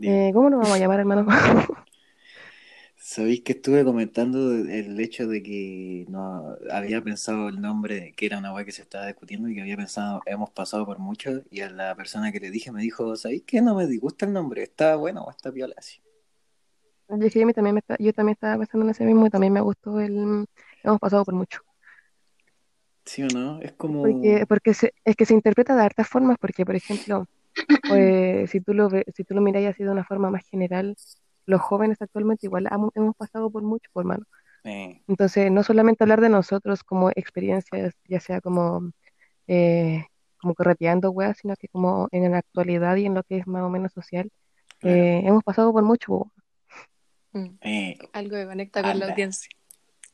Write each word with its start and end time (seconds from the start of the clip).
Eh, 0.00 0.30
¿cómo 0.34 0.50
nos 0.50 0.60
vamos 0.60 0.76
a 0.76 0.78
llamar, 0.78 1.00
hermano? 1.00 1.26
¿Sabéis 2.96 3.42
que 3.42 3.52
estuve 3.52 3.84
comentando 3.84 4.52
el 4.54 4.98
hecho 5.00 5.26
de 5.26 5.42
que 5.42 6.06
no 6.08 6.56
había 6.70 7.02
pensado 7.02 7.48
el 7.48 7.60
nombre, 7.60 8.14
que 8.16 8.26
era 8.26 8.38
una 8.38 8.52
weá 8.54 8.64
que 8.64 8.72
se 8.72 8.82
estaba 8.82 9.06
discutiendo 9.06 9.48
y 9.48 9.54
que 9.54 9.60
había 9.62 9.76
pensado, 9.76 10.22
hemos 10.26 10.50
pasado 10.50 10.86
por 10.86 10.98
mucho, 10.98 11.42
y 11.50 11.60
a 11.62 11.70
la 11.70 11.94
persona 11.96 12.30
que 12.32 12.40
le 12.40 12.50
dije 12.50 12.70
me 12.72 12.82
dijo, 12.82 13.16
¿sabéis 13.16 13.42
que 13.44 13.60
no 13.60 13.74
me 13.74 13.86
disgusta 13.86 14.26
el 14.26 14.32
nombre? 14.32 14.62
¿Está 14.62 14.94
bueno 14.96 15.22
o 15.24 15.30
está 15.30 15.52
piola 15.52 15.74
así? 15.78 16.00
Yo, 17.08 17.16
es 17.26 17.32
que 17.32 17.40
yo, 17.40 17.52
también 17.52 17.74
me 17.74 17.80
está- 17.80 17.96
yo 17.98 18.12
también 18.12 18.34
estaba 18.34 18.58
pensando 18.58 18.84
en 18.86 18.90
ese 18.90 19.04
mismo 19.04 19.26
y 19.26 19.30
también 19.30 19.52
me 19.52 19.60
gustó 19.60 20.00
el... 20.00 20.46
Hemos 20.82 20.98
pasado 21.00 21.24
por 21.24 21.34
mucho. 21.34 21.60
¿Sí 23.04 23.22
o 23.22 23.30
no? 23.30 23.60
Es 23.60 23.72
como... 23.72 24.00
Porque, 24.00 24.44
porque 24.48 24.74
se- 24.74 24.92
es 25.04 25.16
que 25.16 25.26
se 25.26 25.34
interpreta 25.34 25.76
de 25.76 25.82
hartas 25.82 26.08
formas, 26.08 26.36
porque, 26.40 26.64
por 26.66 26.76
ejemplo, 26.76 27.26
pues, 27.88 28.50
si 28.50 28.60
tú 28.60 28.74
lo 28.74 28.88
ve- 28.88 29.04
si 29.14 29.24
tú 29.24 29.34
lo 29.34 29.40
miráis 29.40 29.68
así 29.68 29.82
de 29.84 29.90
una 29.90 30.04
forma 30.04 30.30
más 30.30 30.44
general, 30.48 30.96
los 31.46 31.60
jóvenes 31.60 32.00
actualmente 32.00 32.46
igual 32.46 32.68
hemos 32.94 33.16
pasado 33.16 33.50
por 33.50 33.62
mucho, 33.62 33.90
por 33.92 34.02
hermano. 34.02 34.24
eh, 34.64 35.02
Entonces, 35.08 35.50
no 35.50 35.62
solamente 35.62 36.04
hablar 36.04 36.20
de 36.20 36.28
nosotros 36.28 36.84
como 36.84 37.10
experiencias, 37.10 37.94
ya 38.08 38.20
sea 38.20 38.40
como, 38.40 38.90
eh, 39.48 40.04
como 40.40 40.54
correteando, 40.54 41.10
weas, 41.10 41.38
sino 41.38 41.54
que 41.56 41.68
como 41.68 42.08
en 42.12 42.30
la 42.30 42.38
actualidad 42.38 42.96
y 42.96 43.06
en 43.06 43.14
lo 43.14 43.22
que 43.24 43.38
es 43.38 43.46
más 43.46 43.62
o 43.62 43.68
menos 43.68 43.92
social, 43.92 44.30
claro. 44.78 44.96
eh, 44.96 45.22
hemos 45.24 45.42
pasado 45.42 45.72
por 45.72 45.82
mucho. 45.82 46.30
Mm, 47.32 47.46
Eh, 47.62 47.98
Algo 48.12 48.36
que 48.36 48.46
conecta 48.46 48.82
con 48.82 48.98
la 48.98 49.06
audiencia. 49.06 49.48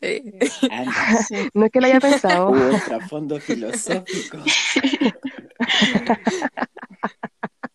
Eh, 0.00 0.38
anda. 0.70 0.92
No 1.54 1.64
es 1.66 1.70
que 1.72 1.80
lo 1.80 1.86
haya 1.88 2.00
pensado, 2.00 2.50
Hubo 2.50 2.74
un 2.74 2.80
trasfondo 2.80 3.40
filosófico. 3.40 4.38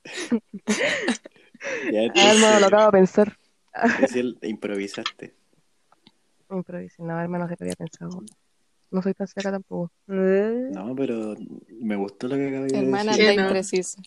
Ya 1.82 2.02
ah, 2.16 2.32
hermano, 2.32 2.60
lo 2.60 2.68
acabo 2.68 2.92
de 2.92 3.00
entonces, 3.00 3.16
pensar. 3.16 3.38
recién 3.98 4.38
improvisaste. 4.42 5.34
Improvisé, 6.50 7.02
no, 7.04 7.20
hermano, 7.20 7.46
no 7.46 7.50
se 7.50 7.56
lo 7.60 7.64
había 7.66 7.76
pensado. 7.76 8.24
No 8.92 9.02
soy 9.02 9.14
tan 9.14 9.28
seca 9.28 9.52
tampoco. 9.52 9.92
No, 10.08 10.96
pero 10.96 11.36
me 11.82 11.96
gustó 11.96 12.28
lo 12.28 12.36
que 12.36 12.48
acabé 12.50 12.68
de 12.68 12.78
hermana, 12.80 13.18
decir. 13.18 13.30
anda 13.30 13.34
no? 13.34 13.42
imprecisa. 13.44 14.02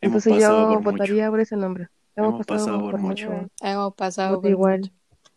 Hemos 0.00 0.24
Entonces 0.24 0.26
pasado 0.26 0.62
yo 0.62 0.68
por 0.68 0.82
mucho. 0.82 0.90
votaría 0.92 1.30
por 1.30 1.40
ese 1.40 1.56
nombre. 1.56 1.88
Hemos, 2.16 2.34
Hemos 2.34 2.46
pasado, 2.46 2.66
pasado 2.66 2.80
por, 2.80 2.90
por 2.90 3.00
mucho. 3.00 3.30
mucho. 3.30 3.50
Hemos 3.60 3.94
pasado 3.94 4.36
Voto 4.36 4.42
por 4.42 4.50
igual. 4.50 4.80
mucho. 4.80 4.92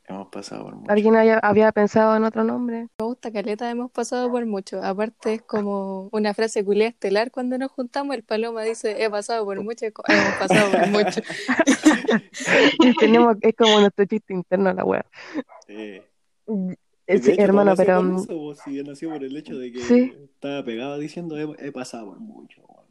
Hemos 0.10 0.30
pasado 0.30 0.64
por 0.64 0.76
mucho. 0.76 0.92
¿Alguien 0.92 1.16
haya- 1.18 1.40
había 1.40 1.72
pensado 1.74 2.16
en 2.16 2.24
otro 2.24 2.44
nombre? 2.46 2.88
Me 2.98 3.06
gusta 3.06 3.30
caleta, 3.32 3.70
hemos 3.70 3.92
pasado 3.92 4.32
por 4.32 4.46
mucho. 4.46 4.82
Aparte 4.82 5.34
es 5.34 5.42
como 5.42 6.08
una 6.14 6.34
frase 6.34 6.64
culia 6.64 6.88
estelar 6.88 7.30
cuando 7.30 7.58
nos 7.58 7.72
juntamos. 7.72 8.16
El 8.16 8.24
paloma 8.24 8.64
dice, 8.64 9.04
he 9.04 9.10
pasado 9.10 9.44
por 9.44 9.62
mucho, 9.62 9.86
hemos 9.86 10.36
pasado 10.40 10.72
por 10.72 10.88
mucho. 10.88 11.22
Tenemos, 13.00 13.36
es 13.42 13.54
como 13.56 13.80
nuestro 13.82 14.06
chiste 14.06 14.34
interno, 14.34 14.72
la 14.74 14.86
wea. 14.86 15.06
Eh, 15.68 16.02
Eh, 16.48 17.14
de 17.14 17.20
sí, 17.20 17.32
hecho, 17.32 17.42
hermano, 17.42 17.74
pero 17.76 17.96
por 18.02 18.06
mm, 18.06 18.18
eso, 18.18 18.28
pues, 18.46 18.60
sí, 18.60 18.84
nació 18.84 19.10
por 19.12 19.24
el 19.24 19.36
hecho 19.36 19.58
de 19.58 19.72
que 19.74 19.80
sí, 19.80 20.14
estaba 20.24 20.64
pegado 20.64 20.98
diciendo 20.98 21.38
he, 21.38 21.68
he 21.68 21.72
pasado 21.74 22.08
por 22.08 22.20
mucho. 22.20 22.62
weón". 22.68 22.86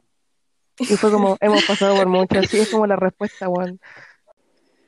y 0.78 0.84
fue 0.96 1.10
como, 1.10 1.36
hemos 1.40 1.64
pasado 1.64 1.96
por 1.96 2.06
mucho, 2.08 2.42
sí, 2.42 2.58
es 2.58 2.68
como 2.70 2.86
la 2.86 2.96
respuesta, 2.96 3.48
weón. 3.48 3.80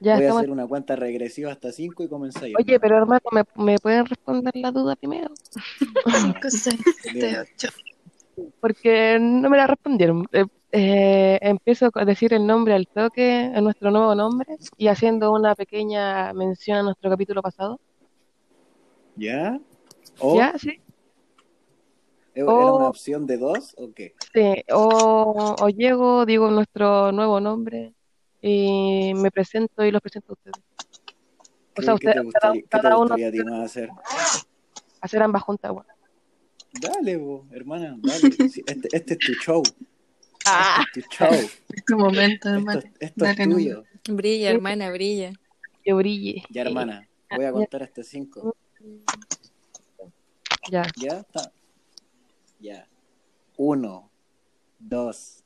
Ya 0.01 0.17
Voy 0.17 0.25
a 0.27 0.33
hacer 0.33 0.51
una 0.51 0.67
cuenta 0.67 0.95
regresiva 0.95 1.51
hasta 1.51 1.73
5 1.73 2.05
y 2.05 2.09
comenzáis, 2.09 2.55
Oye, 2.57 2.79
pero 2.79 2.97
hermano, 2.99 3.23
¿me, 3.33 3.43
me 3.57 3.79
pueden 3.79 4.07
responder 4.07 4.55
la 4.55 4.71
duda 4.71 4.95
primero? 4.95 5.31
5, 6.07 6.39
6, 6.43 6.77
7, 7.03 7.27
Dime. 7.27 7.41
8. 7.41 7.69
Porque 8.61 9.19
no 9.21 9.51
me 9.51 9.57
la 9.57 9.67
respondieron. 9.67 10.29
Eh, 10.33 10.45
eh, 10.71 11.39
empiezo 11.43 11.91
a 11.95 12.05
decir 12.05 12.33
el 12.33 12.47
nombre 12.47 12.75
al 12.75 12.87
toque, 12.87 13.51
a 13.53 13.61
nuestro 13.61 13.91
nuevo 13.91 14.15
nombre, 14.15 14.57
y 14.77 14.87
haciendo 14.87 15.33
una 15.33 15.55
pequeña 15.57 16.33
mención 16.33 16.79
a 16.79 16.83
nuestro 16.83 17.11
capítulo 17.11 17.43
pasado. 17.43 17.81
¿Ya? 19.17 19.59
¿O 20.21 20.37
¿Ya? 20.37 20.57
¿Sí? 20.59 20.81
era 22.35 22.73
una 22.73 22.89
opción 22.89 23.27
de 23.27 23.37
dos 23.37 23.75
o 23.79 23.93
qué? 23.93 24.15
sí, 24.33 24.63
o, 24.73 25.57
o 25.59 25.69
llego, 25.71 26.25
digo 26.25 26.49
nuestro 26.53 27.11
nuevo 27.11 27.41
nombre, 27.41 27.95
y 28.43 29.13
me 29.15 29.31
presento 29.31 29.85
y 29.85 29.91
los 29.91 30.01
presento 30.01 30.33
a 30.33 30.35
ustedes. 30.35 30.65
O 31.77 31.83
sea, 31.83 31.95
¿Qué, 31.95 32.07
qué 32.07 32.13
te 32.13 32.21
ustedes, 32.21 32.33
cada, 32.41 32.53
gustaría, 32.55 32.63
qué 32.63 32.69
te 32.69 32.69
cada 32.83 32.99
uno 32.99 33.61
a 33.63 33.65
hacer? 33.65 33.89
hacer 35.01 35.23
ambas 35.23 35.43
juntas, 35.43 35.71
weón. 35.71 35.87
Dale, 36.81 37.17
vos, 37.17 37.47
hermana, 37.53 37.97
dale. 37.99 38.21
Sí, 38.53 38.63
este, 38.67 38.89
este 38.93 39.13
es 39.15 39.19
tu 39.21 39.33
show. 39.35 39.63
Ah, 40.45 40.85
Este 40.87 41.01
es 41.01 41.09
tu 41.09 41.15
show. 41.25 41.29
Es 41.75 41.85
tu 41.85 41.97
momento, 41.99 42.49
Esto, 42.55 42.71
es- 42.79 42.85
esto 43.01 43.25
es 43.25 43.47
no. 43.47 43.55
tuyo. 43.55 43.85
Brilla, 44.11 44.51
hermana, 44.51 44.91
brilla. 44.91 45.33
que 45.85 45.93
brille. 45.93 46.43
Ya, 46.51 46.63
hermana, 46.63 47.09
voy 47.35 47.45
a 47.45 47.53
contar 47.53 47.83
hasta 47.83 48.03
5. 48.03 48.57
ya. 50.71 50.83
¿Ya? 50.97 51.19
Está. 51.21 51.53
Ya. 52.61 52.89
1, 53.57 54.11
2, 54.79 55.45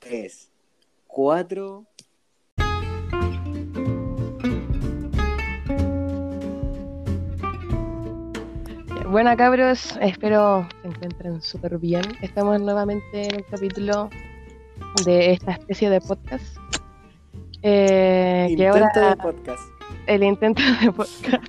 3, 0.00 0.50
4. 1.06 1.86
Bueno, 9.12 9.36
cabros, 9.36 9.98
espero 10.00 10.66
se 10.80 10.88
encuentren 10.88 11.42
súper 11.42 11.76
bien. 11.76 12.00
Estamos 12.22 12.58
nuevamente 12.62 13.28
en 13.28 13.36
un 13.36 13.42
capítulo 13.42 14.08
de 15.04 15.32
esta 15.32 15.52
especie 15.52 15.90
de 15.90 16.00
podcast. 16.00 16.56
eh, 17.62 18.46
que 18.56 18.64
Intento 18.64 19.00
ahora 19.00 19.10
de 19.10 19.16
podcast. 19.16 19.62
el 20.06 20.22
intento 20.22 20.62
de 20.80 20.92
podcast. 20.92 21.44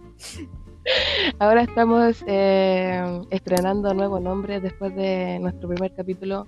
Ahora 1.40 1.62
estamos 1.62 2.22
eh, 2.28 3.22
estrenando 3.30 3.94
nuevo 3.94 4.20
nombre 4.20 4.60
después 4.60 4.94
de 4.98 5.40
nuestro 5.40 5.70
primer 5.70 5.96
capítulo 5.96 6.46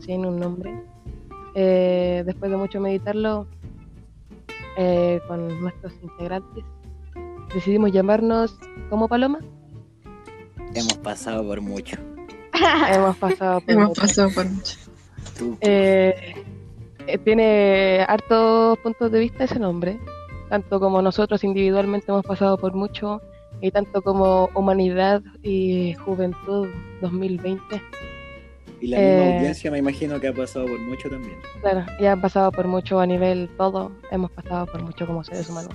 sin 0.00 0.26
un 0.26 0.40
nombre. 0.40 0.82
Eh, 1.54 2.24
después 2.26 2.50
de 2.50 2.56
mucho 2.56 2.80
meditarlo 2.80 3.46
eh, 4.76 5.20
con 5.28 5.60
nuestros 5.60 5.92
integrantes, 6.02 6.64
decidimos 7.54 7.92
llamarnos 7.92 8.58
como 8.90 9.06
Paloma. 9.06 9.38
Hemos 10.76 10.94
pasado 10.98 11.46
por 11.46 11.60
mucho. 11.60 11.96
Hemos 12.92 13.16
pasado 13.16 13.60
por 13.60 13.70
Hemos 13.70 13.88
mucho. 13.88 14.00
pasado 14.02 14.30
por 14.34 14.46
mucho. 14.48 14.76
Tú, 15.38 15.56
Eh, 15.60 16.34
eh, 17.06 17.18
tiene 17.18 18.04
hartos 18.08 18.78
puntos 18.78 19.10
de 19.12 19.20
vista 19.20 19.44
ese 19.44 19.58
nombre, 19.58 19.98
tanto 20.48 20.80
como 20.80 21.02
nosotros 21.02 21.44
individualmente 21.44 22.06
hemos 22.10 22.24
pasado 22.24 22.56
por 22.58 22.74
mucho, 22.74 23.20
y 23.60 23.70
tanto 23.70 24.02
como 24.02 24.50
humanidad 24.54 25.22
y 25.42 25.94
juventud 25.94 26.68
2020. 27.00 27.80
y 28.80 28.88
la 28.88 28.98
misma 28.98 29.12
eh, 29.24 29.36
audiencia 29.36 29.70
me 29.70 29.78
imagino 29.78 30.20
que 30.20 30.28
ha 30.28 30.32
pasado 30.32 30.66
por 30.66 30.78
mucho 30.80 31.08
también. 31.08 31.36
Claro, 31.62 31.84
ya 32.00 32.12
han 32.12 32.20
pasado 32.20 32.52
por 32.52 32.66
mucho 32.66 33.00
a 33.00 33.06
nivel 33.06 33.48
todo, 33.56 33.90
hemos 34.10 34.30
pasado 34.32 34.66
por 34.66 34.82
mucho 34.82 35.06
como 35.06 35.24
seres 35.24 35.48
humanos. 35.48 35.72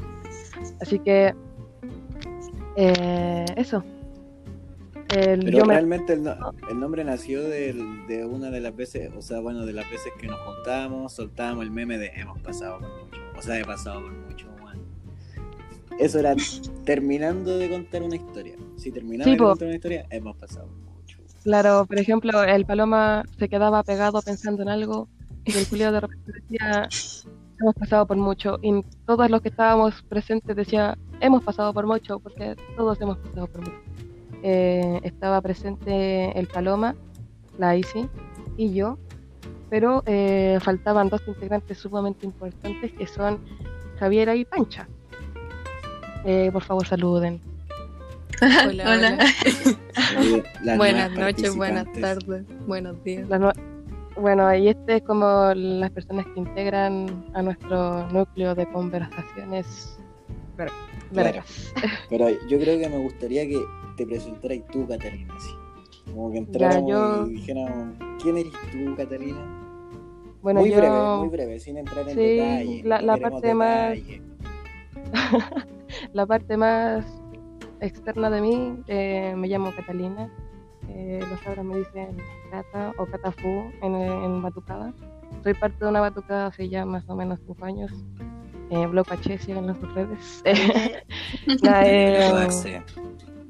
Así 0.80 1.00
que, 1.00 1.34
eh, 2.76 3.46
eso. 3.56 3.84
El- 5.14 5.44
Pero 5.46 5.58
yo 5.60 5.66
me- 5.66 5.74
realmente 5.74 6.14
el, 6.14 6.24
no- 6.24 6.36
el 6.70 6.80
nombre 6.80 7.04
nació 7.04 7.42
de 7.44 8.26
una 8.30 8.50
de 8.50 8.62
las 8.62 8.76
veces, 8.76 9.12
o 9.16 9.22
sea, 9.22 9.40
bueno, 9.40 9.66
de 9.66 9.74
las 9.74 9.90
veces 9.90 10.12
que 10.20 10.28
nos 10.28 10.40
juntábamos, 10.42 11.14
soltábamos 11.14 11.64
el 11.64 11.72
meme 11.72 11.98
de 11.98 12.08
hemos 12.16 12.40
pasado 12.42 12.80
por 12.80 12.90
mucho. 13.06 13.22
O 13.38 13.42
sea, 13.42 13.60
he 13.60 13.66
pasado 13.66 14.02
por 14.02 14.12
mucho. 14.12 14.48
Eso 16.00 16.18
era 16.20 16.36
terminando 16.84 17.58
de 17.60 17.70
contar 17.70 18.02
una 18.02 18.16
historia. 18.16 18.56
Si 18.78 18.92
terminaba 18.92 19.26
Sí, 19.26 19.32
de 19.32 19.38
contar 19.38 19.68
una 19.68 19.76
historia, 19.76 20.06
hemos 20.10 20.36
pasado 20.38 20.66
por 20.68 20.78
mucho. 20.96 21.18
Claro, 21.44 21.86
por 21.86 22.00
ejemplo, 22.00 22.44
el 22.44 22.66
paloma 22.66 23.24
se 23.38 23.48
quedaba 23.50 23.84
pegado 23.84 24.20
pensando 24.22 24.64
en 24.64 24.70
algo 24.70 25.08
y 25.46 25.52
el 25.56 25.66
Julio 25.68 25.92
de 25.92 26.00
repente 26.00 26.32
decía, 26.42 26.88
hemos 27.60 27.76
pasado 27.76 28.08
por 28.08 28.18
mucho. 28.18 28.58
Y 28.64 28.82
todos 29.06 29.30
los 29.30 29.42
que 29.42 29.50
estábamos 29.50 30.02
presentes 30.04 30.56
decía, 30.56 30.98
hemos 31.20 31.44
pasado 31.44 31.72
por 31.74 31.86
mucho, 31.86 32.20
porque 32.20 32.56
todos 32.76 33.00
hemos 33.02 33.18
pasado 33.18 33.46
por 33.48 33.62
mucho. 33.62 33.78
Eh, 34.44 35.00
estaba 35.04 35.42
presente 35.42 36.38
el 36.38 36.48
paloma, 36.48 36.96
la 37.58 37.76
Isi 37.76 38.08
y 38.58 38.74
yo, 38.74 38.98
pero 39.70 40.04
eh, 40.06 40.58
faltaban 40.62 41.10
dos 41.10 41.22
integrantes 41.28 41.78
sumamente 41.78 42.26
importantes 42.26 42.92
que 42.94 43.08
son 43.08 43.40
Javiera 44.00 44.36
y 44.36 44.46
Pancha. 44.46 44.88
Eh, 46.26 46.50
por 46.52 46.64
favor, 46.64 46.86
saluden. 46.88 47.40
Hola, 48.42 48.84
Hola. 48.92 50.76
Buenas 50.78 51.12
noches, 51.12 51.56
buenas 51.56 51.86
tardes, 51.94 52.44
buenos 52.66 53.04
días. 53.04 53.28
Bueno, 54.18 54.54
y 54.56 54.68
este 54.68 54.98
es 54.98 55.04
como 55.04 55.54
las 55.56 55.90
personas 55.92 56.26
que 56.34 56.40
integran 56.42 57.26
a 57.34 57.42
nuestro 57.42 58.08
núcleo 58.12 58.54
de 58.56 58.66
conversaciones 58.72 59.98
ver- 60.58 60.70
Claro. 61.14 61.42
Pero 62.10 62.28
yo 62.48 62.60
creo 62.60 62.80
que 62.80 62.90
me 62.90 62.98
gustaría 62.98 63.48
que 63.48 63.60
te 63.98 64.06
presentaras 64.06 64.60
tú, 64.72 64.88
Catalina, 64.88 65.34
así. 65.36 65.52
Como 66.14 66.32
que 66.32 66.38
entráramos 66.40 66.90
yo- 66.90 67.28
y 67.28 67.34
dijéramos, 67.36 67.96
¿quién 68.22 68.38
eres 68.38 68.54
tú, 68.72 68.96
Catalina? 68.96 69.58
Bueno, 70.42 70.62
muy 70.62 70.72
yo... 70.72 70.78
breve, 70.78 71.18
muy 71.20 71.30
breve, 71.30 71.60
sin 71.60 71.78
entrar 71.78 72.08
en 72.10 72.16
Sí, 72.16 72.22
detalle. 72.22 72.84
la- 72.84 73.18
parte 73.18 73.54
más- 73.54 73.98
la 76.14 76.26
parte 76.26 76.58
más 76.58 77.06
externa 77.80 78.30
de 78.30 78.42
mí, 78.42 78.78
eh, 78.88 79.34
me 79.38 79.48
llamo 79.48 79.72
Catalina. 79.76 80.30
Eh, 80.90 81.20
los 81.30 81.40
cabros 81.42 81.64
me 81.66 81.78
dicen 81.78 82.18
Cata 82.50 82.92
o 82.98 83.06
Catafú 83.06 83.72
en, 83.82 83.96
en 83.96 84.42
Batucada. 84.42 84.94
Soy 85.44 85.54
parte 85.54 85.84
de 85.86 85.90
una 85.90 86.02
batucada 86.02 86.48
hace 86.48 86.68
ya 86.68 86.86
más 86.86 87.08
o 87.08 87.16
menos 87.16 87.40
cinco 87.46 87.64
años. 87.66 87.92
Eh, 88.72 88.88
Blog 88.88 89.06
H, 89.12 89.38
síganlo 89.38 89.74
en 89.74 89.82
sus 89.82 89.94
redes. 89.94 90.44
Eh, 91.84 92.82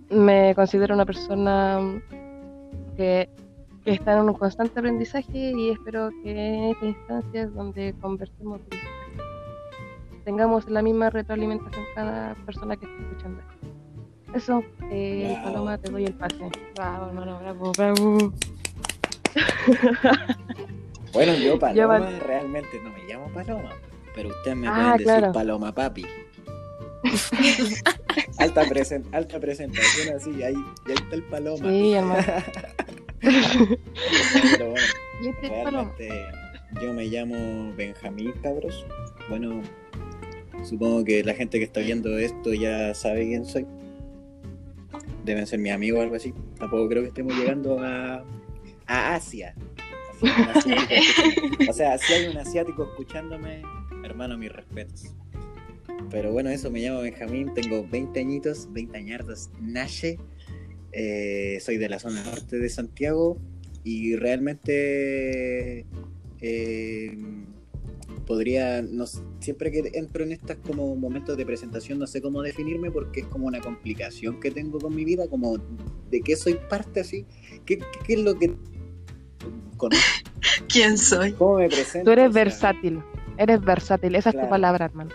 me 0.10 0.54
considero 0.56 0.96
una 0.96 1.06
persona 1.06 1.80
que, 2.98 3.30
que 3.84 3.92
está 3.92 4.14
en 4.14 4.30
un 4.30 4.34
constante 4.34 4.80
aprendizaje 4.80 5.54
y 5.56 5.70
espero 5.70 6.10
que 6.24 6.32
en 6.32 6.64
esta 6.72 6.86
instancia 6.86 7.42
es 7.44 7.54
donde 7.54 7.94
conversemos 8.02 8.62
y 8.72 10.24
tengamos 10.24 10.70
la 10.70 10.82
misma 10.82 11.10
retroalimentación 11.10 11.86
cada 11.96 12.36
persona 12.46 12.76
que 12.76 12.86
esté 12.86 13.04
escuchando. 13.04 13.42
Eso, 14.34 14.64
eh. 14.90 15.40
Paloma, 15.44 15.78
te 15.78 15.92
doy 15.92 16.06
el 16.06 16.14
pase. 16.14 16.50
Bravo, 16.76 17.08
hermano, 17.08 17.40
bravo, 17.40 17.72
bravo. 17.78 18.18
Bueno, 21.14 21.34
yo 21.36 21.60
Paloma 21.60 22.00
realmente 22.26 22.82
no 22.84 22.90
me 22.90 23.04
llamo 23.08 23.28
Paloma, 23.34 23.72
pero 24.16 24.30
ustedes 24.30 24.58
me 24.58 24.68
Ah, 24.68 24.74
pueden 24.74 24.92
decir 24.92 25.06
claro. 25.06 25.32
Paloma 25.34 25.74
Papi. 25.74 26.06
alta, 28.38 28.64
presen- 28.66 29.06
alta 29.12 29.40
presentación 29.40 30.16
así, 30.16 30.44
ahí, 30.44 30.54
ahí 30.54 30.94
está 30.94 31.16
el 31.16 31.24
Paloma. 31.24 31.70
Sí, 31.70 31.94
hermano. 31.94 32.24
pero 33.22 34.70
bueno, 34.72 34.86
este 35.26 35.50
Paloma. 35.50 35.94
realmente 35.98 36.10
yo 36.82 36.94
me 36.94 37.06
llamo 37.06 37.74
Benjamín, 37.76 38.34
cabros. 38.42 38.86
Bueno, 39.30 39.62
supongo 40.64 41.04
que 41.04 41.24
la 41.24 41.34
gente 41.34 41.58
que 41.60 41.66
está 41.66 41.80
viendo 41.82 42.18
esto 42.18 42.54
ya 42.54 42.94
sabe 42.94 43.28
quién 43.28 43.46
soy. 43.46 43.66
Deben 45.26 45.46
ser 45.48 45.60
mis 45.60 45.72
amigos 45.72 46.00
o 46.00 46.04
algo 46.04 46.16
así. 46.16 46.34
Tampoco 46.58 46.88
creo 46.90 47.02
que 47.04 47.10
estemos 47.10 47.36
llegando 47.36 47.80
a, 47.80 48.24
a 48.88 49.16
Asia. 49.16 49.54
Asiático 50.56 51.64
o 51.70 51.74
sea, 51.74 51.98
si 51.98 52.14
hay 52.14 52.28
un 52.28 52.38
asiático 52.38 52.84
escuchándome, 52.84 53.64
hermano, 54.04 54.38
mis 54.38 54.52
respetos. 54.52 55.14
Pero 56.10 56.32
bueno, 56.32 56.50
eso 56.50 56.70
me 56.72 56.80
llamo 56.82 57.02
Benjamín, 57.02 57.54
tengo 57.54 57.88
20 57.90 58.20
añitos, 58.20 58.68
20 58.72 58.98
añardos, 58.98 59.50
Nache. 59.62 60.18
Eh, 60.92 61.58
soy 61.62 61.78
de 61.78 61.88
la 61.88 62.00
zona 62.00 62.22
norte 62.24 62.58
de 62.60 62.68
Santiago 62.70 63.38
y 63.84 64.16
realmente 64.18 65.86
eh, 66.42 67.18
podría, 68.28 68.82
no, 68.82 69.06
siempre 69.40 69.72
que 69.72 69.90
entro 69.94 70.24
en 70.26 70.34
estas 70.34 70.58
como 70.58 70.94
momentos 70.98 71.38
de 71.38 71.46
presentación 71.46 71.98
no 71.98 72.08
sé 72.08 72.22
cómo 72.22 72.42
definirme 72.42 72.92
porque 72.92 73.22
es 73.22 73.26
como 73.28 73.48
una 73.48 73.62
complicación 73.62 74.40
que 74.42 74.52
tengo 74.52 74.80
con 74.80 74.94
mi 74.94 75.06
vida, 75.06 75.28
como 75.30 75.58
de 76.10 76.20
qué 76.22 76.36
soy 76.36 76.58
parte 76.70 77.00
así, 77.00 77.26
qué, 77.66 77.78
qué- 77.78 77.86
qué 78.06 78.14
es 78.16 78.20
lo 78.20 78.38
que 78.38 78.54
¿Quién 80.68 80.98
soy? 80.98 81.32
cómo 81.34 81.56
me 81.58 81.70
presento. 81.70 82.06
Tú 82.06 82.12
eres 82.12 82.30
o 82.30 82.34
sea, 82.34 82.44
versátil. 82.44 83.00
Eres 83.38 83.62
versátil. 83.62 84.16
Esa 84.16 84.30
es 84.32 84.36
tu 84.36 84.50
palabra, 84.50 84.86
hermano. 84.86 85.12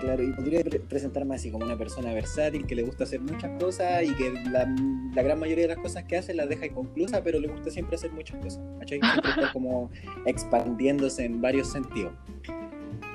Claro, 0.00 0.22
y 0.22 0.32
podría 0.32 0.62
pre- 0.62 0.80
presentarme 0.80 1.34
así 1.34 1.50
como 1.50 1.64
una 1.64 1.78
persona 1.78 2.12
versátil 2.12 2.66
que 2.66 2.74
le 2.74 2.82
gusta 2.82 3.04
hacer 3.04 3.20
muchas 3.22 3.50
cosas 3.58 4.02
y 4.02 4.14
que 4.14 4.32
la, 4.50 4.66
la 5.14 5.22
gran 5.22 5.38
mayoría 5.40 5.66
de 5.66 5.74
las 5.74 5.78
cosas 5.82 6.04
que 6.04 6.18
hace 6.18 6.34
las 6.34 6.46
deja 6.48 6.66
inconclusas, 6.66 7.22
pero 7.24 7.38
le 7.40 7.48
gusta 7.48 7.70
siempre 7.70 7.96
hacer 7.96 8.12
muchas 8.12 8.36
cosas. 8.44 8.60
¿cachai? 8.80 9.00
Siempre 9.00 9.30
está 9.30 9.52
como 9.52 9.90
expandiéndose 10.26 11.24
en 11.24 11.40
varios 11.40 11.72
sentidos. 11.72 12.12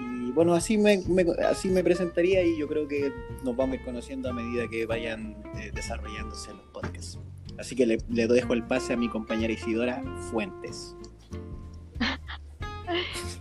Y 0.01 0.31
bueno, 0.31 0.55
así 0.55 0.77
me, 0.79 1.03
me- 1.07 1.25
así 1.47 1.69
me 1.69 1.83
presentaría 1.83 2.43
y 2.43 2.57
yo 2.57 2.67
creo 2.67 2.87
que 2.87 3.11
nos 3.43 3.55
vamos 3.55 3.73
a 3.73 3.79
ir 3.79 3.85
conociendo 3.85 4.29
a 4.29 4.33
medida 4.33 4.67
que 4.67 4.85
vayan 4.87 5.35
eh, 5.59 5.71
desarrollándose 5.73 6.51
los 6.53 6.65
podcasts. 6.73 7.19
Así 7.59 7.75
que 7.75 7.85
le, 7.85 7.97
le 8.09 8.25
dejo 8.27 8.53
el 8.53 8.63
pase 8.63 8.93
a 8.93 8.97
mi 8.97 9.09
compañera 9.09 9.53
Isidora 9.53 10.01
Fuentes. 10.31 10.95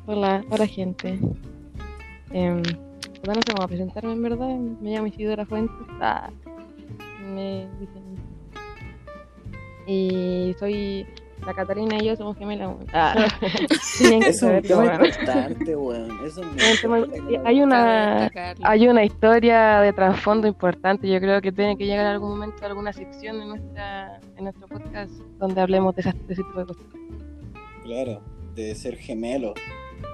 Hola, 0.07 0.45
hola 0.51 0.67
gente. 0.67 1.19
Eh, 2.33 2.51
no 3.27 3.35
sé 3.35 3.41
cómo 3.55 3.67
presentarme 3.69 4.13
en 4.13 4.23
verdad. 4.23 4.57
Me 4.81 4.91
llamo 4.93 5.07
Isidora 5.07 5.47
Fuentes. 5.47 5.75
Ah, 6.01 6.31
me 7.25 7.67
dicen. 7.81 8.03
Y 9.87 10.55
soy 10.59 11.07
la 11.47 11.55
Catalina 11.55 11.97
y 11.99 12.07
yo 12.07 12.17
somos 12.17 12.37
gemelas. 12.37 12.75
Ah, 12.93 13.15
tenían 13.99 14.21
que 14.21 14.29
Es 14.29 14.43
un 14.43 14.61
tema 14.63 14.85
importante, 14.95 15.77
weón. 15.77 16.25
Es 16.27 16.37
un 16.37 16.51
tema- 16.83 17.07
Hay 17.45 17.63
una, 17.63 18.31
hay 18.63 18.89
una 18.89 19.05
historia 19.05 19.81
de 19.81 19.93
trasfondo 19.95 20.47
importante. 20.47 21.09
Yo 21.09 21.19
creo 21.21 21.41
que 21.41 21.53
tiene 21.53 21.77
que 21.79 21.87
llegar 21.87 22.07
a 22.07 22.11
algún 22.13 22.31
momento 22.31 22.67
alguna 22.67 22.93
sección 22.93 23.41
en 23.41 23.49
nuestra 23.49 24.21
en 24.37 24.45
nuestro 24.45 24.67
podcast 24.69 25.11
donde 25.39 25.61
hablemos 25.61 25.95
de, 25.95 26.03
esas- 26.03 26.27
de 26.27 26.35
ese 26.35 26.43
tipo 26.43 26.59
de 26.61 26.67
cosas. 26.67 26.85
Claro, 27.85 28.21
de 28.59 28.75
ser 28.75 28.97
gemelo, 28.97 29.55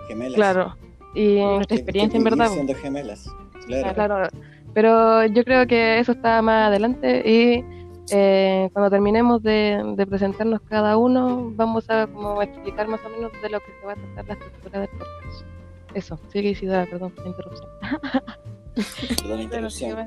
gemelas. 0.08 0.34
Claro. 0.34 0.76
Y 1.14 1.38
en 1.38 1.48
Que- 1.48 1.54
nuestra 1.54 1.66
que 1.68 1.74
experiencia, 1.82 2.16
en 2.18 2.24
verdad. 2.24 2.48
siendo 2.48 2.74
gemelas. 2.74 3.28
Claro. 3.66 3.88
Ah, 3.88 3.94
claro. 3.94 4.28
Pero 4.74 5.24
yo 5.26 5.44
creo 5.44 5.66
que 5.66 5.98
eso 6.00 6.12
está 6.12 6.42
más 6.42 6.68
adelante 6.68 7.22
y 7.24 7.64
eh, 8.10 8.68
cuando 8.72 8.90
terminemos 8.90 9.42
de, 9.42 9.80
de 9.96 10.06
presentarnos 10.06 10.60
cada 10.68 10.96
uno, 10.96 11.52
vamos 11.54 11.88
a 11.88 12.06
como 12.08 12.42
explicar 12.42 12.88
más 12.88 13.00
o 13.06 13.08
menos 13.08 13.30
de 13.40 13.48
lo 13.50 13.60
que 13.60 13.66
se 13.80 13.86
va 13.86 13.92
a 13.92 13.96
tratar 13.96 14.26
la 14.26 14.34
estructura 14.34 14.80
del 14.80 14.88
podcast. 14.90 15.46
Eso, 15.94 16.18
sigue 16.32 16.50
Isidora, 16.50 16.86
perdón 16.90 17.12
por 17.12 17.24
la 17.24 17.30
interrupción. 17.30 17.68
Perdón 19.22 19.36
la 19.36 19.42
interrupción. 19.44 19.98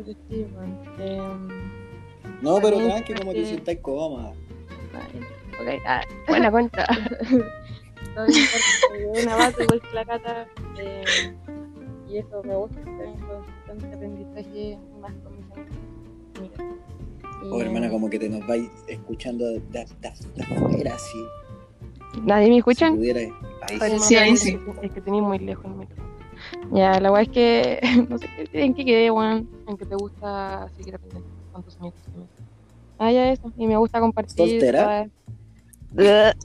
Em, 0.99 1.47
No, 2.41 2.59
pero 2.61 2.77
tranqui, 2.77 3.13
como 3.13 3.31
te 3.31 3.37
porque- 3.39 3.45
sientas 3.45 3.77
cómoda. 3.81 4.33
Vale, 4.93 5.77
ok, 5.77 5.81
ah, 5.87 6.01
buena 6.27 6.51
cuenta. 6.51 6.85
Parte 8.25 8.97
de 8.97 9.23
una 9.23 9.35
base 9.35 9.63
igual 9.63 9.81
que 9.81 9.93
la 9.93 10.05
cata. 10.05 10.47
eh, 10.79 11.03
y 12.09 12.17
eso 12.17 12.41
me 12.43 12.55
gusta 12.55 12.79
estar 12.79 13.03
en 13.05 13.19
constante 13.19 13.95
aprendizaje 13.95 14.77
más 15.01 15.13
con 15.23 15.35
mis 15.37 15.45
amigos. 16.37 16.59
Y, 17.43 17.49
Oh, 17.51 17.61
hermana, 17.61 17.89
como 17.89 18.09
que 18.09 18.17
te 18.19 18.27
nos 18.29 18.45
vais 18.47 18.69
escuchando 18.87 19.45
de, 19.45 19.59
de, 19.59 19.85
de 20.01 20.43
afuera, 20.43 20.95
así. 20.95 21.17
¿Nadie 22.23 22.49
me 22.49 22.57
escuchan? 22.57 22.93
Si 22.93 22.97
pudiera- 22.97 23.19
Ahí 23.19 23.99
sí. 23.99 24.15
no, 24.15 24.19
ahí 24.21 24.31
es 24.31 24.39
sí. 24.39 24.57
que- 24.57 24.85
Es 24.87 24.91
que 24.93 25.01
tenéis 25.01 25.23
muy 25.23 25.39
lejos 25.39 25.65
el 25.65 25.71
micrófono. 25.75 26.07
Ya, 26.71 26.99
la 26.99 27.11
weá 27.11 27.21
es 27.23 27.29
que 27.29 27.79
no 28.09 28.17
sé 28.17 28.27
qué- 28.51 28.63
en 28.63 28.73
qué 28.73 28.85
quedé, 28.85 29.11
weón. 29.11 29.47
En 29.67 29.77
que 29.77 29.85
te 29.85 29.95
gusta 29.95 30.67
seguir 30.77 30.95
aprendiendo 30.95 31.29
con 31.51 31.63
tus 31.63 31.75
amigos. 31.77 31.99
también. 32.03 32.27
Ah, 32.99 33.11
ya 33.11 33.31
eso. 33.31 33.51
Y 33.57 33.67
me 33.67 33.77
gusta 33.77 33.99
compartir. 33.99 34.35
¿Soltera? 34.49 35.07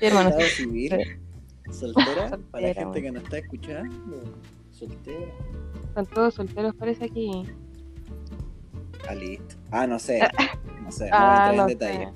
hermano. 0.00 0.30
Civil, 0.56 1.18
soltera, 1.70 2.38
para 2.50 2.68
la 2.68 2.74
gente 2.74 2.84
bueno. 2.84 2.92
que 3.02 3.12
nos 3.12 3.22
está 3.24 3.38
escuchando. 3.38 4.22
Soltera. 4.70 5.32
Están 5.88 6.06
todos 6.06 6.34
solteros, 6.34 6.74
parece 6.74 7.04
aquí. 7.06 7.44
Ah, 9.08 9.14
listo. 9.14 9.54
Ah, 9.70 9.86
no 9.86 9.98
sé. 9.98 10.20
No 10.82 10.92
sé, 10.92 11.10
no 11.10 11.16
Ah, 11.16 11.48
voy 11.50 11.58
a 11.58 11.62
no 11.64 11.68
entrar 11.68 11.90
en 11.90 11.96
sé. 11.96 12.08
detalle. 12.08 12.12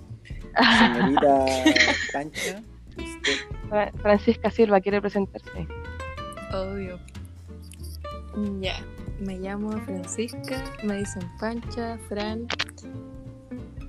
Señorita 0.94 1.44
Pancha, 2.12 2.62
usted 2.96 3.32
Fra- 3.68 3.92
Francisca 4.00 4.50
Silva 4.52 4.80
quiere 4.80 5.00
presentarse. 5.00 5.66
Obvio. 6.54 7.00
Ya, 8.60 8.74
me 9.18 9.38
llamo 9.40 9.72
Francisca, 9.84 10.62
me 10.84 10.98
dicen 10.98 11.22
Pancha, 11.40 11.98
Fran, 12.08 12.46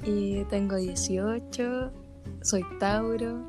y 0.03 0.43
tengo 0.45 0.77
18, 0.77 1.91
soy 2.41 2.63
Tauro, 2.79 3.43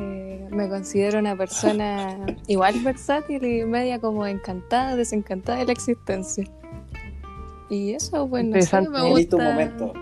eh, 0.00 0.48
me 0.50 0.68
considero 0.68 1.18
una 1.18 1.36
persona 1.36 2.16
igual 2.46 2.74
versátil 2.82 3.44
y 3.44 3.64
media 3.64 4.00
como 4.00 4.26
encantada, 4.26 4.96
desencantada 4.96 5.58
de 5.58 5.66
la 5.66 5.72
existencia. 5.72 6.44
Y 7.68 7.92
eso, 7.92 8.28
pues 8.28 8.44
no 8.44 8.52
sé, 8.52 8.58
Interesante. 8.58 8.90
me 8.90 9.08
gusta. 9.10 9.36
momento. 9.36 9.92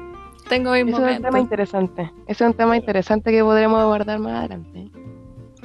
Tengo 0.49 0.71
mis 0.73 0.81
Ese 0.81 0.90
es 0.90 0.97
un 0.97 1.05
tema 1.05 1.17
momentos. 1.19 1.40
interesante. 1.40 2.02
Ese 2.26 2.45
es 2.45 2.50
un 2.50 2.55
tema 2.57 2.76
interesante 2.76 3.31
que 3.31 3.43
podremos 3.43 3.78
abordar 3.81 4.19
más 4.19 4.38
adelante. 4.38 4.90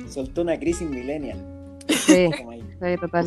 Soltó 0.10 0.42
una 0.42 0.60
crisis 0.60 0.90
millennial. 0.90 1.40
Sí, 1.88 2.30
sí, 2.82 2.98
total. 3.00 3.26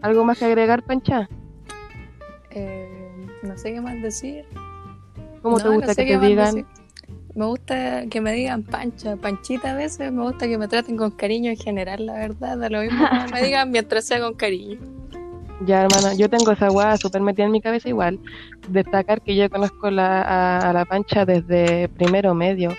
¿Algo 0.00 0.24
más 0.24 0.38
que 0.38 0.44
agregar, 0.46 0.82
Pancha? 0.82 1.28
Eh, 2.50 3.26
no 3.42 3.56
sé 3.58 3.72
qué 3.74 3.80
más 3.80 4.00
decir. 4.02 4.44
¿Cómo 5.42 5.56
No, 5.58 5.62
te 5.62 5.68
no 5.68 5.74
gusta 5.76 5.94
sé 5.94 6.06
que 6.06 6.16
te 6.18 6.26
digan? 6.26 6.54
decir. 6.54 6.66
Me 7.34 7.46
gusta 7.46 8.06
que 8.06 8.20
me 8.20 8.32
digan 8.32 8.62
pancha, 8.62 9.16
panchita 9.16 9.72
a 9.72 9.74
veces, 9.74 10.12
me 10.12 10.22
gusta 10.22 10.46
que 10.46 10.56
me 10.56 10.68
traten 10.68 10.96
con 10.96 11.10
cariño 11.10 11.50
en 11.50 11.56
general, 11.56 12.06
la 12.06 12.14
verdad, 12.14 12.58
da 12.58 12.68
lo 12.68 12.80
mismo 12.80 13.06
que 13.08 13.32
me 13.32 13.42
digan 13.46 13.70
mientras 13.70 14.04
sea 14.04 14.20
con 14.20 14.34
cariño. 14.34 14.78
Ya, 15.66 15.82
hermana, 15.82 16.14
yo 16.14 16.28
tengo 16.28 16.52
esa 16.52 16.70
weá 16.70 16.96
súper 16.96 17.22
metida 17.22 17.46
en 17.46 17.52
mi 17.52 17.60
cabeza 17.60 17.88
igual. 17.88 18.20
Destacar 18.68 19.20
que 19.22 19.34
yo 19.34 19.48
conozco 19.50 19.90
la, 19.90 20.22
a, 20.22 20.70
a 20.70 20.72
la 20.72 20.84
pancha 20.84 21.24
desde 21.24 21.88
primero 21.88 22.34
medio. 22.34 22.70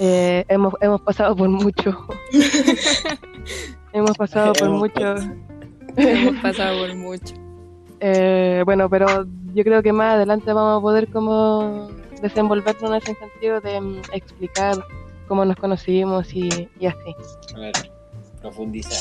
Eh, 0.00 0.44
hemos, 0.48 0.74
hemos 0.80 1.00
pasado 1.00 1.36
por 1.36 1.48
mucho. 1.48 2.06
hemos 3.92 4.16
pasado 4.16 4.52
por 4.54 4.70
mucho. 4.70 5.14
Hemos 5.96 6.42
pasado 6.42 6.80
por 6.80 6.94
mucho. 6.96 7.34
Eh, 8.00 8.62
bueno, 8.64 8.90
pero 8.90 9.26
yo 9.54 9.64
creo 9.64 9.82
que 9.82 9.92
más 9.92 10.14
adelante 10.14 10.52
vamos 10.52 10.78
a 10.78 10.82
poder 10.82 11.08
como 11.08 11.88
desenvolvernos 12.22 12.90
en 12.90 12.96
ese 12.96 13.14
sentido 13.14 13.60
de 13.60 13.80
mm, 13.80 14.02
explicar 14.12 14.84
cómo 15.28 15.44
nos 15.44 15.56
conocimos 15.56 16.32
y, 16.34 16.68
y 16.78 16.86
así. 16.86 17.14
A 17.54 17.58
ver, 17.58 17.72
profundizar. 18.40 18.98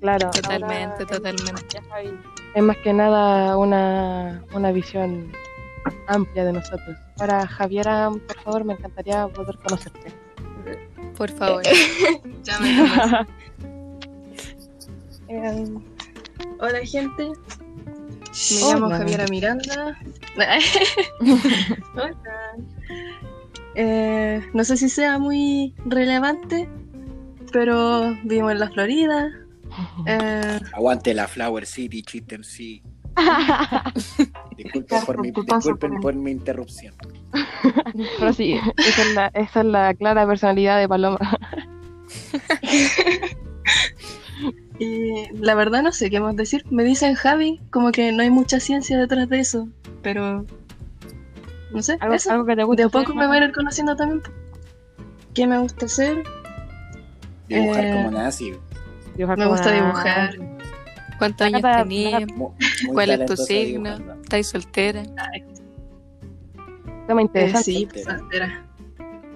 Claro. 0.00 0.30
Totalmente, 0.30 1.02
ahora, 1.02 1.06
totalmente. 1.06 1.78
Es 2.54 2.62
más 2.62 2.76
que 2.78 2.92
nada 2.92 3.56
una, 3.56 4.44
una 4.54 4.72
visión 4.72 5.30
amplia 6.06 6.44
de 6.44 6.52
nosotros. 6.54 6.96
Ahora, 7.18 7.46
Javiera, 7.46 8.10
por 8.10 8.40
favor, 8.40 8.64
me 8.64 8.72
encantaría 8.74 9.28
poder 9.28 9.58
conocerte. 9.58 10.12
Por 11.16 11.30
favor. 11.30 11.62
Ya 12.42 12.58
me 12.60 12.76
conocí. 12.76 13.26
Eh, 15.32 15.64
hola 16.58 16.80
gente, 16.84 17.30
me 18.30 18.72
llamo 18.72 18.86
Hola. 18.86 18.98
Javiera 18.98 19.26
Miranda. 19.28 19.98
Hola. 21.94 22.56
Eh, 23.74 24.42
no 24.52 24.64
sé 24.64 24.76
si 24.76 24.88
sea 24.88 25.18
muy 25.18 25.74
relevante, 25.86 26.68
pero 27.52 28.16
vivo 28.24 28.50
en 28.50 28.60
la 28.60 28.70
Florida. 28.70 29.30
Eh, 30.04 30.58
Aguante 30.72 31.14
la 31.14 31.28
Flower 31.28 31.64
City, 31.64 32.02
Chitem 32.02 32.42
C. 32.42 32.82
Disculpen 34.56 35.04
por 35.04 35.20
mi, 35.20 35.30
disculpen 35.30 36.00
por 36.00 36.14
mi 36.14 36.32
interrupción. 36.32 36.92
Pero 38.18 38.32
sí, 38.32 38.58
esa 38.78 39.02
es, 39.02 39.14
la, 39.14 39.26
esa 39.28 39.60
es 39.60 39.66
la 39.66 39.94
clara 39.94 40.26
personalidad 40.26 40.80
de 40.80 40.88
Paloma. 40.88 41.38
Y 44.80 45.28
la 45.38 45.54
verdad 45.54 45.82
no 45.82 45.92
sé 45.92 46.10
qué 46.10 46.18
más 46.20 46.34
decir. 46.34 46.64
Me 46.70 46.82
dicen 46.84 47.14
Javi, 47.14 47.60
como 47.70 47.92
que 47.92 48.10
no 48.12 48.22
hay 48.22 48.30
mucha 48.30 48.58
ciencia 48.58 48.98
detrás 48.98 49.28
de 49.28 49.38
eso, 49.40 49.68
pero 50.02 50.44
no 51.72 51.82
sé, 51.82 51.96
Algo, 52.00 52.14
eso. 52.14 52.30
algo 52.32 52.46
que 52.46 52.56
te 52.56 52.64
guste. 52.64 52.82
De 52.82 52.86
a 52.86 52.90
poco 52.90 53.14
me 53.14 53.26
voy 53.26 53.36
a 53.36 53.44
ir 53.44 53.52
conociendo 53.52 53.94
también. 53.94 54.22
¿Qué 55.34 55.46
me 55.46 55.58
gusta 55.58 55.86
hacer? 55.86 56.24
Dibujar 57.48 57.84
Eh, 57.84 57.92
como 57.92 58.10
nazi. 58.10 58.52
dibujar 59.16 59.38
me 59.38 59.44
como 59.44 59.56
gusta 59.56 59.72
dibujar. 59.72 60.34
¿Cuántos 61.18 61.46
años 61.46 61.60
tenías? 61.62 62.22
¿Cuál 62.92 63.10
es 63.10 63.26
tu 63.26 63.36
signo? 63.36 63.96
¿Estás 64.22 64.46
soltera? 64.46 65.02
Tema 67.06 67.20
Eh, 67.20 67.24
interesante. 67.24 67.64
sí, 67.64 67.88
Soltera. 67.92 68.18
soltera. 68.18 68.66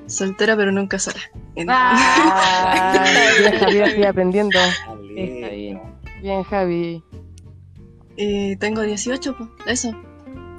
Soltera, 0.07 0.57
pero 0.57 0.71
nunca 0.73 0.99
sola. 0.99 1.21
Ah, 1.69 3.05
bien, 3.41 3.59
Javier, 3.61 3.89
estoy 3.89 4.05
aprendiendo. 4.05 4.59
Bien. 5.15 5.81
Bien, 6.23 6.43
Javi. 6.45 7.03
Y 8.17 8.57
tengo 8.57 8.83
18, 8.83 9.37
pues, 9.37 9.49
eso. 9.67 9.93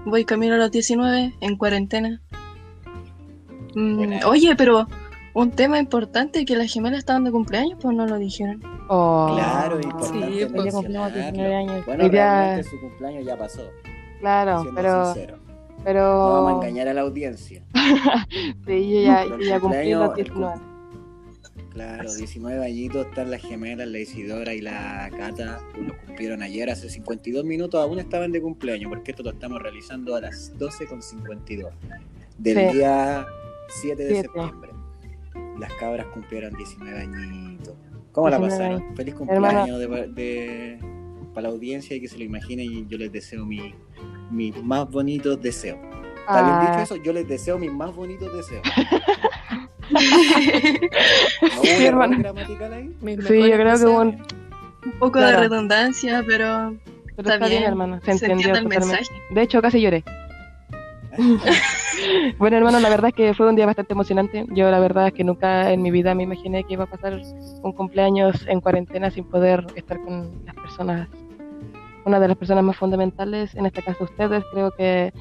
Voy 0.05 0.25
camino 0.25 0.55
a 0.55 0.57
los 0.57 0.71
19, 0.71 1.33
en 1.39 1.57
cuarentena. 1.57 2.21
Mm, 3.75 4.19
oye, 4.25 4.55
pero 4.55 4.87
un 5.33 5.51
tema 5.51 5.79
importante 5.79 6.45
que 6.45 6.55
las 6.55 6.71
gemelas 6.71 6.99
estaban 6.99 7.23
de 7.23 7.31
cumpleaños, 7.31 7.77
pues 7.81 7.95
no 7.95 8.05
lo 8.05 8.17
dijeron. 8.17 8.61
Oh, 8.87 9.31
Claro, 9.35 9.79
importante 9.81 10.39
Sí, 10.39 10.45
pues, 10.53 10.73
cumplimos 10.73 11.13
19 11.13 11.21
mencionarlo. 11.31 11.55
años. 11.73 11.85
Bueno, 11.85 12.07
realmente 12.09 12.69
su 12.69 12.79
cumpleaños 12.79 13.25
ya 13.25 13.37
pasó, 13.37 13.61
claro, 14.19 14.63
pero, 14.75 15.13
sincero. 15.13 15.37
Pero 15.85 16.01
No 16.01 16.33
vamos 16.43 16.51
a 16.51 16.55
engañar 16.67 16.87
a 16.89 16.93
la 16.93 17.01
audiencia. 17.01 17.63
sí, 18.67 18.91
yo 18.91 19.01
ya, 19.01 19.25
yo 19.25 19.39
ya 19.39 19.59
cumplí 19.59 19.93
cumpleaños- 19.93 19.99
los 20.09 20.17
el 20.17 20.23
19. 20.25 20.55
Claro, 21.71 22.13
19 22.13 22.65
añitos 22.65 23.05
están 23.07 23.29
las 23.31 23.41
gemelas, 23.41 23.87
la 23.87 23.99
Isidora 23.99 24.53
y 24.53 24.61
la 24.61 25.09
Cata, 25.17 25.59
lo 25.77 25.97
cumplieron 26.05 26.41
ayer, 26.41 26.69
hace 26.69 26.89
52 26.89 27.43
minutos, 27.43 27.81
aún 27.83 27.99
estaban 27.99 28.31
de 28.31 28.41
cumpleaños, 28.41 28.87
porque 28.89 29.11
esto 29.11 29.23
lo 29.23 29.31
estamos 29.31 29.61
realizando 29.61 30.15
a 30.15 30.21
las 30.21 30.53
12.52 30.57 31.69
del 32.37 32.57
Sí. 32.71 32.77
día 32.77 33.25
7 33.81 34.03
de 34.05 34.21
septiembre. 34.21 34.71
Las 35.59 35.73
cabras 35.73 36.05
cumplieron 36.13 36.53
19 36.55 36.97
añitos. 36.97 37.73
¿Cómo 38.13 38.29
la 38.29 38.37
19 38.39 38.69
pasaron? 38.75 38.95
Feliz 38.95 39.15
cumpleaños 39.15 39.79
de, 39.79 39.87
de- 40.13 40.79
para 41.33 41.49
la 41.49 41.53
audiencia 41.53 41.93
y 41.97 41.99
que 41.99 42.07
se 42.07 42.17
lo 42.17 42.23
imaginen 42.23 42.71
y 42.71 42.85
yo 42.87 42.97
les 42.97 43.11
deseo 43.11 43.45
mi- 43.45 43.75
mis 44.31 44.61
más 44.63 44.89
bonitos 44.89 45.41
deseos. 45.41 45.77
¿Está 46.27 46.41
bien 46.43 46.55
Ah, 46.55 46.67
dicho 46.71 46.79
eso? 46.83 46.95
Yo 47.03 47.13
les 47.13 47.27
deseo 47.27 47.57
mis 47.59 47.71
más 47.71 47.95
bonitos 47.95 48.33
deseos. 48.35 48.63
¿No 49.91 49.99
hubo 49.99 51.61
un 51.61 51.67
error 51.67 51.81
hermano. 51.85 52.17
gramatical 52.19 52.73
ahí? 52.73 52.95
Sí, 53.27 53.39
yo 53.49 53.55
creo 53.55 53.77
que 53.77 53.85
hubo 53.85 54.01
un, 54.01 54.07
Un 54.85 54.91
poco 54.99 55.11
Claro. 55.13 55.41
de 55.41 55.47
redundancia, 55.47 56.23
pero 56.27 56.75
pero 57.15 57.29
Está 57.29 57.33
está 57.35 57.47
bien, 57.47 57.59
bien, 57.61 57.63
hermano. 57.71 57.99
Se 57.99 58.05
se 58.05 58.11
entendió 58.25 58.47
entiende 58.49 58.59
el 58.59 58.63
totalmente. 58.81 58.97
mensaje. 58.97 59.21
De 59.33 59.41
hecho, 59.41 59.61
casi 59.61 59.81
lloré. 59.81 60.03
Bueno, 62.37 62.57
hermano, 62.57 62.79
la 62.81 62.89
verdad 62.89 63.07
es 63.09 63.15
que 63.15 63.33
fue 63.33 63.47
un 63.47 63.55
día 63.55 63.65
bastante 63.65 63.93
emocionante. 63.93 64.45
Yo 64.49 64.69
la 64.69 64.79
verdad 64.79 65.07
es 65.07 65.13
que 65.13 65.23
nunca 65.23 65.71
en 65.71 65.81
mi 65.81 65.89
vida 65.89 66.13
me 66.13 66.23
imaginé 66.23 66.65
que 66.65 66.73
iba 66.73 66.83
a 66.83 66.87
pasar 66.87 67.19
un 67.63 67.71
cumpleaños 67.71 68.45
en 68.47 68.59
cuarentena 68.59 69.09
sin 69.09 69.23
poder 69.23 69.65
estar 69.75 69.99
con 70.01 70.43
las 70.45 70.55
personas, 70.55 71.07
una 72.05 72.19
de 72.19 72.27
las 72.29 72.37
personas 72.37 72.63
más 72.63 72.77
fundamentales, 72.77 73.55
en 73.55 73.65
este 73.65 73.83
caso 73.83 74.05
ustedes. 74.05 74.43
Creo 74.51 74.71
que 74.71 75.13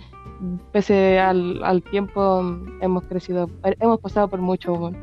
pese 0.72 1.18
al, 1.20 1.62
al 1.64 1.82
tiempo 1.82 2.42
hemos 2.80 3.04
crecido, 3.06 3.50
hemos 3.80 4.00
pasado 4.00 4.28
por 4.28 4.40
mucho. 4.40 4.74
bueno. 4.76 4.98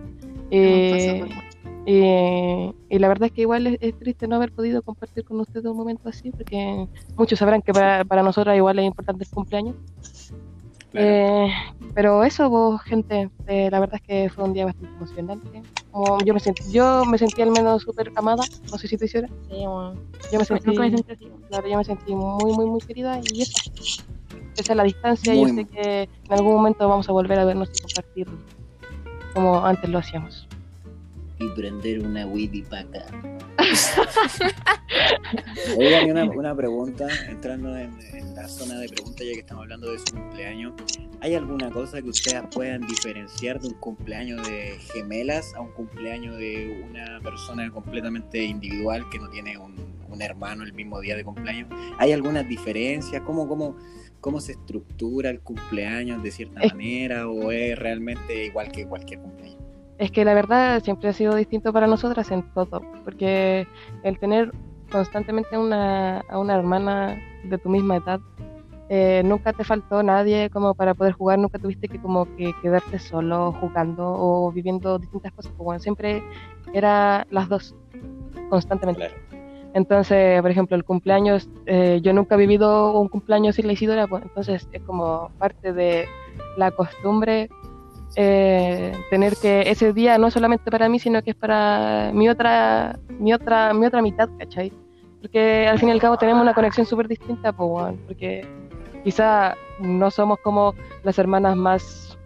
hemos 0.64 0.86
pasado 0.88 1.16
Y, 1.16 1.20
por 1.20 1.30
mucho. 1.30 1.58
y, 1.86 2.76
y 2.90 3.00
la 3.00 3.08
verdad 3.08 3.28
es 3.28 3.32
que 3.34 3.42
igual 3.42 3.68
es, 3.68 3.78
es 3.82 3.98
triste 3.98 4.28
no 4.28 4.36
haber 4.38 4.52
podido 4.54 4.84
compartir 4.84 5.24
con 5.26 5.40
ustedes 5.42 5.66
un 5.66 5.78
momento 5.78 6.10
así, 6.10 6.32
porque 6.32 6.88
muchos 7.18 7.40
sabrán 7.40 7.62
que 7.62 7.74
para, 7.74 8.06
para 8.06 8.24
nosotros 8.24 8.56
igual 8.56 8.80
es 8.80 8.86
importante 8.86 9.24
el 9.24 9.30
cumpleaños. 9.32 9.76
Claro. 10.92 11.08
Eh, 11.08 11.54
pero 11.94 12.24
eso, 12.24 12.50
vos, 12.50 12.82
gente, 12.84 13.30
eh, 13.48 13.70
la 13.72 13.80
verdad 13.80 13.96
es 13.96 14.02
que 14.02 14.30
fue 14.30 14.44
un 14.44 14.54
día 14.54 14.66
bastante 14.66 14.94
emocionante. 14.96 15.64
Como 15.92 16.22
yo 16.24 16.34
me 16.34 16.40
sentí, 16.40 16.64
yo 16.72 17.06
me 17.06 17.18
sentí 17.18 17.42
al 17.42 17.52
menos 17.52 17.82
súper 17.84 18.12
amada, 18.16 18.46
no 18.70 18.78
sé 18.78 18.88
si 18.88 18.98
tú 18.98 19.06
hicieras. 19.06 19.32
Sí, 19.50 19.56
bueno. 19.66 19.96
Yo 20.32 20.40
me 20.40 20.46
sentí, 20.46 20.68
Nunca 20.68 20.84
me 20.84 20.92
sentí 20.92 21.12
así. 21.12 21.32
claro, 21.50 21.68
yo 21.68 21.78
me 21.78 21.84
sentí 21.84 22.16
muy, 22.16 22.52
muy, 22.54 22.66
muy 22.66 22.80
querida 22.82 23.20
y 23.20 23.42
eso. 23.42 23.60
Pese 24.56 24.72
a 24.72 24.76
la 24.76 24.84
distancia, 24.84 25.34
Muy- 25.34 25.50
yo 25.50 25.56
sé 25.56 25.66
que 25.66 26.04
en 26.04 26.34
algún 26.34 26.54
momento 26.56 26.88
vamos 26.88 27.08
a 27.10 27.12
volver 27.12 27.40
a 27.40 27.46
vernos 27.46 27.70
y 27.74 27.82
compartir 27.82 28.28
como 29.34 29.66
antes 29.66 29.90
lo 29.90 30.00
hacíamos. 30.00 30.48
Y 31.42 31.50
prender 31.56 32.06
una 32.06 32.28
Witty 32.28 32.62
paca. 32.62 33.04
Oigan, 35.78 36.12
una, 36.12 36.26
una 36.26 36.56
pregunta, 36.56 37.08
entrando 37.28 37.76
en, 37.76 37.92
en 38.14 38.36
la 38.36 38.48
zona 38.48 38.78
de 38.80 38.88
preguntas, 38.90 39.26
ya 39.26 39.34
que 39.34 39.40
estamos 39.40 39.64
hablando 39.64 39.92
de 39.92 39.98
su 40.00 40.14
cumpleaños. 40.14 40.74
¿Hay 41.22 41.34
alguna 41.36 41.72
cosa 41.72 42.02
que 42.02 42.10
ustedes 42.10 42.44
puedan 42.54 42.86
diferenciar 42.86 43.60
de 43.60 43.70
un 43.70 43.74
cumpleaños 43.76 44.48
de 44.48 44.78
gemelas 44.94 45.54
a 45.56 45.62
un 45.62 45.72
cumpleaños 45.72 46.38
de 46.38 46.86
una 46.90 47.20
persona 47.22 47.70
completamente 47.72 48.44
individual 48.44 49.10
que 49.10 49.18
no 49.18 49.30
tiene 49.30 49.58
un, 49.58 49.76
un 50.10 50.22
hermano 50.22 50.64
el 50.64 50.74
mismo 50.74 51.00
día 51.00 51.16
de 51.16 51.24
cumpleaños? 51.24 51.70
¿Hay 51.98 52.12
algunas 52.12 52.48
diferencias? 52.48 53.22
¿Cómo, 53.24 53.48
cómo, 53.48 53.78
cómo 54.20 54.40
se 54.40 54.54
estructura 54.54 55.30
el 55.30 55.42
cumpleaños 55.42 56.22
de 56.22 56.32
cierta 56.32 56.62
manera 56.68 57.28
o 57.28 57.52
es 57.52 57.78
realmente 57.78 58.46
igual 58.46 58.72
que 58.72 58.86
cualquier 58.86 59.22
cumpleaños? 59.22 59.61
Es 59.98 60.12
que 60.12 60.26
la 60.26 60.34
verdad 60.34 60.82
siempre 60.84 61.10
ha 61.10 61.14
sido 61.14 61.36
distinto 61.36 61.72
para 61.72 61.88
nosotras 61.88 62.32
en 62.32 62.44
todo, 62.54 62.82
porque 63.04 63.68
el 64.04 64.20
tener 64.20 64.52
constantemente 64.92 65.58
una, 65.58 66.20
a 66.22 66.40
una 66.40 66.56
hermana 66.56 67.22
de 67.44 67.58
tu 67.58 67.70
misma 67.70 67.98
edad, 67.98 68.20
eh, 68.90 69.22
nunca 69.24 69.54
te 69.54 69.64
faltó 69.64 70.04
nadie 70.04 70.50
como 70.50 70.74
para 70.74 70.94
poder 70.94 71.14
jugar, 71.14 71.40
nunca 71.40 71.58
tuviste 71.60 71.88
que 71.88 72.02
como 72.02 72.26
que 72.36 72.54
quedarte 72.62 73.00
solo 73.00 73.54
jugando 73.54 74.04
o 74.06 74.52
viviendo 74.52 75.00
distintas 75.00 75.32
cosas, 75.32 75.54
pues 75.56 75.64
bueno, 75.64 75.80
siempre 75.80 76.22
era 76.74 77.26
las 77.30 77.48
dos, 77.48 77.76
constantemente. 78.50 79.08
Claro. 79.08 79.32
Entonces, 79.74 80.42
por 80.42 80.52
ejemplo, 80.52 80.76
el 80.76 80.84
cumpleaños, 80.84 81.50
eh, 81.66 82.02
yo 82.04 82.12
nunca 82.12 82.36
he 82.36 82.38
vivido 82.38 83.00
un 83.00 83.08
cumpleaños 83.08 83.56
sin 83.56 83.68
la 83.68 83.74
Isidora, 83.74 84.08
pues 84.08 84.24
entonces 84.24 84.68
es 84.72 84.82
como 84.82 85.32
parte 85.38 85.72
de 85.72 86.06
la 86.58 86.72
costumbre 86.72 87.50
eh, 88.16 88.92
tener 89.10 89.36
que 89.38 89.70
ese 89.70 89.94
día 89.94 90.18
no 90.18 90.28
es 90.28 90.34
solamente 90.34 90.70
para 90.70 90.90
mí, 90.90 91.00
sino 91.00 91.22
que 91.24 91.32
es 91.32 91.36
para 91.36 92.12
mi 92.14 92.28
otra, 92.30 93.00
mi 93.20 93.34
otra, 93.34 93.74
mi 93.74 93.86
otra 93.86 94.02
mitad, 94.02 94.30
¿cachai? 94.38 94.72
Porque 95.22 95.68
al 95.68 95.80
fin 95.80 95.90
y 95.90 95.92
al 95.92 96.00
cabo 96.02 96.18
tenemos 96.18 96.42
una 96.42 96.54
conexión 96.54 96.86
súper 96.86 97.08
distinta, 97.08 97.54
pues, 97.54 97.94
porque 98.08 98.46
quizá 99.04 99.56
no 99.80 100.10
somos 100.12 100.40
como 100.40 100.74
las 101.04 101.18
hermanas 101.20 101.56
más 101.56 102.18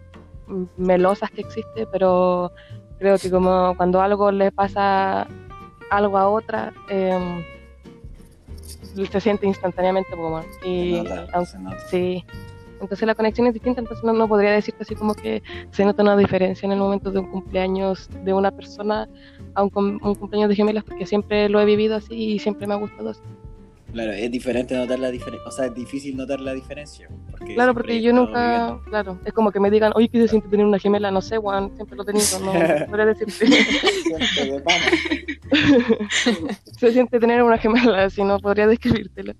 melosas 0.76 1.30
que 1.30 1.42
existe, 1.42 1.86
pero 1.92 2.52
creo 2.98 3.18
que 3.18 3.30
como 3.30 3.74
cuando 3.76 4.00
algo 4.00 4.30
le 4.32 4.50
pasa 4.52 5.26
algo 5.90 6.16
a 6.18 6.28
otra, 6.28 6.72
eh, 6.88 7.44
se 9.10 9.20
siente 9.20 9.46
instantáneamente, 9.46 10.16
pues, 10.16 10.46
y 10.64 10.96
Se 10.96 11.02
nota, 11.02 11.26
aunque- 11.32 11.50
se 11.50 11.58
nota. 11.58 11.78
Sí. 11.90 12.24
Entonces 12.80 13.06
la 13.06 13.14
conexión 13.14 13.46
es 13.46 13.54
distinta, 13.54 13.80
entonces 13.80 14.04
no, 14.04 14.12
no 14.12 14.28
podría 14.28 14.52
decirte 14.52 14.82
así 14.82 14.94
como 14.94 15.14
que 15.14 15.42
se 15.70 15.84
nota 15.84 16.02
una 16.02 16.16
diferencia 16.16 16.66
en 16.66 16.72
el 16.72 16.78
momento 16.78 17.10
de 17.10 17.18
un 17.20 17.26
cumpleaños 17.30 18.08
de 18.24 18.32
una 18.32 18.50
persona 18.50 19.08
a 19.54 19.62
un, 19.62 19.70
un 20.02 20.14
cumpleaños 20.14 20.48
de 20.50 20.56
gemelas, 20.56 20.84
porque 20.84 21.06
siempre 21.06 21.48
lo 21.48 21.60
he 21.60 21.64
vivido 21.64 21.96
así 21.96 22.14
y 22.14 22.38
siempre 22.38 22.66
me 22.66 22.74
ha 22.74 22.76
gustado 22.76 23.10
así. 23.10 23.22
Claro, 23.92 24.12
es 24.12 24.30
diferente 24.30 24.76
notar 24.76 24.98
la 24.98 25.10
diferencia, 25.10 25.48
o 25.48 25.50
sea, 25.50 25.66
es 25.66 25.74
difícil 25.74 26.16
notar 26.16 26.38
la 26.40 26.52
diferencia. 26.52 27.08
Porque 27.30 27.54
Claro, 27.54 27.72
porque 27.72 28.02
yo 28.02 28.12
nunca, 28.12 28.42
viviendo. 28.42 28.82
claro, 28.90 29.18
es 29.24 29.32
como 29.32 29.50
que 29.50 29.58
me 29.60 29.70
digan, 29.70 29.92
oye, 29.94 30.08
¿qué 30.08 30.20
se 30.20 30.28
siente 30.28 30.48
tener 30.48 30.66
una 30.66 30.78
gemela? 30.78 31.10
No 31.10 31.22
sé, 31.22 31.38
Juan, 31.38 31.70
siempre 31.76 31.96
lo 31.96 32.02
he 32.02 32.06
tenido, 32.06 32.40
no 32.40 32.52
podría 32.90 33.06
decirte. 33.06 33.46
Se 36.78 36.92
siente 36.92 37.18
tener 37.18 37.42
una 37.42 37.56
gemela, 37.58 38.04
así 38.04 38.22
no 38.22 38.38
podría 38.38 38.66
describírtelo. 38.66 39.32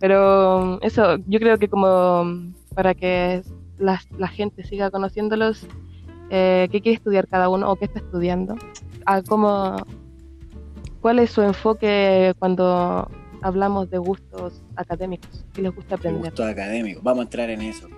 Pero 0.00 0.80
eso, 0.82 1.16
yo 1.26 1.40
creo 1.40 1.58
que 1.58 1.68
como 1.68 2.24
para 2.78 2.94
que 2.94 3.42
la, 3.78 4.00
la 4.18 4.28
gente 4.28 4.62
siga 4.62 4.88
conociéndolos, 4.92 5.66
eh, 6.30 6.68
qué 6.70 6.80
quiere 6.80 6.94
estudiar 6.94 7.26
cada 7.26 7.48
uno 7.48 7.72
o 7.72 7.74
qué 7.74 7.86
está 7.86 7.98
estudiando, 7.98 8.54
a 9.04 9.20
cómo, 9.20 9.84
cuál 11.00 11.18
es 11.18 11.32
su 11.32 11.42
enfoque 11.42 12.34
cuando 12.38 13.10
hablamos 13.42 13.90
de 13.90 13.98
gustos 13.98 14.62
académicos, 14.76 15.44
qué 15.54 15.62
les 15.62 15.74
gusta 15.74 15.96
aprender. 15.96 16.22
gustó 16.22 16.44
académico. 16.44 17.00
Vamos 17.02 17.22
a 17.22 17.22
entrar 17.24 17.50
en 17.50 17.62
eso. 17.62 17.88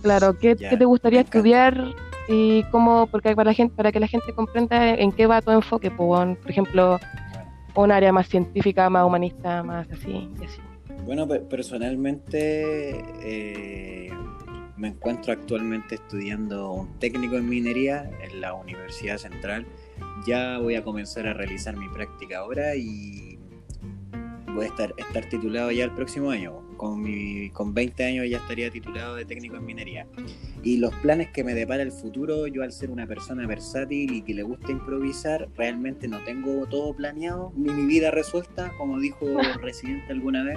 Claro, 0.00 0.38
¿qué, 0.38 0.54
Ya, 0.54 0.70
qué 0.70 0.76
te 0.76 0.84
gustaría 0.84 1.22
estudiar 1.22 1.92
y 2.28 2.62
cómo, 2.70 3.08
porque 3.08 3.34
para 3.34 3.50
la 3.50 3.54
gente, 3.54 3.74
para 3.74 3.90
que 3.90 3.98
la 3.98 4.06
gente 4.06 4.32
comprenda 4.32 4.94
en 4.94 5.10
qué 5.10 5.26
va 5.26 5.42
tu 5.42 5.50
enfoque, 5.50 5.90
pues, 5.90 6.38
por 6.38 6.50
ejemplo, 6.52 7.00
un 7.74 7.90
área 7.90 8.12
más 8.12 8.28
científica, 8.28 8.88
más 8.90 9.04
humanista, 9.04 9.64
más 9.64 9.90
así, 9.90 10.30
y 10.40 10.44
así. 10.44 10.60
Bueno, 11.10 11.26
pe- 11.26 11.40
personalmente 11.40 13.02
eh, 13.24 14.12
me 14.76 14.86
encuentro 14.86 15.32
actualmente 15.32 15.96
estudiando 15.96 16.70
un 16.70 17.00
técnico 17.00 17.34
en 17.34 17.48
minería 17.48 18.08
en 18.22 18.40
la 18.40 18.54
Universidad 18.54 19.18
Central. 19.18 19.66
Ya 20.24 20.58
voy 20.58 20.76
a 20.76 20.84
comenzar 20.84 21.26
a 21.26 21.32
realizar 21.34 21.76
mi 21.76 21.88
práctica 21.88 22.38
ahora 22.38 22.76
y 22.76 23.40
voy 24.54 24.66
a 24.66 24.68
estar, 24.68 24.94
estar 24.98 25.28
titulado 25.28 25.72
ya 25.72 25.82
el 25.82 25.90
próximo 25.90 26.30
año. 26.30 26.64
Con, 26.76 27.02
mi, 27.02 27.50
con 27.50 27.74
20 27.74 28.04
años 28.04 28.30
ya 28.30 28.36
estaría 28.36 28.70
titulado 28.70 29.16
de 29.16 29.24
técnico 29.24 29.56
en 29.56 29.64
minería. 29.64 30.06
Y 30.62 30.76
los 30.76 30.94
planes 30.94 31.30
que 31.32 31.42
me 31.42 31.54
depara 31.54 31.82
el 31.82 31.90
futuro, 31.90 32.46
yo 32.46 32.62
al 32.62 32.70
ser 32.70 32.88
una 32.88 33.08
persona 33.08 33.48
versátil 33.48 34.12
y 34.12 34.22
que 34.22 34.32
le 34.32 34.44
gusta 34.44 34.70
improvisar, 34.70 35.48
realmente 35.56 36.06
no 36.06 36.22
tengo 36.22 36.66
todo 36.66 36.94
planeado 36.94 37.52
ni 37.56 37.72
mi 37.72 37.84
vida 37.84 38.12
resuelta, 38.12 38.70
como 38.78 39.00
dijo 39.00 39.26
Residente 39.60 40.12
alguna 40.12 40.44
vez. 40.44 40.56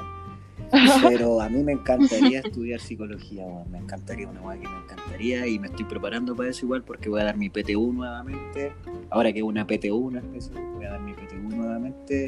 Pero 1.07 1.39
a 1.41 1.49
mí 1.49 1.63
me 1.63 1.73
encantaría 1.73 2.39
estudiar 2.39 2.79
psicología, 2.79 3.45
weón. 3.45 3.69
me 3.71 3.77
encantaría 3.77 4.27
una 4.27 4.41
weá 4.41 4.59
que 4.59 4.67
me 4.67 4.77
encantaría 4.77 5.45
y 5.47 5.59
me 5.59 5.67
estoy 5.67 5.85
preparando 5.85 6.35
para 6.35 6.49
eso 6.49 6.65
igual 6.65 6.81
porque 6.83 7.09
voy 7.09 7.21
a 7.21 7.25
dar 7.25 7.37
mi 7.37 7.49
PTU 7.49 7.93
nuevamente. 7.93 8.73
Ahora 9.09 9.31
que 9.31 9.39
es 9.39 9.45
una 9.45 9.67
PTU, 9.67 9.95
una 9.95 10.19
especie, 10.19 10.53
voy 10.73 10.85
a 10.85 10.91
dar 10.91 10.99
mi 10.99 11.13
PTU 11.13 11.55
nuevamente. 11.55 12.27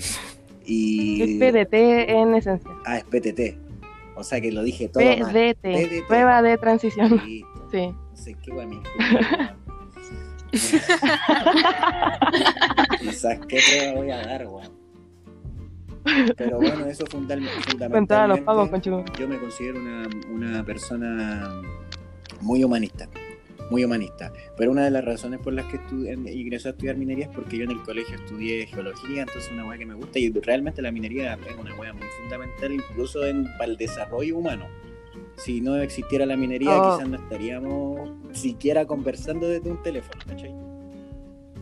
Y... 0.66 1.22
Es 1.22 1.30
PDT 1.40 1.74
en 1.74 2.36
esencia. 2.36 2.72
Ah, 2.86 2.98
es 2.98 3.04
PTT. 3.06 3.58
O 4.16 4.24
sea 4.24 4.40
que 4.40 4.52
lo 4.52 4.64
dije 4.64 4.90
todo 4.90 5.04
mal. 5.04 5.34
PDT, 5.34 5.62
PDT. 5.62 6.08
prueba 6.08 6.42
de 6.42 6.58
transición. 6.58 7.22
Listo. 7.26 7.70
Sí. 7.72 7.88
No 7.88 8.16
sé 8.16 8.36
qué 8.42 8.54
me 8.54 8.66
Quizás 13.00 13.40
qué 13.48 13.60
prueba 13.68 13.94
voy 13.96 14.12
a 14.12 14.26
dar, 14.26 14.48
weón. 14.48 14.85
Pero 16.38 16.58
bueno, 16.58 16.86
eso 16.86 17.06
fundal- 17.06 17.42
Cuenta 17.90 18.24
a 18.24 18.28
los 18.28 18.40
fundamentalmente 18.40 18.72
conchudo. 18.92 19.04
yo 19.20 19.28
me 19.28 19.40
considero 19.40 19.80
una, 19.80 20.08
una 20.32 20.64
persona 20.64 21.62
muy 22.42 22.64
humanista, 22.64 23.10
muy 23.72 23.84
humanista. 23.84 24.32
Pero 24.58 24.72
una 24.72 24.84
de 24.86 24.92
las 24.92 25.04
razones 25.04 25.40
por 25.40 25.54
las 25.54 25.66
que 25.66 25.80
em, 26.12 26.28
ingresé 26.28 26.70
a 26.70 26.72
estudiar 26.72 26.98
minería 26.98 27.26
es 27.26 27.32
porque 27.32 27.58
yo 27.58 27.64
en 27.64 27.72
el 27.72 27.82
colegio 27.84 28.16
estudié 28.16 28.68
geología, 28.68 29.22
entonces 29.22 29.46
es 29.48 29.52
una 29.52 29.66
weá 29.68 29.78
que 29.78 29.86
me 29.86 29.96
gusta 29.96 30.20
y 30.20 30.30
realmente 30.32 30.82
la 30.82 30.92
minería 30.92 31.34
es 31.34 31.58
una 31.60 31.74
weá 31.76 31.94
muy 31.94 32.08
fundamental 32.22 32.72
incluso 32.74 33.26
en, 33.26 33.46
para 33.58 33.66
el 33.66 33.78
desarrollo 33.78 34.38
humano. 34.38 34.66
Si 35.38 35.60
no 35.60 35.76
existiera 35.78 36.26
la 36.26 36.38
minería, 36.38 36.72
Oh. 36.82 36.96
quizás 36.98 37.10
no 37.10 37.18
estaríamos 37.18 38.10
siquiera 38.32 38.86
conversando 38.86 39.48
desde 39.48 39.70
un 39.72 39.82
teléfono, 39.84 40.22
¿cachai? 40.28 40.54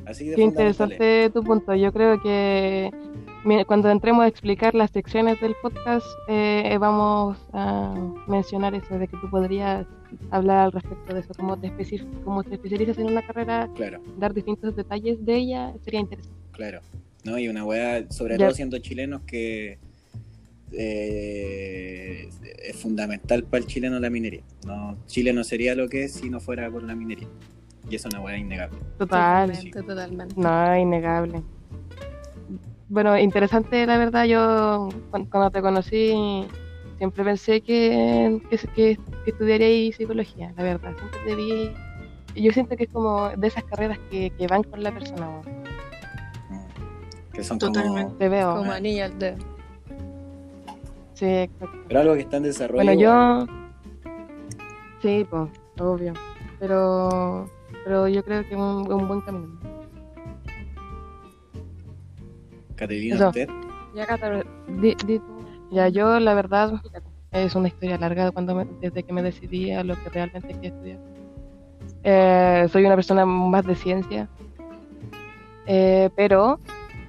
Así 0.06 0.28
de 0.28 0.36
Qué 0.36 0.42
interesante 0.42 1.30
tu 1.32 1.44
punto. 1.44 1.74
Yo 1.74 1.92
creo 1.94 2.22
que 2.22 2.92
cuando 3.68 3.90
entremos 3.90 4.24
a 4.24 4.28
explicar 4.28 4.74
las 4.76 4.92
secciones 4.92 5.40
del 5.42 5.56
podcast, 5.62 6.06
eh, 6.28 6.78
vamos 6.80 7.38
a 7.52 7.94
mencionar 8.28 8.74
eso 8.76 8.98
de 8.98 9.08
que 9.08 9.18
tú 9.18 9.30
podrías 9.30 9.86
hablar 10.32 10.60
al 10.66 10.72
respecto 10.72 11.14
de 11.14 11.20
eso, 11.22 11.34
cómo 11.36 11.58
te, 11.58 11.72
cómo 12.24 12.44
te 12.44 12.56
especializas 12.56 12.98
en 13.00 13.08
una 13.08 13.22
carrera, 13.26 13.70
Claro. 13.76 14.00
dar 14.18 14.34
distintos 14.34 14.76
detalles 14.76 15.24
de 15.26 15.36
ella, 15.36 15.74
sería 15.84 16.00
interesante. 16.00 16.38
Claro, 16.52 16.80
¿no? 17.24 17.38
Y 17.38 17.48
una 17.50 17.66
weá, 17.66 18.10
sobre 18.12 18.38
Ya. 18.38 18.46
todo 18.46 18.56
siendo 18.56 18.78
chilenos, 18.80 19.22
que 19.24 19.78
eh, 20.76 22.30
es 22.64 22.76
fundamental 22.78 23.44
para 23.44 23.62
el 23.64 23.68
chileno 23.68 24.00
la 24.00 24.10
minería. 24.10 24.42
No, 24.66 24.98
Chile 25.08 25.34
no 25.34 25.44
sería 25.44 25.76
lo 25.76 25.88
que 25.90 26.06
es 26.06 26.14
si 26.14 26.30
no 26.30 26.40
fuera 26.40 26.70
por 26.70 26.84
la 26.84 26.96
minería. 26.96 27.28
Y 27.90 27.96
eso 27.96 28.08
es 28.08 28.14
una 28.14 28.24
weá 28.24 28.38
innegable. 28.38 28.78
Total. 28.98 29.50
Totalmente, 29.50 29.84
totalmente. 29.84 30.36
No, 30.38 30.78
innegable. 30.78 31.42
Bueno, 32.90 33.18
interesante, 33.18 33.86
la 33.86 33.98
verdad, 33.98 34.26
yo 34.26 34.90
cuan- 35.10 35.26
cuando 35.26 35.50
te 35.52 35.62
conocí 35.62 36.46
siempre 36.98 37.24
pensé 37.24 37.62
que, 37.62 38.40
que, 38.50 38.58
que, 38.58 38.98
que 39.26 39.32
estudiaría 39.32 39.68
ahí 39.68 39.92
psicología, 39.92 40.54
la 40.56 40.64
verdad. 40.64 40.94
Siempre 40.98 41.20
te 41.26 41.36
vi... 41.36 41.72
Yo 42.36 42.52
siento 42.52 42.76
que 42.76 42.84
es 42.86 42.90
como 42.90 43.30
de 43.30 43.48
esas 43.48 43.64
carreras 43.64 44.00
que, 44.10 44.30
que 44.32 44.48
van 44.48 44.64
con 44.64 44.82
la 44.84 44.92
persona. 44.92 45.28
Que 47.32 47.44
son 47.44 47.58
Totalmente. 47.60 48.04
como... 48.04 48.16
Te 48.18 48.30
veo. 48.30 48.56
Como 48.56 48.72
anillo 48.72 49.06
al 49.06 49.20
dedo. 49.20 49.38
Sí, 51.14 51.26
exacto. 51.26 51.78
Pero 51.88 52.00
algo 52.00 52.14
que 52.16 52.22
está 52.22 52.38
en 52.38 52.44
desarrollo. 52.44 52.84
Bueno, 52.84 53.00
yo... 53.00 53.46
Sí, 55.02 55.26
pues, 55.30 55.50
obvio. 55.80 56.14
Pero, 56.60 57.50
pero 57.84 58.08
yo 58.08 58.24
creo 58.24 58.42
que 58.44 58.54
es 58.54 58.60
un, 58.60 58.92
un 58.92 59.08
buen 59.08 59.22
camino. 59.22 59.60
Catalina, 62.76 63.16
Eso. 63.16 63.28
usted. 63.30 63.50
Ya, 63.96 64.06
di-. 64.82 65.22
Ya, 65.72 65.88
yo 65.90 66.20
la 66.20 66.34
verdad 66.34 66.74
es 67.32 67.56
una 67.56 67.68
historia 67.68 67.98
larga 67.98 68.32
cuando 68.32 68.56
me- 68.56 68.66
desde 68.80 69.04
que 69.04 69.14
me 69.14 69.24
decidí 69.24 69.72
a 69.72 69.84
lo 69.84 69.96
que 69.96 70.10
realmente 70.10 70.50
quería 70.54 70.70
estudiar. 70.70 71.00
Eh, 72.04 72.68
soy 72.72 72.86
una 72.86 72.96
persona 72.96 73.26
más 73.26 73.66
de 73.66 73.76
ciencia, 73.76 74.30
eh, 75.66 76.10
pero 76.16 76.60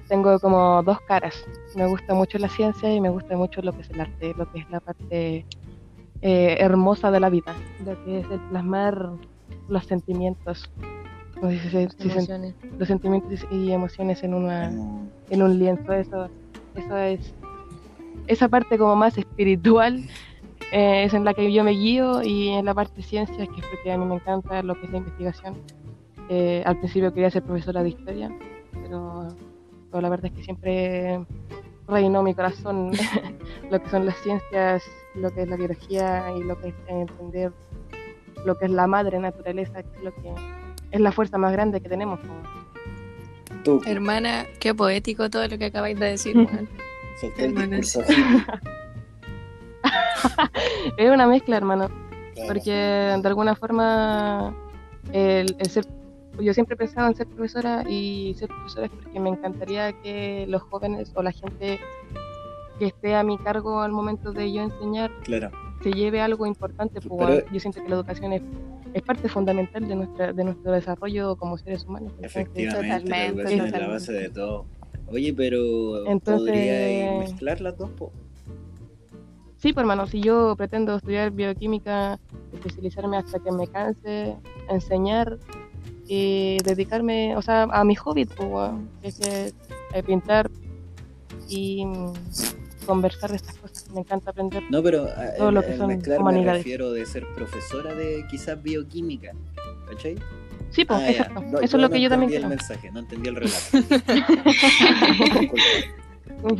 tengo 0.07 0.39
como 0.39 0.81
dos 0.83 0.99
caras. 1.01 1.35
Me 1.75 1.85
gusta 1.87 2.13
mucho 2.13 2.37
la 2.37 2.47
ciencia 2.49 2.93
y 2.93 3.01
me 3.01 3.09
gusta 3.09 3.35
mucho 3.35 3.61
lo 3.61 3.73
que 3.73 3.81
es 3.81 3.89
el 3.89 4.01
arte, 4.01 4.33
lo 4.37 4.49
que 4.51 4.59
es 4.59 4.69
la 4.69 4.79
parte 4.79 5.45
eh, 6.21 6.57
hermosa 6.59 7.11
de 7.11 7.19
la 7.19 7.29
vida, 7.29 7.53
lo 7.85 8.03
que 8.03 8.19
es 8.19 8.31
el 8.31 8.39
plasmar 8.49 9.09
los 9.67 9.85
sentimientos, 9.85 10.71
si 11.49 11.59
se- 11.69 11.89
si 11.89 12.09
Emociones. 12.09 12.55
los 12.77 12.87
sentimientos 12.87 13.45
y 13.51 13.71
emociones 13.71 14.23
en 14.23 14.33
una 14.33 14.69
Mm, 14.69 15.09
en 15.29 15.41
un 15.43 15.59
lienzo. 15.59 15.93
Eso, 15.93 16.29
eso 16.75 16.97
es 16.97 17.33
esa 18.27 18.47
parte 18.49 18.77
como 18.77 18.95
más 18.95 19.17
espiritual 19.17 20.03
eh, 20.71 21.03
es 21.03 21.13
en 21.13 21.23
la 21.25 21.33
que 21.33 21.51
yo 21.53 21.63
me 21.63 21.71
guío 21.71 22.23
y 22.23 22.49
en 22.49 22.65
la 22.65 22.73
parte 22.73 22.95
de 22.97 23.03
ciencias 23.03 23.47
que 23.49 23.59
es 23.61 23.67
porque 23.67 23.91
a 23.91 23.97
mí 23.97 24.05
me 24.05 24.15
encanta 24.15 24.63
lo 24.63 24.73
que 24.75 24.85
es 24.87 24.91
la 24.91 24.97
investigación. 24.97 25.55
Eh, 26.29 26.63
al 26.65 26.77
principio 26.79 27.13
quería 27.13 27.29
ser 27.29 27.43
profesora 27.43 27.83
de 27.83 27.89
historia, 27.89 28.31
pero, 28.73 29.27
pero 29.91 30.01
la 30.01 30.09
verdad 30.09 30.25
es 30.25 30.31
que 30.31 30.43
siempre 30.43 31.23
reinó 31.87 32.23
mi 32.23 32.33
corazón 32.33 32.91
lo 33.71 33.79
que 33.81 33.89
son 33.89 34.07
las 34.07 34.15
ciencias, 34.23 34.83
lo 35.13 35.29
que 35.31 35.43
es 35.43 35.47
la 35.49 35.55
biología 35.55 36.25
y 36.35 36.43
lo 36.43 36.59
que 36.59 36.69
es 36.69 36.75
entender 36.87 37.51
lo 38.43 38.55
que 38.57 38.65
es 38.65 38.71
la 38.71 38.87
madre 38.87 39.19
naturaleza, 39.19 39.83
que 39.83 39.97
es 39.97 40.03
lo 40.03 40.13
que 40.15 40.33
es 40.95 41.01
la 41.01 41.11
fuerza 41.11 41.37
más 41.37 41.51
grande 41.51 41.81
que 41.81 41.89
tenemos. 41.89 42.19
Tú, 43.63 43.81
Hermana, 43.85 44.45
qué 44.59 44.73
poético 44.73 45.29
todo 45.29 45.47
lo 45.47 45.57
que 45.57 45.65
acabáis 45.65 45.99
de 45.99 46.05
decir, 46.11 46.35
hippie, 47.21 47.47
Es 50.97 51.09
una 51.11 51.27
mezcla, 51.27 51.57
hermano. 51.57 51.89
claro. 52.33 52.47
porque 52.47 52.71
de 52.71 53.27
alguna 53.27 53.55
forma 53.55 54.53
el, 55.11 55.55
el 55.59 55.69
ser 55.69 55.85
yo 56.39 56.53
siempre 56.53 56.73
he 56.75 56.77
pensado 56.77 57.07
en 57.07 57.15
ser 57.15 57.27
profesora 57.27 57.83
y 57.87 58.35
ser 58.37 58.49
profesora 58.49 58.87
es 58.87 58.91
porque 58.91 59.19
me 59.21 59.29
encantaría 59.29 59.93
que 60.01 60.45
los 60.49 60.61
jóvenes 60.63 61.11
o 61.15 61.23
la 61.23 61.31
gente 61.31 61.79
que 62.77 62.87
esté 62.87 63.15
a 63.15 63.23
mi 63.23 63.37
cargo 63.37 63.79
al 63.81 63.93
momento 63.93 64.33
de 64.33 64.51
yo 64.51 64.61
enseñar 64.61 65.11
Claro. 65.23 65.49
se 65.81 65.93
lleve 65.93 66.19
algo 66.21 66.45
importante 66.45 66.99
pues, 66.99 67.25
Pero- 67.41 67.51
yo 67.53 67.59
siento 67.61 67.81
que 67.81 67.87
la 67.89 67.95
educación 67.95 68.33
es, 68.33 68.41
es 68.95 69.01
parte 69.01 69.27
fundamental 69.27 69.85
de 69.87 69.93
nuestra 69.95 70.31
de 70.31 70.43
nuestro 70.45 70.71
desarrollo 70.71 71.35
como 71.35 71.57
seres 71.57 71.83
humanos 71.83 72.13
Efectivamente, 72.21 72.87
la 72.87 72.99
Totalmente, 72.99 73.25
educación 73.27 73.65
es 73.67 73.71
la 73.73 73.87
base 73.87 74.13
de 74.13 74.29
todo. 74.29 74.65
Oye, 75.07 75.33
pero 75.33 76.07
Entonces- 76.07 76.47
podría 76.49 77.19
mezclar 77.19 77.59
las 77.61 77.77
dos, 77.77 77.89
po? 77.91 78.11
Sí, 79.57 79.73
pues 79.73 79.83
hermano, 79.83 80.07
si 80.07 80.21
yo 80.21 80.55
pretendo 80.55 80.95
estudiar 80.95 81.31
bioquímica, 81.31 82.19
especializarme 82.53 83.17
hasta 83.17 83.39
que 83.39 83.51
me 83.51 83.67
canse, 83.67 84.37
enseñar 84.69 85.39
y 86.07 86.57
dedicarme, 86.63 87.35
o 87.35 87.41
sea, 87.41 87.63
a 87.63 87.83
mi 87.83 87.95
hobby, 87.95 88.25
pues, 88.25 88.71
que 89.01 89.07
es 89.07 89.19
eh, 89.93 90.03
pintar 90.03 90.49
y 91.49 91.83
mm, 91.85 92.13
conversar 92.85 93.31
de 93.31 93.35
estas 93.37 93.57
cosas. 93.57 93.74
Me 93.95 94.01
encanta 94.01 94.29
aprender. 94.31 94.61
No, 94.69 94.83
pero 94.83 95.05
a- 95.05 95.33
Todo 95.37 95.49
el, 95.49 95.55
lo 95.55 95.61
que 95.63 95.71
el 95.71 95.77
son 95.77 95.87
mezclar 95.87 96.17
me 96.19 96.21
humanidades. 96.23 96.57
refiero 96.59 96.91
de 96.91 97.05
ser 97.05 97.25
profesora 97.33 97.95
de 97.95 98.25
quizás 98.29 98.61
bioquímica. 98.61 99.31
¿Cachai? 99.89 100.15
Sí, 100.71 100.83
pues, 100.85 100.99
Ah, 100.99 101.09
exacto. 101.09 101.41
No, 101.41 101.57
Eso 101.59 101.63
es 101.63 101.73
lo 101.73 101.79
no 101.87 101.89
que 101.89 102.01
yo 102.01 102.09
también 102.09 102.31
entendí 102.31 102.31
quiero. 102.31 102.45
el 102.45 102.49
mensaje, 102.49 102.91
no 102.91 102.99
entendí 102.99 103.29
el 103.29 103.35
relato. 103.35 103.55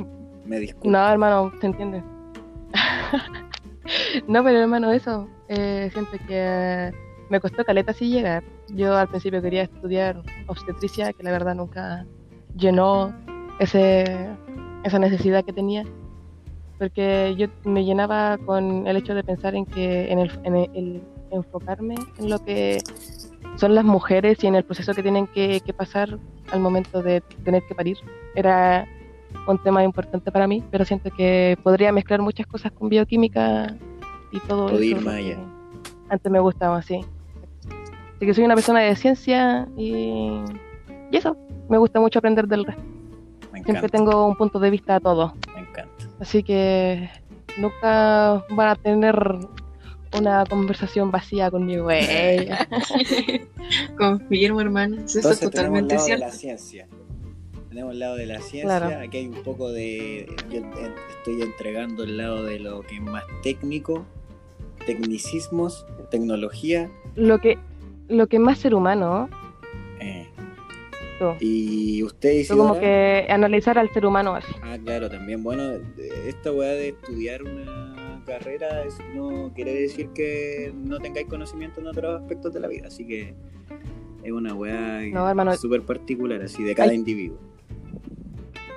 Me 0.45 0.60
disculpo. 0.60 0.89
No, 0.89 1.08
hermano, 1.10 1.52
se 1.60 1.65
entiende. 1.67 2.04
no, 4.28 4.43
pero 4.43 4.60
hermano, 4.60 4.91
eso. 4.91 5.28
eh, 5.48 5.89
siento 5.91 6.12
que 6.28 6.91
me 7.30 7.39
costó 7.39 7.63
caleta 7.65 7.91
así 7.91 8.10
llegar. 8.10 8.43
Yo 8.69 8.95
al 8.95 9.08
principio 9.10 9.41
quería 9.41 9.63
estudiar 9.63 10.21
obstetricia, 10.48 11.12
que 11.13 11.24
la 11.24 11.32
verdad 11.32 11.56
nunca 11.56 12.06
llenó 12.56 13.13
ese, 13.60 14.30
esa 14.84 15.00
necesidad 15.00 15.43
que 15.43 15.54
tenía. 15.54 15.84
Porque 16.78 17.36
yo 17.38 17.48
me 17.64 17.86
llenaba 17.86 18.38
con 18.38 18.86
el 18.88 18.98
hecho 18.98 19.16
de 19.16 19.24
pensar 19.24 19.56
en 19.56 19.66
que 19.66 20.12
en 20.12 20.20
el, 20.20 20.32
en 20.44 20.56
el- 20.56 21.04
enfocarme 21.32 21.96
en 22.20 22.30
lo 22.30 22.40
que 22.40 22.78
son 23.58 23.74
las 23.76 23.84
mujeres 23.84 24.44
y 24.44 24.48
en 24.48 24.56
el 24.56 24.64
proceso 24.64 24.94
que 24.94 25.02
tienen 25.02 25.28
que, 25.28 25.60
que 25.62 25.74
pasar 25.74 26.18
al 26.52 26.60
momento 26.60 27.02
de 27.02 27.22
tener 27.44 27.64
que 27.68 27.76
parir. 27.76 27.98
Era 28.36 28.86
un 29.48 29.58
tema 29.62 29.84
importante 29.84 30.32
para 30.32 30.48
mí, 30.48 30.64
pero 30.72 30.86
siento 30.86 31.10
que 31.12 31.58
podría 31.64 31.92
mezclar 31.92 32.22
muchas 32.22 32.46
cosas 32.48 32.72
con 32.72 32.90
bioquímica 32.90 33.76
y 34.32 34.40
todo 34.42 34.82
ir 34.82 34.98
eso. 34.98 35.10
allá. 35.10 35.38
Antes 36.10 36.32
me 36.32 36.40
gustaba, 36.40 36.82
sí. 36.82 37.02
Así 38.16 38.26
que 38.26 38.34
soy 38.34 38.44
una 38.46 38.56
persona 38.56 38.80
de 38.82 38.96
ciencia 38.96 39.68
y, 39.78 40.42
y 41.12 41.18
eso, 41.18 41.36
me 41.70 41.78
gusta 41.78 42.00
mucho 42.00 42.20
aprender 42.20 42.48
del 42.48 42.64
resto. 42.66 42.82
Me 43.52 43.64
Siempre 43.64 43.90
tengo 43.90 44.26
un 44.26 44.36
punto 44.36 44.60
de 44.60 44.70
vista 44.70 44.96
a 44.96 45.00
todo. 45.00 45.34
me 45.54 45.62
encanta. 45.62 46.05
Así 46.19 46.43
que 46.43 47.10
nunca 47.58 48.45
van 48.49 48.67
a 48.69 48.75
tener 48.75 49.15
una 50.17 50.45
conversación 50.45 51.12
vacía 51.12 51.51
conmigo. 51.51 51.91
ey. 51.91 52.49
Confirmo, 53.97 54.62
hermano. 54.62 54.95
Eso 55.06 55.19
Entonces 55.19 55.32
es 55.43 55.51
totalmente 55.51 55.95
tenemos 55.95 56.10
el 56.10 56.19
lado 56.19 56.32
cierto. 56.32 56.47
de 56.47 56.54
la 56.54 56.58
ciencia. 56.58 56.88
Tenemos 57.69 57.91
el 57.93 57.99
lado 57.99 58.15
de 58.15 58.25
la 58.25 58.39
ciencia, 58.39 58.78
Claro. 58.80 58.99
aquí 59.06 59.17
hay 59.17 59.28
un 59.28 59.43
poco 59.43 59.71
de... 59.71 60.34
Yo 60.49 60.62
estoy 61.17 61.41
entregando 61.41 62.04
el 62.04 62.17
lado 62.17 62.43
de 62.43 62.60
lo 62.60 62.82
que 62.84 62.95
es 62.95 63.01
más 63.01 63.23
técnico, 63.43 64.06
tecnicismos, 64.86 65.86
tecnología. 66.10 66.89
Lo 67.15 67.39
que 67.39 67.58
lo 68.08 68.28
que 68.28 68.38
más 68.38 68.60
ser 68.60 68.75
humano, 68.75 69.28
eh, 69.32 69.36
tú. 71.19 71.34
y 71.39 72.04
usted 72.04 72.45
Tú 72.47 72.58
como 72.58 72.80
que 72.80 73.25
analizar 73.30 73.78
al 73.78 73.89
ser 73.91 74.06
humano 74.06 74.36
así. 74.36 74.51
Ah, 74.62 74.78
claro, 74.84 75.10
también. 75.10 75.43
Bueno, 75.43 75.73
esta 76.28 76.51
weá 76.51 76.71
de 76.71 76.89
estudiar 76.89 77.43
una 77.43 78.21
carrera 78.25 78.84
es- 78.84 78.97
no 79.13 79.51
quiere 79.54 79.73
decir 79.73 80.10
que 80.10 80.73
no 80.75 80.99
tengáis 80.99 81.28
conocimiento 81.28 81.80
en 81.82 81.88
otros 81.88 82.21
aspectos 82.21 82.54
de 82.54 82.60
la 82.60 82.67
vida, 82.67 82.88
así 82.88 83.06
que 83.06 83.34
es 84.23 84.32
una 84.32 84.54
weá 84.54 85.01
No, 85.12 85.28
hermano. 85.30 85.56
súper 85.56 85.84
particular, 85.84 86.41
así 86.41 86.63
de 86.63 86.73
cada 86.75 86.89
Hay- 86.89 86.95
individuo. 86.97 87.38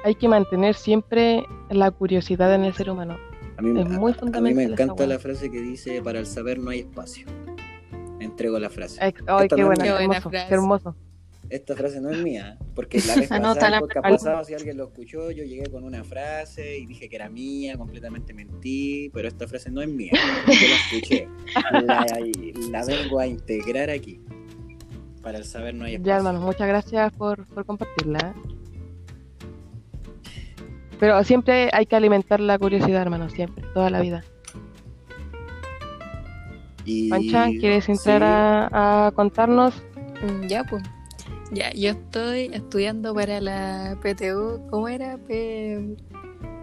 Hay 0.04 0.14
que 0.14 0.28
mantener 0.28 0.74
siempre 0.74 1.44
la 1.70 1.90
curiosidad 1.90 2.54
en 2.54 2.64
el 2.64 2.72
ser 2.74 2.90
humano. 2.90 3.16
A 3.56 3.62
mí, 3.62 3.78
Es 3.80 3.86
a- 3.86 3.88
muy 3.88 4.12
a, 4.12 4.14
mí 4.14 4.20
fundamental 4.20 4.54
me 4.54 4.62
encanta 4.72 5.06
la 5.06 5.18
frase 5.18 5.50
que 5.50 5.60
dice, 5.60 6.00
para 6.02 6.20
el 6.20 6.26
saber 6.26 6.58
no 6.60 6.70
hay 6.70 6.80
espacio. 6.80 7.26
Entrego 8.20 8.58
la 8.58 8.70
frase. 8.70 8.98
Ay, 9.02 9.12
qué 9.12 9.22
buena, 9.24 9.48
mía. 9.48 9.76
Qué 9.76 9.90
buena 9.90 10.02
hermoso, 10.04 10.30
frase. 10.30 10.46
qué 10.48 10.54
hermoso. 10.54 10.96
Esta 11.50 11.74
frase 11.74 11.98
no 12.00 12.10
es 12.10 12.18
mía, 12.22 12.58
porque 12.74 12.98
la 13.06 13.14
vez 13.16 13.28
pasada, 13.28 13.36
Anótala. 13.50 13.78
el 13.78 14.02
pasado, 14.02 14.44
si 14.44 14.52
alguien 14.54 14.76
lo 14.76 14.84
escuchó, 14.88 15.30
yo 15.30 15.44
llegué 15.44 15.64
con 15.70 15.82
una 15.84 16.04
frase 16.04 16.78
y 16.78 16.84
dije 16.86 17.08
que 17.08 17.16
era 17.16 17.30
mía, 17.30 17.76
completamente 17.78 18.34
mentí, 18.34 19.10
pero 19.14 19.28
esta 19.28 19.46
frase 19.48 19.70
no 19.70 19.80
es 19.80 19.88
mía, 19.88 20.12
yo 20.46 20.52
la 20.68 20.76
escuché. 20.98 21.28
La, 21.86 22.06
la 22.70 22.84
vengo 22.84 23.18
a 23.18 23.26
integrar 23.26 23.88
aquí. 23.90 24.20
Para 25.22 25.38
el 25.38 25.44
saber 25.44 25.74
no 25.74 25.84
hay 25.84 25.94
espacio. 25.94 26.06
Ya, 26.12 26.16
hermano, 26.18 26.40
muchas 26.40 26.68
gracias 26.68 27.12
por, 27.12 27.46
por 27.46 27.64
compartirla. 27.64 28.34
Pero 31.00 31.22
siempre 31.24 31.70
hay 31.72 31.86
que 31.86 31.96
alimentar 31.96 32.40
la 32.40 32.58
curiosidad, 32.58 33.02
hermano, 33.02 33.30
siempre, 33.30 33.64
toda 33.72 33.88
la 33.90 34.00
vida. 34.00 34.24
Y- 36.84 37.08
Pancha, 37.10 37.46
¿quieres 37.58 37.88
entrar 37.88 38.20
sí, 38.20 38.26
a, 38.74 39.06
a 39.06 39.10
contarnos? 39.12 39.74
Mm, 40.22 40.46
Ya, 40.48 40.64
pues. 40.64 40.82
Ya, 41.50 41.72
yo 41.72 41.90
estoy 41.90 42.50
estudiando 42.52 43.14
para 43.14 43.40
la 43.40 43.98
PTU. 44.02 44.66
¿Cómo 44.70 44.88
era? 44.88 45.18
P... 45.18 45.96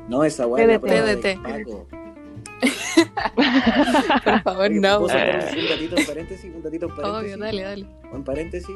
No, 0.08 0.24
esa 0.24 0.46
la 0.46 0.80
PDT. 0.80 1.42
Paco. 1.42 1.88
Por 4.24 4.42
favor, 4.44 4.70
Oye, 4.70 4.80
no. 4.80 5.00
¿puedo 5.00 5.10
sacar 5.10 5.54
Un 5.58 5.70
datito 5.70 5.98
en 5.98 6.06
paréntesis, 6.06 6.52
un 6.56 6.62
datito 6.64 6.86
en 6.88 6.96
paréntesis. 6.96 7.36
Obvio, 7.36 7.46
dale, 7.46 7.62
dale. 7.64 7.88
en 8.14 8.24
paréntesis, 8.24 8.76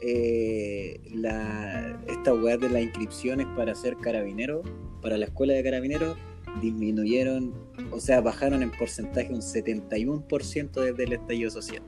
eh, 0.00 1.00
la, 1.14 2.00
esta 2.06 2.34
weá 2.34 2.56
de 2.56 2.70
las 2.70 2.82
inscripciones 2.82 3.46
para 3.56 3.74
ser 3.74 3.96
carabinero, 3.96 4.62
para 5.02 5.18
la 5.18 5.26
escuela 5.26 5.52
de 5.54 5.62
carabineros, 5.62 6.16
disminuyeron, 6.62 7.52
o 7.90 8.00
sea, 8.00 8.20
bajaron 8.20 8.62
en 8.62 8.70
porcentaje 8.70 9.32
un 9.32 9.40
71% 9.40 10.70
desde 10.80 11.04
el 11.04 11.12
estallido 11.12 11.50
social. 11.50 11.82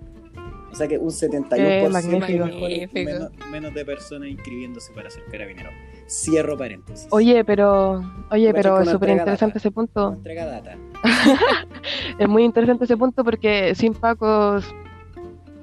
O 0.72 0.74
sea 0.74 0.86
que 0.86 0.98
un 0.98 1.10
71% 1.10 1.90
magnífico. 1.90 2.44
mejor- 2.46 2.94
menos, 2.94 3.30
menos 3.50 3.74
de 3.74 3.84
personas 3.84 4.28
inscribiéndose 4.28 4.92
para 4.92 5.10
ser 5.10 5.24
carabinero. 5.30 5.70
Cierro 6.08 6.56
paréntesis. 6.56 7.08
Oye, 7.10 7.44
pero, 7.44 8.02
oye, 8.30 8.52
pero 8.54 8.80
es 8.80 8.88
súper 8.90 9.10
interesante 9.10 9.58
ese 9.58 9.70
punto. 9.70 10.12
Entrega 10.12 10.46
data. 10.46 10.76
Es 12.18 12.28
muy 12.28 12.44
interesante 12.44 12.84
ese 12.84 12.96
punto 12.96 13.24
porque 13.24 13.74
sin 13.74 13.94
Pacos, 13.94 14.64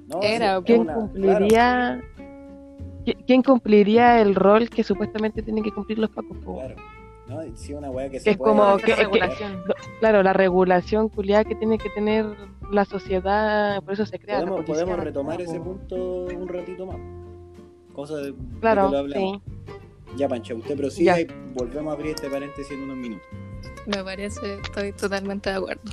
No, 0.08 0.22
Era, 0.22 0.58
sí, 0.58 0.64
¿quién 0.66 0.82
una- 0.82 0.94
cumpliría, 0.94 2.02
qui- 3.06 3.18
quién 3.28 3.44
cumpliría 3.44 4.22
el 4.22 4.34
rol 4.36 4.70
que 4.70 4.84
supuestamente 4.84 5.42
tienen 5.44 5.64
que 5.64 5.72
cumplir 5.72 6.00
los 6.00 6.10
Pacos? 6.10 6.38
claro. 6.44 6.76
No, 7.28 7.42
sí, 7.56 7.74
una 7.74 7.90
weá 7.92 8.06
que 8.06 8.12
Que 8.14 8.20
se 8.22 8.30
es 8.32 8.38
puede 8.38 8.56
como 8.56 8.78
que- 8.78 8.94
que-. 8.96 9.58
Claro, 10.00 10.24
la 10.24 10.34
regulación 10.34 11.10
culiada 11.10 11.44
que 11.44 11.56
tiene 11.56 11.78
que 11.78 11.90
tener 11.90 12.26
la 12.72 12.86
sociedad, 12.86 13.82
por 13.84 13.94
eso 13.94 14.06
se 14.06 14.18
crea. 14.20 14.40
la 14.40 14.46
podemos, 14.46 14.66
policía, 14.66 14.74
podemos 14.86 14.98
la 14.98 15.04
retomar 15.04 15.42
ese 15.42 15.60
punto 15.60 15.96
un 16.26 16.48
ratito 16.48 16.86
más. 16.86 16.98
Cosa 17.94 18.16
de, 18.18 18.28
de 18.28 18.32
que 18.34 18.38
lo 18.54 18.60
Claro, 18.62 18.82
hablamos. 18.98 19.14
sí. 19.16 19.42
Ya, 20.16 20.30
Pancha, 20.30 20.54
usted 20.56 20.78
prosiga 20.78 21.20
y 21.20 21.28
volvemos 21.54 21.92
a 21.92 21.96
abrir 21.96 22.12
este 22.16 22.30
paréntesis 22.30 22.72
en 22.72 22.84
unos 22.84 22.98
minutos. 22.98 23.28
Me 23.86 24.04
parece, 24.04 24.56
estoy 24.56 24.94
totalmente 24.94 25.50
de 25.50 25.56
acuerdo. 25.58 25.92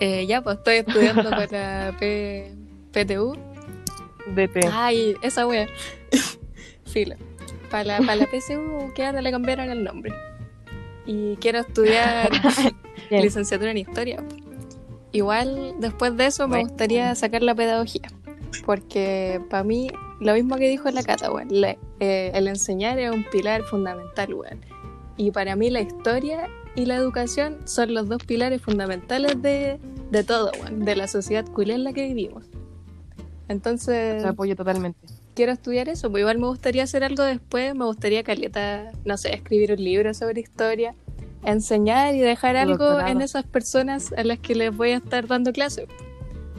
Eh, 0.00 0.26
ya, 0.26 0.40
pues 0.42 0.58
estoy 0.58 0.76
estudiando 0.76 1.30
para 1.30 1.96
P... 1.98 2.52
PTU. 2.92 3.34
DT. 4.34 4.68
Ay, 4.72 5.16
esa 5.22 5.46
wea. 5.46 5.66
Fila. 6.84 7.16
Para 7.70 7.84
la, 7.84 7.98
para 7.98 8.16
la 8.16 8.26
PSU 8.26 8.92
que 8.94 9.04
ahora 9.04 9.20
le 9.20 9.30
cambiaron 9.32 9.68
el 9.70 9.82
nombre. 9.82 10.12
Y 11.06 11.36
quiero 11.36 11.60
estudiar 11.60 12.30
licenciatura 13.10 13.70
en 13.70 13.78
historia. 13.78 14.24
Igual 15.12 15.74
después 15.78 16.16
de 16.16 16.26
eso 16.26 16.48
me 16.48 16.56
Bueno. 16.56 16.68
gustaría 16.68 17.14
sacar 17.14 17.42
la 17.42 17.54
pedagogía. 17.54 18.08
Porque 18.64 19.40
para 19.50 19.64
mí, 19.64 19.88
lo 20.20 20.32
mismo 20.34 20.56
que 20.56 20.68
dijo 20.68 20.90
la 20.90 21.02
Cata, 21.02 21.28
la- 21.50 21.76
eh, 22.00 22.30
el 22.34 22.48
enseñar 22.48 22.98
es 22.98 23.10
un 23.10 23.24
pilar 23.24 23.62
fundamental, 23.64 24.32
weón. 24.34 24.60
Y 25.16 25.30
para 25.30 25.54
mí 25.56 25.70
la 25.70 25.80
historia 25.80 26.48
y 26.74 26.86
la 26.86 26.96
educación 26.96 27.58
son 27.66 27.94
los 27.94 28.08
dos 28.08 28.24
pilares 28.24 28.60
fundamentales 28.62 29.40
de, 29.42 29.78
de 30.10 30.24
todo, 30.24 30.50
weón, 30.60 30.84
de 30.84 30.96
la 30.96 31.06
sociedad 31.06 31.44
culia 31.46 31.74
en 31.74 31.84
la 31.84 31.92
que 31.92 32.06
vivimos. 32.08 32.46
Entonces, 33.48 34.22
Te 34.22 34.28
apoyo 34.28 34.56
totalmente. 34.56 34.98
Quiero 35.34 35.52
estudiar 35.52 35.88
eso, 35.88 36.10
pues 36.10 36.20
igual 36.22 36.38
me 36.38 36.46
gustaría 36.46 36.82
hacer 36.84 37.04
algo 37.04 37.22
después, 37.24 37.74
me 37.74 37.84
gustaría 37.84 38.22
caleta, 38.22 38.92
no 39.04 39.16
sé, 39.16 39.34
escribir 39.34 39.72
un 39.72 39.82
libro 39.82 40.14
sobre 40.14 40.40
historia, 40.40 40.94
enseñar 41.44 42.14
y 42.14 42.20
dejar 42.20 42.56
algo 42.56 42.76
doctorado. 42.84 43.08
en 43.10 43.20
esas 43.22 43.44
personas 43.44 44.12
a 44.16 44.24
las 44.24 44.38
que 44.38 44.54
les 44.54 44.74
voy 44.76 44.90
a 44.90 44.96
estar 44.96 45.26
dando 45.26 45.52
clases. 45.52 45.86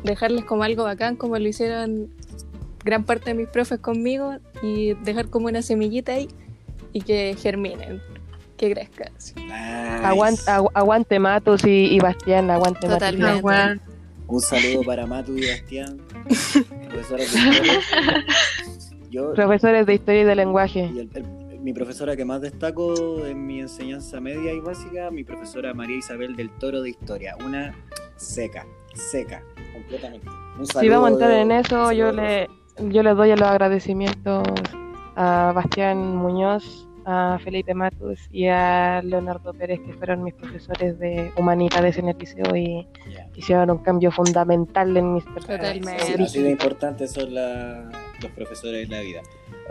Dejarles 0.03 0.45
como 0.45 0.63
algo 0.63 0.83
bacán, 0.83 1.15
como 1.15 1.37
lo 1.39 1.47
hicieron 1.47 2.09
gran 2.83 3.03
parte 3.03 3.31
de 3.31 3.33
mis 3.33 3.47
profes 3.47 3.79
conmigo, 3.79 4.35
y 4.61 4.93
dejar 5.03 5.29
como 5.29 5.47
una 5.47 5.61
semillita 5.63 6.11
ahí 6.13 6.27
y 6.93 7.01
que 7.01 7.35
germinen, 7.41 7.99
que 8.57 8.71
crezcan. 8.73 9.11
así. 9.17 9.33
Aguante, 10.03 10.43
agu- 10.43 10.69
aguante 10.75 11.17
Matos 11.19 11.63
y, 11.65 11.87
y 11.95 11.99
Bastián, 11.99 12.51
aguante 12.51 12.87
Matos. 12.87 13.09
y 13.09 13.15
Totalmente. 13.17 13.39
Ah, 13.39 13.41
weón. 13.41 13.81
Un 14.27 14.41
saludo 14.41 14.81
para 14.83 15.05
Matu 15.07 15.37
y 15.37 15.47
Bastián, 15.47 15.99
profesores 16.95 17.33
de 17.33 17.39
historia. 17.39 18.25
Yo, 19.11 19.33
Profesores 19.33 19.85
de 19.85 19.93
historia 19.93 20.21
y 20.21 20.25
de 20.25 20.35
lenguaje. 20.35 20.91
y 20.93 20.99
el- 20.99 21.09
el- 21.13 21.45
mi 21.61 21.73
profesora 21.73 22.15
que 22.15 22.25
más 22.25 22.41
destaco 22.41 23.25
en 23.25 23.47
mi 23.47 23.59
enseñanza 23.59 24.19
media 24.21 24.53
y 24.53 24.59
básica, 24.59 25.09
mi 25.09 25.23
profesora 25.23 25.73
María 25.73 25.97
Isabel 25.97 26.35
del 26.35 26.51
Toro 26.59 26.81
de 26.83 26.91
Historia. 26.91 27.35
Una 27.43 27.73
seca, 28.17 28.67
seca, 28.93 29.41
completamente. 29.73 30.27
Un 30.59 30.65
Si 30.67 30.87
vamos 30.89 31.09
a 31.09 31.13
entrar 31.13 31.31
en 31.31 31.51
eso, 31.51 31.91
yo 31.91 32.11
le, 32.11 32.49
yo 32.89 33.01
le 33.01 33.15
doy 33.15 33.29
los 33.31 33.41
agradecimientos 33.49 34.43
a 35.15 35.53
Bastián 35.55 36.15
Muñoz, 36.15 36.87
a 37.05 37.39
Felipe 37.43 37.73
Matus 37.73 38.19
y 38.31 38.47
a 38.47 39.01
Leonardo 39.03 39.53
Pérez, 39.53 39.79
que 39.85 39.93
fueron 39.93 40.23
mis 40.23 40.33
profesores 40.33 40.97
de 40.99 41.31
humanidades 41.37 41.97
en 41.97 42.09
el 42.09 42.17
liceo 42.17 42.55
y 42.55 42.87
Ya. 43.13 43.27
hicieron 43.35 43.69
un 43.69 43.77
cambio 43.79 44.11
fundamental 44.11 44.95
en 44.97 45.13
mis 45.13 45.23
personas. 45.25 45.73
Sí, 46.05 46.21
así 46.21 46.41
de 46.41 46.49
importantes 46.51 47.11
son 47.11 47.33
la- 47.33 47.89
los 48.21 48.31
profesores 48.31 48.89
de 48.89 48.95
la 48.95 49.01
vida. 49.01 49.21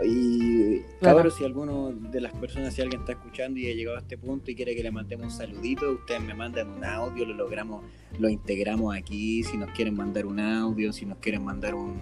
Y 0.03 0.79
Claro. 0.99 1.29
si 1.31 1.43
alguno 1.45 1.91
de 1.91 2.21
las 2.21 2.33
personas, 2.33 2.73
si 2.73 2.81
alguien 2.81 3.01
está 3.01 3.13
escuchando 3.13 3.59
y 3.59 3.69
ha 3.71 3.73
llegado 3.73 3.97
a 3.97 4.01
este 4.01 4.17
punto 4.17 4.51
y 4.51 4.55
quiere 4.55 4.75
que 4.75 4.83
le 4.83 4.91
mandemos 4.91 5.25
un 5.25 5.31
saludito, 5.31 5.91
ustedes 5.91 6.21
me 6.21 6.33
mandan 6.33 6.69
un 6.69 6.83
audio, 6.83 7.25
lo 7.25 7.33
logramos, 7.33 7.83
lo 8.19 8.29
integramos 8.29 8.95
aquí, 8.95 9.43
si 9.43 9.57
nos 9.57 9.69
quieren 9.71 9.95
mandar 9.95 10.25
un 10.25 10.39
audio, 10.39 10.91
si 10.93 11.05
nos 11.05 11.17
quieren 11.19 11.43
mandar 11.43 11.75
un, 11.75 11.99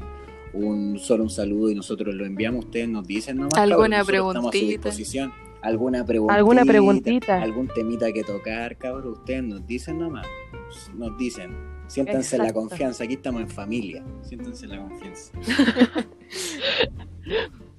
un 0.53 0.99
solo 0.99 1.23
un 1.23 1.29
saludo 1.29 1.71
y 1.71 1.75
nosotros 1.75 2.13
lo 2.13 2.25
enviamos, 2.25 2.65
ustedes 2.65 2.89
nos 2.89 3.05
dicen 3.05 3.37
nomás. 3.37 3.53
¿Alguna 3.55 3.99
nosotros 3.99 4.27
estamos 4.27 4.37
a 4.37 4.41
su 4.41 4.49
preguntita? 4.49 4.89
disposición. 4.89 5.33
Alguna 5.61 6.05
preguntita. 6.05 6.35
¿Alguna 6.35 6.65
preguntita? 6.65 7.41
Algún 7.41 7.67
temita 7.69 8.11
que 8.11 8.23
tocar, 8.23 8.77
cabrón, 8.77 9.13
ustedes 9.13 9.43
nos 9.43 9.65
dicen 9.65 9.99
nomás. 9.99 10.27
Nos 10.95 11.17
dicen. 11.17 11.55
Siéntanse 11.87 12.37
la 12.37 12.51
confianza, 12.51 13.03
aquí 13.03 13.13
estamos 13.13 13.41
en 13.41 13.49
familia. 13.49 14.03
Siéntanse 14.23 14.67
la 14.67 14.79
confianza. 14.79 15.31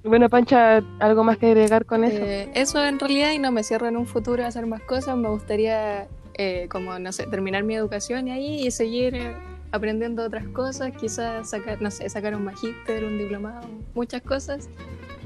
Bueno, 0.05 0.29
Pancha, 0.29 0.83
¿algo 0.99 1.23
más 1.23 1.39
que 1.39 1.47
agregar 1.47 1.85
con 1.85 2.03
eso? 2.03 2.23
Eh, 2.23 2.51
eso 2.53 2.85
en 2.85 2.99
realidad, 2.99 3.31
y 3.31 3.39
no 3.39 3.51
me 3.51 3.63
cierro 3.63 3.87
en 3.87 3.97
un 3.97 4.05
futuro 4.05 4.43
a 4.43 4.47
hacer 4.47 4.67
más 4.67 4.81
cosas. 4.81 5.17
Me 5.17 5.29
gustaría, 5.29 6.07
eh, 6.35 6.67
como, 6.69 6.99
no 6.99 7.11
sé, 7.11 7.25
terminar 7.25 7.63
mi 7.63 7.73
educación 7.73 8.27
y 8.27 8.31
ahí 8.31 8.67
y 8.67 8.69
seguir 8.69 9.15
eh, 9.15 9.33
aprendiendo 9.71 10.23
otras 10.23 10.47
cosas. 10.49 10.91
Quizás 10.97 11.49
sacar, 11.49 11.81
no 11.81 11.91
sé, 11.91 12.09
sacar 12.09 12.35
un 12.35 12.43
magíster, 12.45 13.03
un 13.03 13.17
diplomado, 13.17 13.67
muchas 13.93 14.21
cosas. 14.21 14.69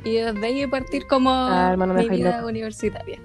Y 0.04 0.14
desde 0.14 0.46
ahí 0.46 0.66
partir 0.68 1.06
como 1.08 1.30
Ah, 1.32 1.70
hermano, 1.72 1.94
mi 1.94 2.08
vida 2.10 2.38
loca. 2.38 2.46
universitaria. 2.48 3.20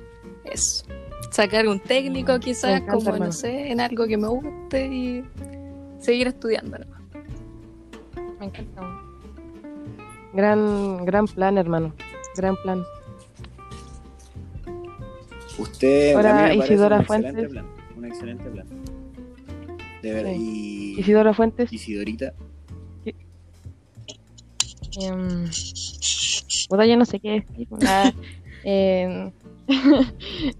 Eso. 0.44 0.85
Sacar 1.31 1.66
un 1.68 1.81
técnico, 1.81 2.38
quizás, 2.38 2.70
encanta, 2.81 2.92
como, 2.92 3.07
hermano. 3.07 3.24
no 3.27 3.33
sé, 3.33 3.70
en 3.70 3.81
algo 3.81 4.07
que 4.07 4.16
me 4.16 4.29
guste 4.29 4.87
y 4.87 5.24
seguir 5.98 6.29
estudiando. 6.29 6.79
nomás. 6.79 7.00
Me 8.40 8.46
encanta. 8.46 8.83
Gran, 10.33 11.05
gran 11.05 11.27
plan, 11.27 11.59
hermano. 11.59 11.92
Gran 12.37 12.57
plan. 12.62 12.83
Usted, 15.59 16.14
Ahora, 16.16 16.31
a 16.31 16.35
mí 16.35 16.40
me 16.50 16.57
parece 16.57 16.74
Isidora 16.74 16.96
un 16.96 17.03
excelente 17.03 17.33
Fuentes. 17.33 17.50
plan. 17.53 17.66
Un 17.96 18.05
excelente 18.05 18.50
plan. 18.50 18.66
De 20.05 20.12
verdad. 20.14 20.33
Y 20.37 21.01
Isidoro 21.01 21.35
Fuentes. 21.35 21.73
Isidorita. 21.73 22.35
em, 25.01 25.45
puta, 26.69 26.87
yo 26.87 26.97
no 26.97 27.05
sé 27.05 27.19
qué 27.21 27.43
decir. 27.49 27.69
Ah, 27.87 28.12
em, 28.64 29.33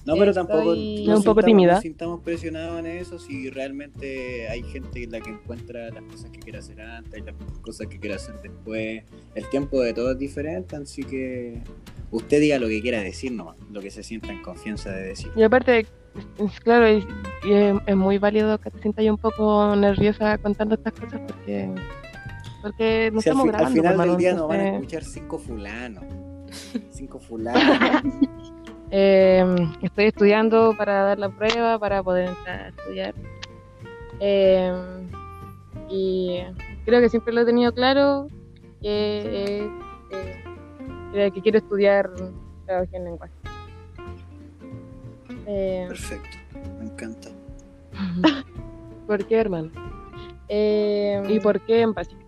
No, 0.07 0.15
pero 0.17 0.31
Estoy- 0.31 0.35
tampoco 0.35 0.71
Un 0.71 1.05
nos 1.05 1.25
poco 1.25 1.41
sintamos- 1.41 1.45
tímida. 1.45 1.73
nos 1.75 1.83
sintamos 1.83 2.21
presionados 2.23 2.79
en 2.81 2.87
eso. 2.87 3.19
Si 3.19 3.51
realmente 3.51 4.49
hay 4.49 4.63
gente 4.63 5.07
la 5.07 5.21
que 5.21 5.31
encuentra 5.31 5.91
las 5.91 6.03
cosas 6.05 6.31
que 6.31 6.39
quiere 6.41 6.59
hacer 6.59 6.81
antes, 6.81 7.23
las 7.25 7.35
cosas 7.61 7.87
que 7.89 7.99
quiere 8.01 8.15
hacer 8.17 8.41
después. 8.43 9.03
El 9.35 9.49
tiempo 9.51 9.81
de 9.83 9.93
todo 9.93 10.13
es 10.13 10.19
diferente, 10.19 10.77
así 10.77 11.05
que 11.05 11.61
usted 12.11 12.41
diga 12.41 12.59
lo 12.59 12.67
que 12.69 12.81
quiera 12.81 13.01
decir 13.03 13.31
nomás, 13.33 13.57
lo 13.71 13.81
que 13.83 13.91
se 13.91 14.03
sienta 14.03 14.33
en 14.33 14.41
confianza 14.43 14.91
de 14.91 15.03
decir. 15.09 15.31
Y 15.37 15.43
aparte, 15.43 15.87
es- 16.39 16.61
claro, 16.61 16.89
y, 16.91 17.07
y 17.45 17.53
es, 17.53 17.75
es 17.87 17.97
muy 17.97 18.19
válido 18.19 18.59
que 18.59 18.71
te 18.71 18.79
sientas 18.81 19.05
un 19.07 19.19
poco 19.19 19.75
nerviosa 19.77 20.39
contando 20.39 20.75
estas 20.77 20.93
cosas 20.95 21.21
porque, 21.27 21.71
porque 22.63 23.11
no 23.13 23.21
Si 23.21 23.29
al, 23.31 23.37
estamos 23.37 23.45
al 23.47 23.51
grabando. 23.53 23.77
final 23.77 23.93
hermano, 23.93 24.13
del 24.13 24.19
día 24.21 24.35
nos 24.35 24.49
van 24.49 24.61
a 24.61 24.69
escuchar 24.75 25.05
cinco 25.05 25.39
fulanos. 25.39 26.05
Cinco 26.91 27.19
fulanos. 27.19 27.63
em, 28.91 29.73
estoy 29.83 30.05
estudiando 30.07 30.75
para 30.77 31.03
dar 31.03 31.19
la 31.19 31.29
prueba, 31.29 31.79
para 31.79 32.03
poder 32.03 32.29
entrar 32.29 32.61
a 32.61 32.69
estudiar. 32.69 33.15
Em, 34.21 35.09
y 35.91 36.41
creo 36.85 37.01
que 37.01 37.09
siempre 37.09 37.33
lo 37.35 37.41
he 37.41 37.45
tenido 37.45 37.73
claro 37.75 38.29
que, 38.81 39.69
eh, 41.15 41.31
que 41.33 41.41
quiero 41.43 41.59
estudiar 41.59 42.11
pedagogía 42.67 42.99
en 42.99 43.05
lenguaje. 43.05 43.33
Em, 45.47 45.89
Perfecto, 45.89 46.37
me 46.79 46.87
encanta. 46.87 47.29
¿Por 49.07 49.25
qué, 49.27 49.37
hermano? 49.37 49.71
Eh, 50.49 51.23
¿Y 51.29 51.41
por 51.41 51.61
qué 51.61 51.81
en 51.83 51.93
básico? 51.95 52.21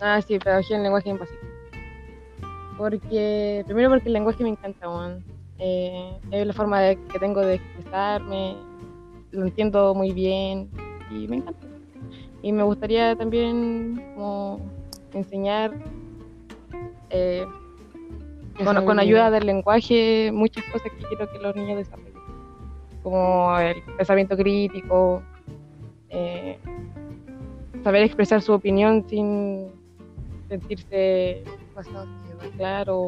Ah, 0.00 0.20
sí, 0.22 0.38
pedagogía 0.38 0.76
en 0.76 0.82
lenguaje 0.82 1.10
en 1.10 1.18
básico. 1.18 1.40
Porque, 2.78 3.62
primero 3.66 3.90
porque 3.90 4.08
el 4.08 4.14
lenguaje 4.14 4.42
me 4.42 4.50
encanta, 4.50 4.88
weón. 4.88 5.24
Eh, 5.58 6.18
es 6.30 6.46
la 6.46 6.52
forma 6.54 6.80
de- 6.80 6.96
que 7.12 7.18
tengo 7.18 7.40
de 7.40 7.54
expresarme, 7.56 8.56
lo 9.32 9.44
entiendo 9.44 9.94
muy 9.94 10.12
bien 10.12 10.70
y 11.10 11.28
me 11.28 11.36
encanta. 11.36 11.66
Y 12.42 12.52
me 12.52 12.62
gustaría 12.62 13.14
también 13.16 14.02
como 14.14 14.60
enseñar, 15.12 15.72
eh, 17.10 17.44
bueno, 18.64 18.84
con 18.86 18.98
ayuda 18.98 19.30
del 19.30 19.44
lenguaje, 19.46 20.30
muchas 20.32 20.64
cosas 20.72 20.90
que 20.92 21.06
quiero 21.08 21.30
que 21.30 21.38
los 21.38 21.54
niños 21.54 21.76
desarrollen, 21.76 22.09
como 23.02 23.58
el 23.58 23.82
pensamiento 23.96 24.36
crítico, 24.36 25.22
eh, 26.08 26.58
saber 27.82 28.02
expresar 28.02 28.42
su 28.42 28.52
opinión 28.52 29.04
sin 29.08 29.68
sentirse 30.48 31.42
pasados 31.74 32.08
de 32.42 32.50
llevar, 32.50 32.90
o 32.90 33.06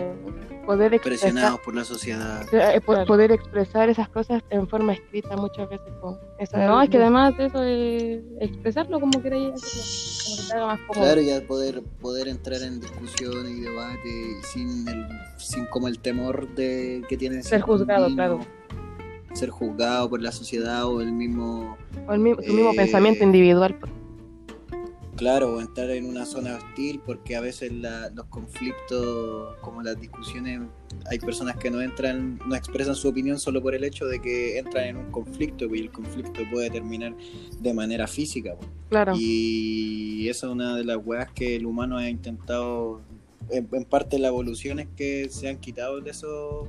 poder 0.67 0.95
expresar, 0.95 1.31
Presionados 1.33 1.61
por 1.61 1.75
la 1.75 1.85
sociedad. 1.85 2.43
eh, 2.53 2.81
po- 2.81 2.93
Claro. 2.93 3.07
poder 3.07 3.33
expresar 3.33 3.89
esas 3.89 4.09
cosas 4.09 4.43
en 4.51 4.69
forma 4.69 4.93
escrita 4.93 5.37
muchas 5.37 5.69
veces. 5.69 5.93
con 6.01 6.19
esa- 6.39 6.65
Ah, 6.65 6.67
no, 6.69 6.83
es 6.83 6.91
que 6.91 6.97
además 6.99 7.37
de 7.37 7.47
eso, 7.47 7.63
eh, 7.65 8.23
expresarlo 8.41 8.99
como 9.01 9.23
queráis 9.23 9.53
hacerlo, 9.55 10.25
como 10.25 10.37
que 10.37 10.43
te 10.49 10.53
haga 10.57 10.67
más 10.67 10.81
cómodo. 10.81 11.05
Claro, 11.05 11.21
ya 11.21 11.41
poder, 11.47 11.83
poder 12.01 12.29
entrar 12.29 12.63
en 12.63 12.81
discusión 12.81 13.49
y 13.49 13.61
debate 13.61 14.43
sin, 14.53 14.89
el, 14.89 15.07
sin 15.39 15.67
como 15.67 15.87
el 15.89 15.99
temor 16.01 16.49
de 16.55 17.03
que 17.09 17.17
tiene 17.17 17.43
Ser 17.43 17.61
juzgado, 17.63 18.09
claro. 18.15 18.41
Ser 19.35 19.51
juzgado 19.51 20.09
por 20.11 20.21
la 20.23 20.31
sociedad 20.33 20.87
o 20.87 21.01
el 21.01 21.13
mismo, 21.13 21.77
O 22.07 22.13
el 22.13 22.21
mismo, 22.21 22.43
tu 22.43 22.53
mismo 22.53 22.73
Eh, 22.73 22.77
pensamiento 22.77 23.25
individual. 23.25 23.77
claro, 25.17 25.55
o 25.57 25.61
entrar 25.61 25.91
en 25.91 26.05
una 26.07 26.27
zona 26.27 26.57
hostil 26.57 27.01
porque 27.05 27.37
a 27.37 27.41
veces 27.41 27.73
la- 27.73 28.11
los 28.11 28.27
conflictos, 28.27 29.55
como 29.61 29.83
las 29.83 30.01
discusiones, 30.01 30.61
hay 31.11 31.19
personas 31.19 31.57
que 31.57 31.71
no 31.71 31.81
entran, 31.81 32.39
no 32.47 32.55
expresan 32.55 32.95
su 32.95 33.09
opinión 33.09 33.39
solo 33.39 33.63
por 33.63 33.75
el 33.75 33.85
hecho 33.85 34.07
de 34.07 34.21
que 34.21 34.59
entran 34.59 34.85
en 34.87 34.97
un 34.97 35.11
conflicto 35.11 35.67
y 35.75 35.81
el 35.81 35.91
conflicto 35.91 36.43
puede 36.51 36.71
terminar 36.71 37.15
de 37.61 37.73
manera 37.75 38.07
física. 38.07 38.55
Claro. 38.91 39.15
Y 39.17 40.29
esa 40.29 40.47
es 40.47 40.53
una 40.53 40.77
de 40.77 40.85
las 40.85 40.99
weas 41.05 41.31
que 41.33 41.57
el 41.57 41.67
humano 41.67 41.97
ha 41.99 42.09
intentado, 42.09 43.01
en, 43.49 43.69
en 43.73 43.85
parte 43.85 44.19
la 44.19 44.29
evolución 44.29 44.79
es 44.81 44.89
que 44.97 45.29
se 45.31 45.49
han 45.49 45.59
quitado 45.59 46.01
de 46.01 46.11
esos, 46.11 46.67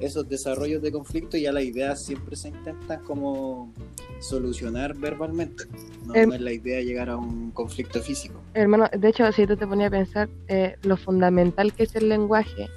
esos 0.00 0.28
desarrollos 0.28 0.80
de 0.82 0.92
conflicto 0.92 1.36
y 1.36 1.42
ya 1.42 1.52
las 1.52 1.64
ideas 1.64 2.02
siempre 2.04 2.36
se 2.36 2.48
intentan 2.48 3.02
como 3.04 3.72
solucionar 4.20 4.94
verbalmente. 4.96 5.64
No, 6.06 6.14
Em- 6.14 6.28
no 6.28 6.34
es 6.34 6.40
la 6.40 6.52
idea 6.52 6.80
llegar 6.82 7.10
a 7.10 7.16
un 7.16 7.50
conflicto 7.50 8.00
físico. 8.00 8.40
Hermano, 8.54 8.88
de 8.96 9.08
hecho, 9.08 9.30
si 9.32 9.46
tú 9.46 9.56
te 9.56 9.66
ponías 9.66 9.88
a 9.88 9.90
pensar 9.90 10.28
eh, 10.48 10.76
lo 10.82 10.96
fundamental 10.96 11.72
que 11.72 11.84
es 11.84 11.94
el 11.96 12.08
lenguaje, 12.08 12.68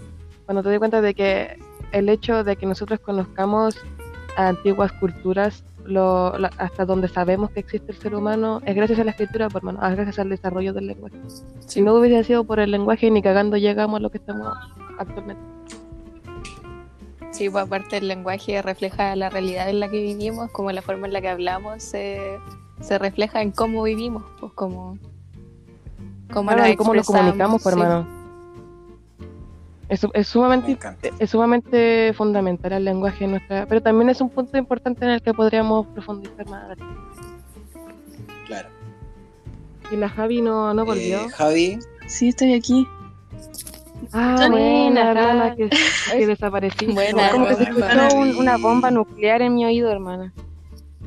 cuando 0.45 0.63
te 0.63 0.69
das 0.69 0.79
cuenta 0.79 1.01
de 1.01 1.13
que 1.13 1.57
el 1.91 2.09
hecho 2.09 2.43
de 2.43 2.55
que 2.55 2.65
nosotros 2.65 2.99
conozcamos 2.99 3.75
antiguas 4.37 4.91
culturas, 4.93 5.63
lo, 5.85 6.37
la- 6.37 6.51
hasta 6.57 6.85
donde 6.85 7.07
sabemos 7.07 7.49
que 7.51 7.59
existe 7.59 7.91
el 7.91 7.97
ser 7.97 8.15
humano, 8.15 8.61
es 8.65 8.75
gracias 8.75 8.99
a 8.99 9.03
la 9.03 9.11
escritura, 9.11 9.49
pues, 9.49 9.63
hermano, 9.63 9.85
es 9.87 9.95
gracias 9.95 10.19
al 10.19 10.29
desarrollo 10.29 10.73
del 10.73 10.87
lenguaje. 10.87 11.17
Si 11.65 11.81
no 11.81 11.95
hubiese 11.95 12.23
sido 12.23 12.43
por 12.43 12.59
el 12.59 12.71
lenguaje, 12.71 13.09
ni 13.11 13.21
cagando 13.21 13.57
llegamos 13.57 13.97
a 13.99 14.01
lo 14.01 14.09
que 14.11 14.17
estamos 14.19 14.47
actualmente. 14.97 15.41
Sí, 17.31 17.49
pues 17.49 17.63
aparte 17.65 17.97
el 17.97 18.07
lenguaje 18.07 18.61
refleja 18.61 19.15
la 19.15 19.29
realidad 19.29 19.69
en 19.69 19.79
la 19.79 19.89
que 19.89 20.01
vivimos, 20.01 20.51
como 20.51 20.71
la 20.71 20.81
forma 20.81 21.07
en 21.07 21.13
la 21.13 21.21
que 21.21 21.29
hablamos 21.29 21.81
se, 21.81 22.37
se 22.81 22.97
refleja 22.99 23.41
en 23.41 23.51
cómo 23.51 23.83
vivimos, 23.83 24.23
pues 24.39 24.51
como, 24.53 24.97
como 26.31 26.49
Claro, 26.49 26.63
nos 26.63 26.71
y 26.71 26.75
cómo 26.75 26.93
nos 26.93 27.07
comunicamos, 27.07 27.61
sí. 27.61 27.69
hermano. 27.69 28.21
Es, 29.87 30.07
es 30.13 30.27
sumamente 30.27 30.77
es 31.19 31.29
sumamente 31.29 32.13
fundamental 32.13 32.71
el 32.71 32.85
lenguaje 32.85 33.25
en 33.25 33.31
nuestra, 33.31 33.65
pero 33.65 33.81
también 33.81 34.09
es 34.09 34.21
un 34.21 34.29
punto 34.29 34.57
importante 34.57 35.03
en 35.03 35.11
el 35.11 35.21
que 35.21 35.33
podríamos 35.33 35.87
profundizar 35.87 36.47
más. 36.49 36.77
Claro. 38.47 38.69
Y 39.91 39.97
la 39.97 40.07
Javi 40.07 40.41
no, 40.41 40.73
no 40.73 40.85
volvió. 40.85 41.25
Eh, 41.25 41.29
Javi, 41.29 41.79
Sí, 42.07 42.29
estoy 42.29 42.53
aquí. 42.53 42.87
Ah, 44.13 44.47
buena, 44.49 45.11
hermana, 45.11 45.55
que, 45.55 45.69
que 46.11 46.27
desaparecí. 46.27 46.85
Buena, 46.87 47.31
Como 47.31 47.47
que 47.47 47.55
se 47.55 47.63
escuchó 47.63 48.15
un- 48.15 48.35
una 48.37 48.57
bomba 48.57 48.91
nuclear 48.91 49.41
en 49.41 49.55
mi 49.55 49.65
oído, 49.65 49.91
hermana. 49.91 50.33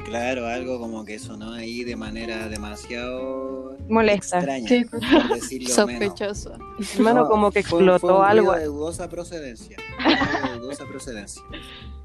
Claro, 0.05 0.47
algo 0.47 0.79
como 0.79 1.05
que 1.05 1.19
sonó 1.19 1.53
ahí 1.53 1.83
de 1.85 1.97
manera 1.97 2.49
demasiado 2.49 3.77
Molesta. 3.89 4.39
extraña, 4.39 4.69
Sí. 4.69 4.85
por 4.85 5.01
decirlo 5.35 5.87
menos. 5.87 6.03
Sospechoso. 6.09 6.59
Hermano, 6.97 7.23
No, 7.23 7.29
como 7.29 7.51
que 7.51 7.63
fue- 7.63 7.79
explotó 7.81 7.99
fue 8.01 8.19
un 8.19 8.25
algo. 8.25 8.53
de 8.55 8.65
dudosa 8.67 9.09
procedencia. 9.09 9.77
Fue 10.03 10.51
de 10.51 10.59
dudosa 10.59 10.85
procedencia. 10.87 11.43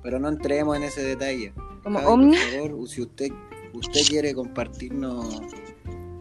Pero 0.02 0.20
no 0.20 0.30
entremos 0.30 0.78
en 0.78 0.84
ese 0.84 1.04
detalle. 1.04 1.54
Como 1.84 2.00
Javi, 2.00 2.12
ovni. 2.12 2.38
Por 2.38 2.70
favor, 2.70 2.90
si 2.90 3.02
usted, 3.02 3.32
usted 3.74 4.02
quiere 4.08 4.34
compartirnos 4.34 5.42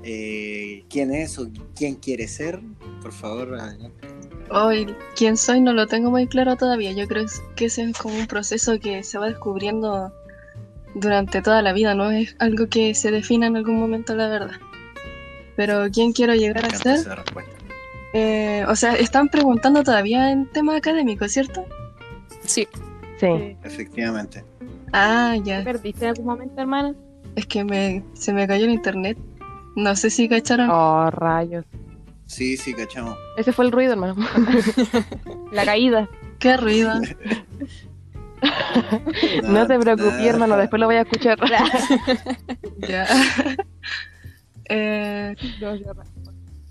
eh, 0.03 0.85
quién 0.89 1.13
es 1.13 1.39
o 1.39 1.49
quién 1.77 1.95
quiere 1.97 2.27
ser, 2.29 2.61
por 3.03 3.13
favor, 3.13 3.55
adelante. 3.55 4.09
Hoy, 4.51 4.95
quién 5.17 5.37
soy 5.37 5.61
no 5.61 5.73
lo 5.73 5.87
tengo 5.87 6.11
muy 6.11 6.27
claro 6.27 6.57
todavía. 6.57 6.93
Yo 6.93 7.07
creo 7.07 7.27
que 7.57 7.67
ese 7.67 7.83
es 7.83 7.97
como 7.97 8.17
un 8.17 8.27
proceso 8.27 8.79
que 8.81 9.03
se 9.03 9.19
va 9.19 9.27
descubriendo 9.27 10.13
durante 10.95 11.43
toda 11.43 11.63
la 11.63 11.73
vida, 11.73 11.95
no 11.95 12.11
es 12.11 12.35
algo 12.39 12.69
que 12.69 12.95
se 12.95 13.11
defina 13.11 13.47
en 13.47 13.57
algún 13.57 13.79
momento, 13.79 14.15
la 14.15 14.29
verdad. 14.29 14.57
Pero 15.57 15.89
quién 15.93 16.13
quiero 16.13 16.35
llegar 16.35 16.65
a 16.65 16.71
ser. 16.71 16.99
Eh, 18.15 18.65
o 18.69 18.75
sea, 18.75 18.95
están 18.95 19.29
preguntando 19.29 19.83
todavía 19.83 20.31
en 20.31 20.47
temas 20.47 20.77
académicos, 20.77 21.33
¿cierto? 21.33 21.65
Sí. 22.45 22.67
Sí. 23.19 23.57
Efectivamente. 23.65 24.45
Ah, 24.93 25.35
¿Te 25.37 25.43
ya. 25.43 25.65
perdiste 25.65 26.05
en 26.05 26.11
algún 26.11 26.27
momento, 26.27 26.61
hermana? 26.61 26.95
Es 27.37 27.47
que 27.47 27.65
me, 27.65 28.03
se 28.15 28.33
me 28.33 28.47
cayó 28.47 28.65
el 28.65 28.71
internet. 28.71 29.19
No 29.77 29.95
sé 29.95 30.11
si 30.11 30.29
cacharon. 30.29 30.71
Oh, 30.71 31.11
rayos. 31.11 31.65
Sí, 32.29 32.57
sí, 32.59 32.75
cachamos. 32.75 33.17
Ese 33.37 33.53
fue 33.53 33.65
el 33.65 33.73
ruido, 33.73 33.93
hermano. 33.95 34.15
La 35.53 35.65
caída. 35.65 36.09
Qué 36.39 36.57
ruido. 36.57 36.93
No 39.43 39.67
te 39.67 39.77
preocupes, 39.81 40.21
hermano, 40.25 40.57
después 40.57 40.79
lo 40.79 40.87
voy 40.87 40.95
a 40.95 41.01
escuchar. 41.01 41.37
ya. 42.89 43.05
Eh, 44.69 45.35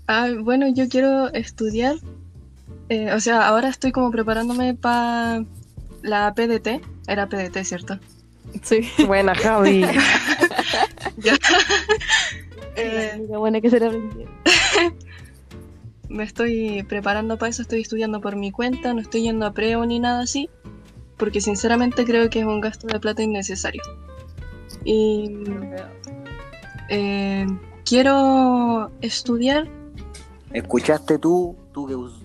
ah, 0.06 0.28
bueno, 0.40 0.66
yo 0.74 0.88
quiero 0.88 1.30
estudiar. 1.34 1.96
eh, 2.88 3.12
o 3.12 3.20
sea, 3.20 3.46
ahora 3.46 3.68
estoy 3.68 3.92
como 3.92 4.10
preparándome 4.10 4.72
para 4.72 5.44
la 6.02 6.32
PDT. 6.34 6.80
Era 7.06 7.28
PDT, 7.28 7.64
¿cierto? 7.64 7.98
Sí. 8.62 8.88
Buena, 9.06 9.34
Javi. 9.34 9.84
Eh, 12.76 13.26
Qué 13.28 13.36
bueno 13.36 13.60
que 13.60 13.68
se 13.68 13.78
le 13.78 13.86
aprendió. 13.88 14.26
Me 16.08 16.24
estoy 16.24 16.82
preparando 16.84 17.36
para 17.38 17.50
eso, 17.50 17.62
estoy 17.62 17.80
estudiando 17.82 18.20
por 18.20 18.36
mi 18.36 18.50
cuenta, 18.50 18.94
no 18.94 19.00
estoy 19.00 19.22
yendo 19.22 19.46
a 19.46 19.52
preo 19.52 19.84
ni 19.86 19.98
nada 20.00 20.22
así, 20.22 20.48
porque 21.16 21.40
sinceramente 21.40 22.04
creo 22.04 22.30
que 22.30 22.40
es 22.40 22.44
un 22.46 22.60
gasto 22.60 22.86
de 22.86 22.98
plata 23.00 23.22
innecesario. 23.22 23.82
Y 24.84 25.38
eh, 26.88 27.46
quiero 27.84 28.90
estudiar, 29.00 29.68
¿Escuchaste 30.52 31.18
tú, 31.18 31.54
tú 31.72 31.86
que 31.86 31.94
us- 31.94 32.22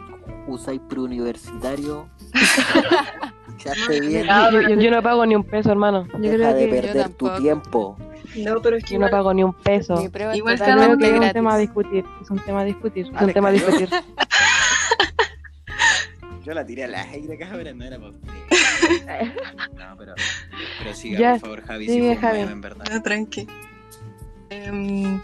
usáis 0.47 0.79
preuniversitario? 0.87 2.07
¿Escuchaste 3.49 3.99
bien? 3.99 4.27
Yo, 4.51 4.61
yo- 4.61 4.75
yo 4.81 4.91
no 4.91 5.03
pago 5.03 5.25
ni 5.25 5.35
un 5.35 5.43
peso, 5.43 5.71
hermano. 5.71 6.05
Yo 6.13 6.19
Deja 6.19 6.35
creo 6.35 6.53
de 6.53 6.69
que 6.69 6.75
yo 6.75 6.81
perder 6.81 7.09
tu 7.09 7.29
tiempo. 7.37 7.97
No, 8.35 8.61
pero 8.61 8.77
es 8.77 8.83
que 8.83 8.93
Yo 8.93 8.99
no 8.99 9.09
pago 9.09 9.33
ni 9.33 9.43
un 9.43 9.53
peso. 9.53 9.95
Mi 9.97 10.09
prueba 10.09 10.35
Igual 10.35 10.55
es 10.55 10.61
cada 10.61 10.75
Creo 10.75 10.89
uno 10.89 10.97
que 10.97 11.07
es 11.07 11.13
un 11.19 11.33
tema 11.33 11.53
a 11.53 11.57
discutir. 11.57 12.05
Es 12.21 12.29
un 12.29 12.39
tema 12.39 12.61
a 12.61 12.65
discutir. 12.65 13.05
Es 13.13 13.21
un 13.21 13.33
tema 13.33 13.49
a 13.49 13.51
discutir. 13.51 13.89
Yo 16.43 16.53
la 16.53 16.65
tiré 16.65 16.83
al 16.83 16.95
aire, 16.95 17.37
cabrón, 17.37 17.77
no 17.77 17.85
era 17.85 17.97
para. 17.99 18.11
No, 19.77 19.97
pero, 19.97 20.13
pero 20.79 20.93
siga, 20.93 21.19
Ya, 21.19 21.31
por 21.33 21.39
favor, 21.39 21.61
Javi, 21.61 21.85
sigue, 21.87 21.93
si 21.93 22.01
fue 22.01 22.15
un 22.15 22.21
Javi. 22.21 22.39
meme, 22.39 22.51
en 22.51 22.61
verdad. 22.61 22.85
No, 22.91 23.01
tranqui. 23.01 23.47
Em, 24.49 25.21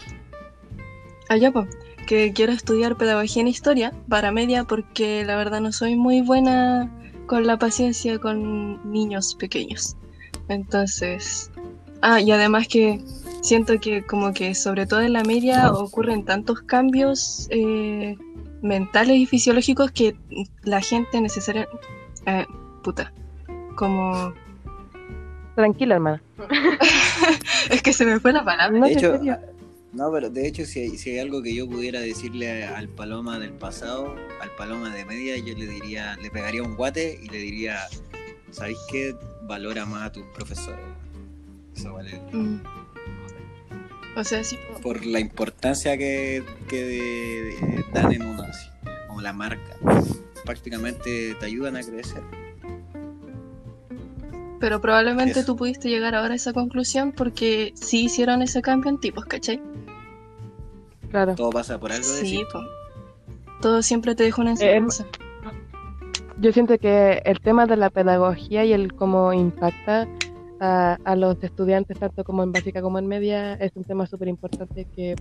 allá, 1.28 1.52
pues, 1.52 1.68
que 2.06 2.32
quiero 2.32 2.52
estudiar 2.52 2.96
pedagogía 2.96 3.42
en 3.42 3.48
historia 3.48 3.92
para 4.08 4.32
media 4.32 4.64
porque 4.64 5.24
la 5.24 5.36
verdad 5.36 5.60
no 5.60 5.72
soy 5.72 5.94
muy 5.94 6.22
buena 6.22 6.90
con 7.26 7.46
la 7.46 7.58
paciencia 7.58 8.18
con 8.18 8.90
niños 8.90 9.34
pequeños. 9.34 9.96
Entonces, 10.48 11.50
ah, 12.02 12.20
y 12.20 12.30
además 12.30 12.68
que 12.68 13.00
siento 13.42 13.78
que 13.80 14.04
como 14.04 14.32
que 14.32 14.54
sobre 14.54 14.86
todo 14.86 15.00
en 15.00 15.12
la 15.12 15.24
media 15.24 15.72
ocurren 15.72 16.24
tantos 16.24 16.60
cambios 16.62 17.46
eh, 17.50 18.16
mentales 18.62 19.16
y 19.16 19.26
fisiológicos 19.26 19.90
que 19.92 20.16
la 20.62 20.80
gente 20.80 21.20
necesaria... 21.20 21.68
eh, 22.26 22.46
puta, 22.82 23.12
como... 23.76 24.34
Tranquila, 25.56 25.96
hermana. 25.96 26.22
Es 27.70 27.82
que 27.82 27.92
se 27.92 28.06
me 28.06 28.18
fue 28.18 28.32
la 28.32 28.44
palabra. 28.44 28.78
No, 28.78 28.86
de 28.86 28.92
hecho, 28.92 29.20
no, 29.92 30.10
pero 30.12 30.30
de 30.30 30.46
hecho, 30.46 30.64
si 30.64 30.80
hay, 30.80 30.98
si 30.98 31.10
hay 31.10 31.18
algo 31.18 31.42
que 31.42 31.54
yo 31.54 31.68
pudiera 31.68 32.00
decirle 32.00 32.64
al 32.64 32.88
Paloma 32.88 33.38
del 33.38 33.52
pasado, 33.52 34.14
al 34.40 34.50
Paloma 34.56 34.94
de 34.94 35.04
media, 35.04 35.36
yo 35.38 35.54
le 35.56 35.66
diría, 35.66 36.16
le 36.22 36.30
pegaría 36.30 36.62
un 36.62 36.76
guate 36.76 37.18
y 37.20 37.28
le 37.28 37.38
diría, 37.38 37.80
¿sabéis 38.52 38.78
qué? 38.90 39.16
Valora 39.42 39.86
más 39.86 40.06
a 40.06 40.12
tus 40.12 40.24
profesores. 40.34 40.80
Eso 41.80 41.94
vale. 41.94 42.20
Mm. 42.32 42.60
O 44.16 44.24
sea, 44.24 44.42
sí, 44.44 44.56
po- 44.72 44.80
Por 44.80 45.06
la 45.06 45.20
importancia 45.20 45.96
que, 45.96 46.42
que 46.68 46.76
de- 46.84 46.92
de- 46.92 47.84
dan 47.94 48.12
en 48.12 48.22
uno 48.26 48.42
así, 48.42 48.68
como 49.06 49.20
la 49.20 49.32
marca. 49.32 49.76
Prácticamente 50.44 51.34
te 51.38 51.46
ayudan 51.46 51.76
a 51.76 51.82
crecer. 51.82 52.22
pero 54.58 54.78
probablemente 54.82 55.40
Eso. 55.40 55.46
tú 55.46 55.56
pudiste 55.56 55.88
llegar 55.88 56.14
ahora 56.14 56.34
a 56.34 56.36
esa 56.36 56.52
conclusión 56.52 57.12
porque 57.12 57.72
sí 57.76 58.04
hicieron 58.04 58.42
ese 58.42 58.60
cambio 58.60 58.90
en 58.90 58.98
tipos, 59.00 59.24
¿cachai? 59.24 59.58
Claro. 61.10 61.34
Todo 61.34 61.48
pasa 61.48 61.80
por 61.80 61.92
algo 61.92 62.06
de 62.06 62.20
Sí, 62.20 62.44
po. 62.52 62.60
Todo 63.62 63.80
siempre 63.82 64.14
te 64.14 64.24
deja 64.24 64.42
una 64.42 64.50
enseñanza. 64.50 65.06
Yo 66.38 66.52
siento 66.52 66.76
que 66.78 67.22
el 67.24 67.40
tema 67.40 67.64
de 67.64 67.76
la 67.76 67.88
pedagogía 67.88 68.64
y 68.66 68.74
el 68.74 68.92
cómo 68.94 69.32
impacta 69.32 70.06
a, 70.60 70.98
a 71.04 71.16
los 71.16 71.42
estudiantes, 71.42 71.98
tanto 71.98 72.22
como 72.24 72.42
en 72.42 72.52
básica 72.52 72.82
como 72.82 72.98
en 72.98 73.06
media, 73.06 73.54
es 73.54 73.72
un 73.74 73.84
tema 73.84 74.06
súper 74.06 74.28
importante 74.28 74.84
que, 74.94 75.16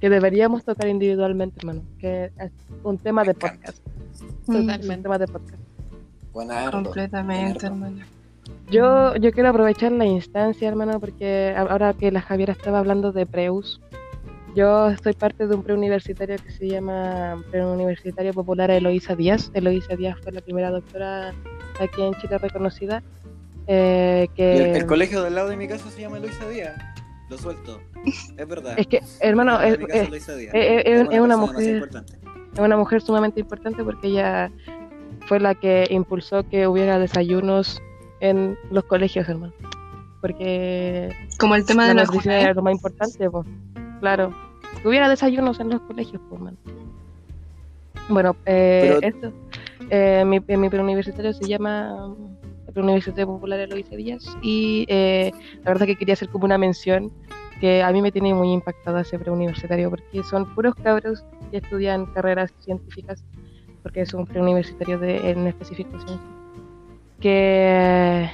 que 0.00 0.08
deberíamos 0.10 0.64
tocar 0.64 0.88
individualmente, 0.88 1.56
hermano. 1.60 1.82
Que 1.98 2.30
es 2.38 2.52
un 2.84 2.98
tema 2.98 3.24
de 3.24 3.34
podcast. 3.34 3.78
Es 4.14 4.22
un 4.48 4.66
Totalmente. 4.66 5.02
tema 5.02 5.18
de 5.18 5.26
podcast. 5.26 5.62
Buena 6.32 6.70
completamente, 6.70 7.66
hermano. 7.66 7.98
Yo, 8.70 9.14
yo 9.16 9.32
quiero 9.32 9.50
aprovechar 9.50 9.92
la 9.92 10.06
instancia, 10.06 10.68
hermano, 10.68 10.98
porque 10.98 11.54
a- 11.56 11.60
ahora 11.62 11.92
que 11.92 12.10
la 12.10 12.22
Javiera 12.22 12.52
estaba 12.52 12.78
hablando 12.78 13.12
de 13.12 13.26
Preus, 13.26 13.80
yo 14.54 14.94
soy 15.02 15.12
parte 15.14 15.46
de 15.46 15.54
un 15.54 15.62
preuniversitario 15.62 16.36
que 16.42 16.50
se 16.50 16.68
llama 16.68 17.42
Preuniversitario 17.50 18.32
Popular 18.32 18.70
Eloísa 18.70 19.14
Díaz. 19.14 19.50
Eloísa 19.54 19.96
Díaz 19.96 20.16
fue 20.22 20.32
la 20.32 20.40
primera 20.40 20.70
doctora 20.70 21.32
aquí 21.80 22.02
en 22.02 22.14
Chile 22.14 22.38
reconocida. 22.38 23.02
Eh, 23.66 24.28
que 24.34 24.70
el, 24.70 24.76
el 24.76 24.86
colegio 24.86 25.22
del 25.22 25.34
lado 25.34 25.48
de 25.48 25.56
mi 25.56 25.68
casa 25.68 25.90
se 25.90 26.00
llama 26.02 26.18
Luisa 26.18 26.48
Díaz. 26.48 26.74
Lo 27.30 27.38
suelto. 27.38 27.80
Es 28.36 28.48
verdad. 28.48 28.74
es 28.76 28.86
que, 28.86 29.00
hermano, 29.20 29.60
es, 29.60 29.78
una 31.20 31.36
mujer- 31.36 31.74
importante. 31.76 32.18
es 32.52 32.58
una 32.58 32.76
mujer 32.76 33.00
sumamente 33.00 33.40
importante 33.40 33.82
porque 33.84 34.08
ella 34.08 34.50
fue 35.26 35.38
la 35.40 35.54
que 35.54 35.86
impulsó 35.90 36.46
que 36.48 36.66
hubiera 36.66 36.98
desayunos 36.98 37.80
en 38.20 38.58
los 38.70 38.84
colegios, 38.84 39.28
hermano. 39.28 39.52
Porque 40.20 41.10
Como 41.38 41.54
el 41.54 41.64
tema 41.64 41.88
de 41.88 41.94
la 41.94 42.04
nutrición 42.04 42.34
era 42.34 42.54
lo 42.54 42.62
más 42.62 42.74
importante, 42.74 43.30
pues. 43.30 43.46
Claro. 44.00 44.34
Que 44.82 44.88
hubiera 44.88 45.08
desayunos 45.08 45.58
en 45.60 45.70
los 45.70 45.80
colegios, 45.82 46.20
pues, 46.28 46.40
man. 46.40 46.56
Bueno, 48.08 48.36
eh, 48.46 48.98
Pero- 49.00 49.14
esto. 49.16 49.32
eh, 49.90 50.24
mi, 50.26 50.40
mi 50.56 50.68
preuniversitario 50.68 51.32
se 51.32 51.46
llama 51.46 52.14
el 52.72 52.74
Preuniversitario 52.74 53.26
Popular 53.26 53.60
Eloísa 53.60 53.96
Díaz 53.96 54.24
y 54.40 54.86
eh, 54.88 55.30
la 55.62 55.72
verdad 55.72 55.86
que 55.86 55.96
quería 55.96 56.14
hacer 56.14 56.30
como 56.30 56.46
una 56.46 56.56
mención 56.56 57.12
que 57.60 57.82
a 57.82 57.92
mí 57.92 58.00
me 58.00 58.10
tiene 58.10 58.32
muy 58.32 58.50
impactada 58.50 59.02
ese 59.02 59.18
preuniversitario 59.18 59.90
porque 59.90 60.22
son 60.22 60.52
puros 60.54 60.74
cabros 60.76 61.22
que 61.50 61.58
estudian 61.58 62.06
carreras 62.06 62.50
científicas 62.60 63.22
porque 63.82 64.00
es 64.00 64.14
un 64.14 64.26
preuniversitario 64.26 64.98
de, 64.98 65.30
en 65.30 65.46
específico 65.46 65.90
que, 67.20 68.30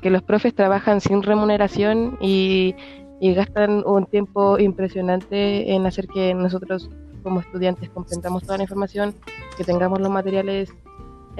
que 0.00 0.10
los 0.10 0.22
profes 0.22 0.54
trabajan 0.54 1.02
sin 1.02 1.22
remuneración 1.22 2.16
y, 2.22 2.74
y 3.20 3.34
gastan 3.34 3.84
un 3.86 4.06
tiempo 4.06 4.58
impresionante 4.58 5.74
en 5.74 5.84
hacer 5.84 6.08
que 6.08 6.32
nosotros 6.34 6.88
como 7.22 7.40
estudiantes 7.40 7.90
comprendamos 7.90 8.44
toda 8.44 8.56
la 8.56 8.62
información, 8.62 9.14
que 9.56 9.64
tengamos 9.64 10.00
los 10.00 10.10
materiales 10.10 10.72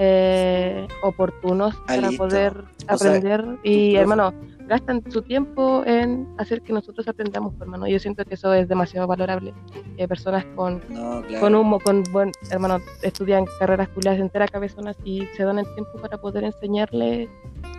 eh, 0.01 0.87
oportunos 1.03 1.75
Ah, 1.87 1.95
para 1.95 2.09
poder 2.11 2.53
O 2.89 2.97
sea, 2.97 3.11
aprender 3.11 3.45
y 3.63 3.95
hermano 3.97 4.33
gastan 4.67 5.03
su 5.11 5.21
tiempo 5.23 5.83
en 5.85 6.27
hacer 6.37 6.61
que 6.61 6.71
nosotros 6.71 7.07
aprendamos 7.07 7.53
hermano 7.59 7.85
yo 7.87 7.99
siento 7.99 8.23
que 8.23 8.35
eso 8.35 8.53
es 8.53 8.67
demasiado 8.69 9.07
valorable 9.07 9.53
Eh, 9.97 10.07
personas 10.07 10.45
con 10.55 10.81
No, 10.89 11.21
claro. 11.23 11.39
con 11.41 11.55
un 11.55 11.79
con 11.79 12.03
buen 12.13 12.31
hermano 12.49 12.79
estudian 13.01 13.45
carreras 13.59 13.89
culiadas 13.89 14.19
enteras 14.21 14.49
cabezonas 14.49 14.95
y 15.03 15.25
se 15.35 15.43
dan 15.43 15.59
el 15.59 15.65
tiempo 15.75 15.91
para 16.01 16.17
poder 16.17 16.45
enseñarle 16.45 17.27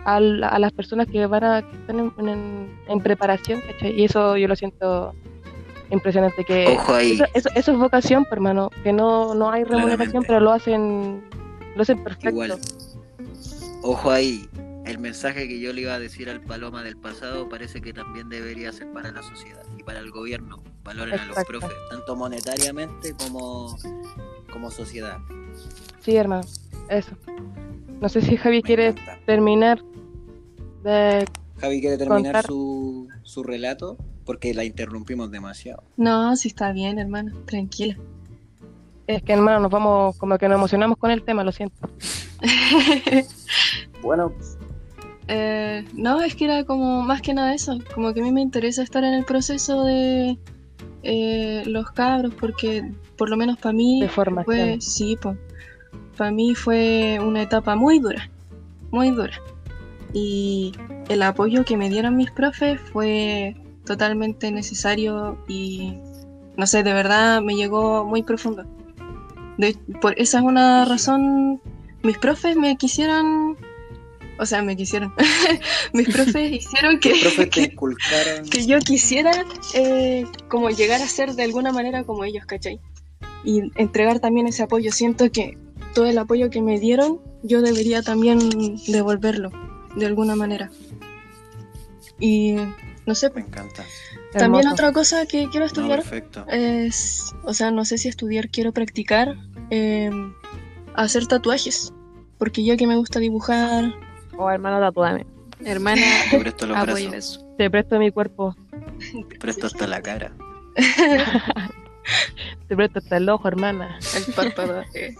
al- 0.05 0.43
a, 0.43 0.59
las 0.59 0.71
personas 0.73 1.07
que 1.07 1.25
van 1.25 1.43
a 1.43 1.61
que 1.63 1.75
están 1.75 1.99
en, 1.99 2.27
en- 2.27 2.69
en 2.87 2.99
preparación 3.01 3.61
¿cachai? 3.61 3.99
y 3.99 4.03
eso 4.05 4.37
yo 4.37 4.47
lo 4.47 4.55
siento 4.55 5.13
impresionante 5.89 6.43
que 6.45 6.77
Ojo 6.77 6.93
ahí. 6.93 7.13
eso, 7.13 7.25
eso, 7.33 7.49
eso 7.55 7.71
es 7.71 7.77
vocación 7.77 8.23
pues, 8.25 8.33
hermano 8.33 8.69
que 8.83 8.93
no, 8.93 9.33
no 9.33 9.49
hay 9.49 9.63
remuneración 9.63 10.23
Claramente. 10.23 10.27
pero 10.27 10.39
lo 10.39 10.51
hacen 10.51 11.21
lo 11.75 11.81
hacen 11.81 12.03
perfecto 12.03 12.29
Igual. 12.29 12.59
Ojo 13.83 14.11
ahí. 14.11 14.47
El 14.85 14.97
mensaje 14.99 15.47
que 15.47 15.59
yo 15.59 15.73
le 15.73 15.81
iba 15.81 15.93
a 15.93 15.99
decir 15.99 16.29
al 16.29 16.41
Paloma 16.41 16.83
del 16.83 16.97
pasado 16.97 17.47
parece 17.49 17.81
que 17.81 17.93
también 17.93 18.29
debería 18.29 18.71
ser 18.73 18.91
para 18.91 19.11
la 19.11 19.21
sociedad 19.21 19.63
y 19.77 19.83
para 19.83 19.99
el 19.99 20.11
gobierno. 20.11 20.63
Valoren 20.83 21.19
a 21.19 21.25
los 21.25 21.37
profes, 21.45 21.69
tanto 21.89 22.15
monetariamente 22.15 23.13
como, 23.13 23.77
como 24.51 24.71
sociedad. 24.71 25.19
sí 25.99 26.15
hermano 26.15 26.43
eso 26.89 27.11
no 28.01 28.09
sé 28.09 28.21
si 28.21 28.35
Javi 28.35 28.57
Me 28.57 28.61
quiere 28.63 28.87
encanta. 28.87 29.19
terminar 29.27 29.83
de 30.83 31.25
Javi 31.59 31.79
quiere 31.79 31.97
terminar 31.99 32.33
contar. 32.33 32.45
su, 32.47 33.07
su 33.21 33.43
relato 33.43 33.97
porque 34.25 34.53
la 34.55 34.63
interrumpimos 34.63 35.29
demasiado. 35.29 35.83
No, 35.97 36.35
sí 36.35 36.47
está 36.47 36.71
bien, 36.71 36.97
hermano, 36.97 37.37
tranquila. 37.45 37.97
Es 39.15 39.23
que 39.23 39.33
hermano 39.33 39.59
nos 39.59 39.71
vamos 39.71 40.17
como 40.17 40.37
que 40.37 40.47
nos 40.47 40.57
emocionamos 40.57 40.97
con 40.97 41.11
el 41.11 41.23
tema 41.23 41.43
lo 41.43 41.51
siento 41.51 41.89
Bueno, 44.01 44.33
Eh, 45.27 45.85
no, 45.93 46.21
es 46.21 46.35
que 46.35 46.45
era 46.45 46.65
como 46.65 47.03
más 47.03 47.21
que 47.21 47.33
nada 47.33 47.53
eso, 47.53 47.77
como 47.93 48.13
que 48.13 48.19
a 48.19 48.23
mí 48.23 48.31
me 48.31 48.41
interesa 48.41 48.81
estar 48.83 49.03
en 49.03 49.13
el 49.13 49.23
proceso 49.23 49.85
de 49.85 50.37
eh, 51.03 51.63
los 51.67 51.91
cabros, 51.91 52.33
porque 52.33 52.91
por 53.17 53.29
lo 53.29 53.37
menos 53.37 53.57
para 53.57 53.73
mí 53.73 54.01
de 54.01 54.09
formación 54.09 54.45
fue, 54.45 54.81
sí, 54.81 55.17
para 56.17 56.31
mí 56.31 56.55
fue 56.55 57.19
una 57.21 57.43
etapa 57.43 57.75
muy 57.75 57.99
dura, 57.99 58.29
muy 58.91 59.11
dura. 59.11 59.39
Y 60.13 60.73
el 61.07 61.21
apoyo 61.21 61.63
que 61.63 61.77
me 61.77 61.89
dieron 61.89 62.17
mis 62.17 62.31
profes 62.31 62.81
fue 62.91 63.55
totalmente 63.85 64.51
necesario 64.51 65.37
y, 65.47 65.97
no 66.57 66.67
sé, 66.67 66.83
de 66.83 66.93
verdad 66.93 67.41
me 67.41 67.55
llegó 67.55 68.03
muy 68.03 68.23
profundo. 68.23 68.65
De, 69.61 69.75
por 70.01 70.19
esa 70.19 70.39
es 70.39 70.43
una 70.43 70.85
razón, 70.85 71.61
mis 72.01 72.17
profes 72.17 72.55
me 72.55 72.77
quisieron, 72.77 73.55
o 74.39 74.45
sea, 74.45 74.63
me 74.63 74.75
quisieron, 74.75 75.13
mis 75.93 76.09
profes 76.09 76.51
hicieron 76.61 76.99
que, 76.99 77.11
profes 77.21 77.49
que, 78.49 78.65
yo 78.65 78.79
quisiera 78.79 79.31
eh, 79.75 80.25
como 80.47 80.69
llegar 80.71 81.01
a 81.01 81.07
ser 81.07 81.33
de 81.35 81.43
alguna 81.43 81.71
manera 81.71 82.03
como 82.03 82.23
ellos, 82.23 82.45
¿cachai? 82.45 82.79
Y 83.43 83.61
entregar 83.75 84.19
también 84.19 84.47
ese 84.47 84.63
apoyo. 84.63 84.91
Siento 84.91 85.31
que 85.31 85.57
todo 85.93 86.05
el 86.07 86.17
apoyo 86.17 86.49
que 86.49 86.61
me 86.61 86.79
dieron, 86.79 87.19
yo 87.43 87.61
debería 87.61 88.01
también 88.01 88.39
devolverlo 88.87 89.51
de 89.95 90.05
alguna 90.07 90.35
manera. 90.35 90.71
Y 92.19 92.55
no 93.05 93.15
sé, 93.15 93.29
Me 93.31 93.41
encanta. 93.41 93.83
también 94.31 94.63
Hermoso. 94.65 94.73
otra 94.73 94.91
cosa 94.91 95.25
que 95.25 95.49
quiero 95.49 95.61
No, 95.61 95.65
estudiar 95.65 95.99
perfecto. 96.01 96.45
es, 96.47 97.33
o 97.43 97.53
sea, 97.53 97.71
no 97.71 97.83
sé 97.85 97.97
si 97.97 98.07
estudiar, 98.09 98.49
quiero 98.49 98.71
practicar 98.71 99.35
eh, 99.71 100.11
hacer 100.93 101.25
tatuajes. 101.27 101.91
Porque 102.37 102.63
yo 102.63 102.77
que 102.77 102.87
me 102.87 102.95
gusta 102.95 103.19
dibujar, 103.19 103.93
O 104.37 104.49
hermano, 104.49 104.79
tatúame. 104.79 105.25
Hermana, 105.63 106.01
Te 106.31 106.39
presto 106.39 106.67
los 106.67 106.77
apoyo 106.77 107.09
brazos. 107.09 107.45
te 107.57 107.69
presto 107.69 107.99
mi 107.99 108.09
cuerpo 108.11 108.55
Te 109.29 109.37
presto 109.37 109.67
hasta 109.67 109.85
la 109.85 110.01
cara. 110.01 110.31
te 112.67 112.75
presto 112.75 112.99
hasta 112.99 113.17
el 113.17 113.29
ojo 113.29 113.47
hermana 113.47 113.99
el 114.15 114.33
párpado. 114.33 114.83
eh. 114.95 115.13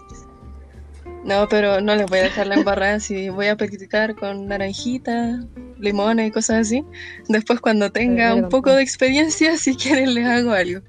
No, 1.24 1.46
pero 1.48 1.80
no 1.80 1.94
les 1.94 2.06
voy 2.06 2.18
a 2.18 2.22
dejar 2.24 2.48
la 2.48 2.56
embarrada 2.56 2.98
si 2.98 3.28
voy 3.28 3.46
a 3.46 3.56
practicar 3.56 4.16
con 4.16 4.48
naranjita, 4.48 5.44
limones 5.78 6.28
y 6.28 6.30
cosas 6.32 6.66
así. 6.66 6.84
Después 7.28 7.60
cuando 7.60 7.92
tenga 7.92 8.34
un 8.34 8.48
poco 8.48 8.72
de 8.72 8.82
experiencia, 8.82 9.56
si 9.56 9.76
quieren 9.76 10.14
les 10.14 10.26
hago 10.26 10.50
algo. 10.50 10.80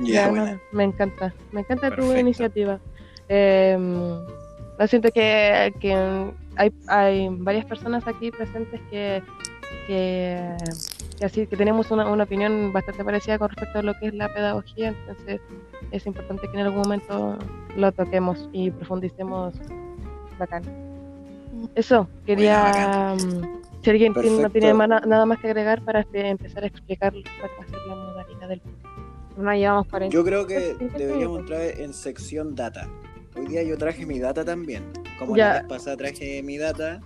Ya, 0.00 0.28
buena. 0.28 0.60
me 0.72 0.84
encanta, 0.84 1.32
me 1.52 1.60
encanta 1.60 1.94
tu 1.94 2.02
iniciativa. 2.16 2.78
Eh, 3.28 3.76
yo 4.78 4.86
siento 4.88 5.10
que, 5.12 5.72
que 5.80 5.94
hay, 6.56 6.72
hay 6.88 7.28
varias 7.30 7.64
personas 7.66 8.06
aquí 8.06 8.30
presentes 8.30 8.80
que, 8.90 9.22
que, 9.86 10.56
que 11.18 11.24
así 11.24 11.46
que 11.46 11.56
tenemos 11.56 11.90
una, 11.90 12.08
una 12.08 12.24
opinión 12.24 12.72
bastante 12.72 13.04
parecida 13.04 13.38
con 13.38 13.48
respecto 13.50 13.78
a 13.78 13.82
lo 13.82 13.94
que 13.98 14.08
es 14.08 14.14
la 14.14 14.32
pedagogía, 14.32 14.88
entonces 14.88 15.40
es 15.92 16.06
importante 16.06 16.48
que 16.50 16.58
en 16.58 16.66
algún 16.66 16.82
momento 16.82 17.38
lo 17.76 17.92
toquemos 17.92 18.48
y 18.52 18.70
profundicemos 18.70 19.54
bacán. 20.38 20.62
Eso, 21.74 22.08
quería 22.26 23.14
mm, 23.14 23.60
si 23.82 23.90
alguien 23.90 24.14
tiene- 24.14 24.42
no 24.42 24.50
tiene 24.50 24.74
nada 24.74 25.26
más 25.26 25.38
que 25.38 25.46
agregar 25.48 25.82
para 25.82 26.00
este- 26.00 26.28
empezar 26.28 26.64
a 26.64 26.66
explicar 26.66 27.12
cuál 27.12 27.50
va 27.60 27.64
a 27.64 27.68
ser 27.68 27.78
la 27.86 27.94
modalidad 27.94 28.48
del 28.48 28.62
No 29.36 29.52
llevamos 29.54 29.86
40. 29.88 30.12
Yo 30.14 30.24
creo 30.24 30.46
que 30.46 30.60
50 30.78 30.98
deberíamos 30.98 31.40
entrar 31.40 31.60
en 31.62 31.92
sección 31.94 32.54
data. 32.54 32.88
Hoy 33.36 33.46
día 33.46 33.62
yo 33.62 33.76
traje 33.78 34.04
mi 34.06 34.18
data 34.18 34.44
también. 34.44 34.84
Como 35.18 35.36
Ya. 35.36 35.48
la 35.48 35.52
vez 35.60 35.64
pasada 35.68 35.96
traje 35.96 36.42
mi 36.42 36.58
data, 36.58 37.00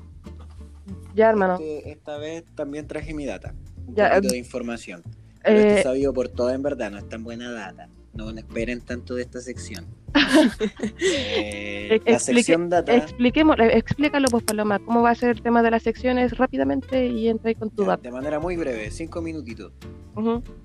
Ya, 1.15 1.31
hermano. 1.31 1.55
este- 1.55 1.91
esta 1.91 2.19
vez 2.19 2.45
también 2.55 2.87
traje 2.87 3.15
mi 3.15 3.27
data. 3.27 3.55
Un 3.87 3.95
Ya, 3.95 4.09
poquito 4.11 4.29
eh, 4.29 4.33
de 4.33 4.39
información. 4.39 5.03
Pero 5.45 5.59
esto 5.59 5.71
Eh, 5.75 5.79
es 5.79 5.83
sabido 5.85 6.13
por 6.13 6.29
todo 6.29 6.51
en 6.51 6.63
verdad, 6.63 6.91
no 6.91 6.99
es 6.99 7.09
tan 7.09 7.23
buena 7.23 7.51
data. 7.53 7.89
No 8.15 8.31
esperen 8.31 8.81
tanto 8.81 9.15
de 9.15 9.23
esta 9.23 9.41
sección. 9.41 9.87
Eh, 10.99 12.01
la 12.07 12.19
sección 12.19 12.69
data, 12.69 12.95
Expliquemos, 12.95 13.59
eh, 13.59 13.77
explícalo 13.77 14.29
pues 14.31 14.43
Paloma, 14.45 14.79
cómo 14.81 15.03
va 15.03 15.11
a 15.11 15.15
ser 15.15 15.31
el 15.31 15.43
tema 15.43 15.63
de 15.63 15.71
las 15.71 15.83
secciones 15.83 16.37
rápidamente 16.37 17.07
y 17.07 17.29
entra 17.29 17.49
ahí 17.51 17.55
con 17.55 17.71
tu 17.71 17.83
ya, 17.83 17.91
dato. 17.91 18.03
de 18.03 18.11
manera 18.13 18.41
muy 18.41 18.57
breve, 18.57 18.91
cinco 18.91 19.21
minutitos. 19.23 19.73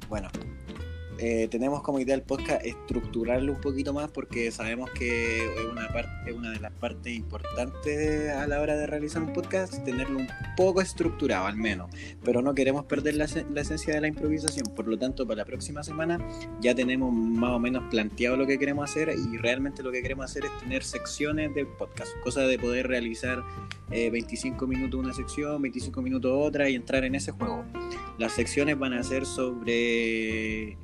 Bueno, 0.09 0.29
eh, 1.23 1.47
tenemos 1.51 1.83
como 1.83 1.99
idea 1.99 2.15
el 2.15 2.23
podcast 2.23 2.65
estructurarlo 2.65 3.53
un 3.53 3.61
poquito 3.61 3.93
más 3.93 4.09
porque 4.09 4.49
sabemos 4.51 4.89
que 4.89 5.45
es 5.45 5.65
una, 5.71 5.87
parte, 5.93 6.33
una 6.33 6.49
de 6.49 6.59
las 6.59 6.71
partes 6.71 7.13
importantes 7.13 8.31
a 8.31 8.47
la 8.47 8.59
hora 8.59 8.75
de 8.75 8.87
realizar 8.87 9.21
un 9.21 9.31
podcast, 9.31 9.83
tenerlo 9.85 10.17
un 10.17 10.27
poco 10.57 10.81
estructurado 10.81 11.45
al 11.45 11.57
menos, 11.57 11.91
pero 12.23 12.41
no 12.41 12.55
queremos 12.55 12.85
perder 12.85 13.15
la, 13.15 13.25
ese- 13.25 13.45
la 13.53 13.61
esencia 13.61 13.93
de 13.93 14.01
la 14.01 14.07
improvisación, 14.07 14.65
por 14.75 14.87
lo 14.87 14.97
tanto 14.97 15.27
para 15.27 15.37
la 15.37 15.45
próxima 15.45 15.83
semana 15.83 16.17
ya 16.59 16.73
tenemos 16.73 17.13
más 17.13 17.51
o 17.51 17.59
menos 17.59 17.83
planteado 17.91 18.35
lo 18.35 18.47
que 18.47 18.57
queremos 18.57 18.89
hacer 18.89 19.13
y 19.15 19.37
realmente 19.37 19.83
lo 19.83 19.91
que 19.91 20.01
queremos 20.01 20.25
hacer 20.25 20.45
es 20.45 20.51
tener 20.59 20.83
secciones 20.83 21.53
del 21.53 21.67
podcast, 21.67 22.11
cosa 22.23 22.41
de 22.41 22.57
poder 22.57 22.87
realizar 22.87 23.43
eh, 23.91 24.09
25 24.09 24.65
minutos 24.65 24.99
una 24.99 25.13
sección, 25.13 25.61
25 25.61 26.01
minutos 26.01 26.31
otra 26.33 26.67
y 26.67 26.73
entrar 26.73 27.03
en 27.03 27.13
ese 27.13 27.31
juego. 27.31 27.63
Las 28.17 28.31
secciones 28.33 28.79
van 28.79 28.93
a 28.93 29.03
ser 29.03 29.25
sobre 29.25 30.77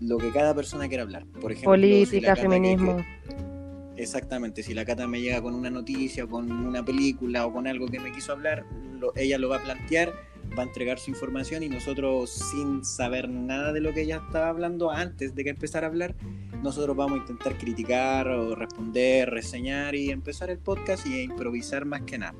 lo 0.00 0.18
que 0.18 0.30
cada 0.30 0.54
persona 0.54 0.88
quiera 0.88 1.02
hablar. 1.02 1.24
Por 1.40 1.52
ejemplo, 1.52 1.70
Política, 1.72 2.34
feminismo. 2.36 2.96
que- 2.96 4.02
exactamente, 4.02 4.62
si 4.62 4.72
la 4.74 4.84
Cata 4.84 5.06
me 5.06 5.20
llega 5.20 5.42
con 5.42 5.54
una 5.54 5.70
noticia, 5.70 6.26
con 6.26 6.50
una 6.50 6.84
película 6.84 7.46
o 7.46 7.52
con 7.52 7.66
algo 7.66 7.86
que 7.86 8.00
me 8.00 8.10
quiso 8.12 8.32
hablar, 8.32 8.64
lo- 8.98 9.12
ella 9.16 9.38
lo 9.38 9.48
va 9.50 9.56
a 9.58 9.62
plantear, 9.62 10.12
va 10.58 10.62
a 10.62 10.66
entregar 10.66 10.98
su 10.98 11.10
información 11.10 11.62
y 11.62 11.68
nosotros 11.68 12.30
sin 12.30 12.84
saber 12.84 13.28
nada 13.28 13.72
de 13.72 13.80
lo 13.80 13.92
que 13.92 14.02
ella 14.02 14.22
estaba 14.26 14.48
hablando 14.48 14.90
antes 14.90 15.34
de 15.34 15.44
que 15.44 15.50
empezara 15.50 15.86
a 15.86 15.90
hablar, 15.90 16.14
nosotros 16.62 16.96
vamos 16.96 17.18
a 17.18 17.22
intentar 17.22 17.56
criticar 17.58 18.26
o 18.28 18.54
responder, 18.54 19.30
reseñar 19.30 19.94
y 19.94 20.10
empezar 20.10 20.50
el 20.50 20.58
podcast 20.58 21.06
y 21.06 21.20
improvisar 21.20 21.84
más 21.84 22.02
que 22.02 22.18
nada. 22.18 22.34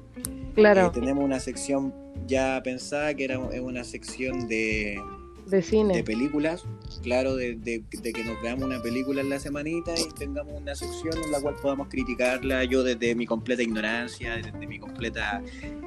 Claro, 0.54 0.86
Eh, 0.86 0.90
tenemos 0.92 1.22
una 1.24 1.40
sección 1.40 1.94
ya 2.26 2.60
pensada 2.64 3.14
que 3.14 3.24
era 3.24 3.38
una 3.38 3.84
sección 3.84 4.48
de, 4.48 5.00
de 5.50 5.56
de 5.58 5.62
cine. 5.62 6.02
películas, 6.04 6.64
claro, 7.02 7.34
de, 7.36 7.54
de- 7.56 7.82
de 7.90 8.12
que 8.12 8.24
nos 8.24 8.40
veamos 8.42 8.64
una 8.64 8.80
película 8.82 9.20
en 9.20 9.28
la 9.30 9.38
semanita 9.38 9.92
y 9.98 10.04
tengamos 10.18 10.54
una 10.60 10.74
sección 10.74 11.14
en 11.24 11.30
la 11.32 11.40
cual 11.40 11.56
podamos 11.60 11.88
criticarla, 11.88 12.64
yo 12.64 12.82
desde 12.82 13.14
mi 13.14 13.26
completa 13.26 13.62
ignorancia, 13.62 14.36
desde 14.36 14.66
mi 14.66 14.78
completa 14.78 15.42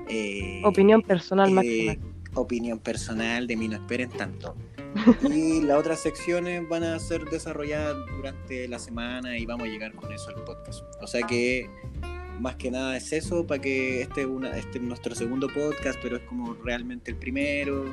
eh, 0.10 0.62
Opinión 0.64 1.02
personal 1.02 1.50
eh, 1.50 1.54
máxima. 1.54 1.96
opinión 2.36 2.80
personal, 2.80 3.48
de 3.48 3.56
mí 3.56 3.68
no 3.68 3.76
esperen 3.78 4.10
tanto. 4.12 4.56
Y 5.34 5.62
las 5.62 5.80
otras 5.80 6.00
secciones 6.02 6.68
van 6.70 6.84
a 6.84 7.00
ser 7.00 7.26
desarrolladas 7.26 7.96
durante 8.16 8.68
la 8.68 8.78
semana 8.78 9.36
y 9.40 9.46
vamos 9.46 9.68
a 9.68 9.72
llegar 9.72 9.92
con 9.94 10.12
eso 10.14 10.30
al 10.30 10.44
podcast. 10.44 10.84
O 11.02 11.08
sea 11.08 11.26
que 11.26 11.68
más 12.44 12.58
que 12.58 12.70
nada 12.70 12.98
es 12.98 13.14
eso, 13.14 13.48
para 13.48 13.62
que 13.62 14.02
este 14.02 14.22
es 14.22 14.28
una, 14.28 14.50
este 14.58 14.78
es 14.78 14.84
nuestro 14.84 15.16
segundo 15.16 15.48
podcast, 15.48 15.98
pero 16.02 16.18
es 16.18 16.24
como 16.24 16.54
realmente 16.56 17.10
el 17.12 17.18
primero. 17.18 17.86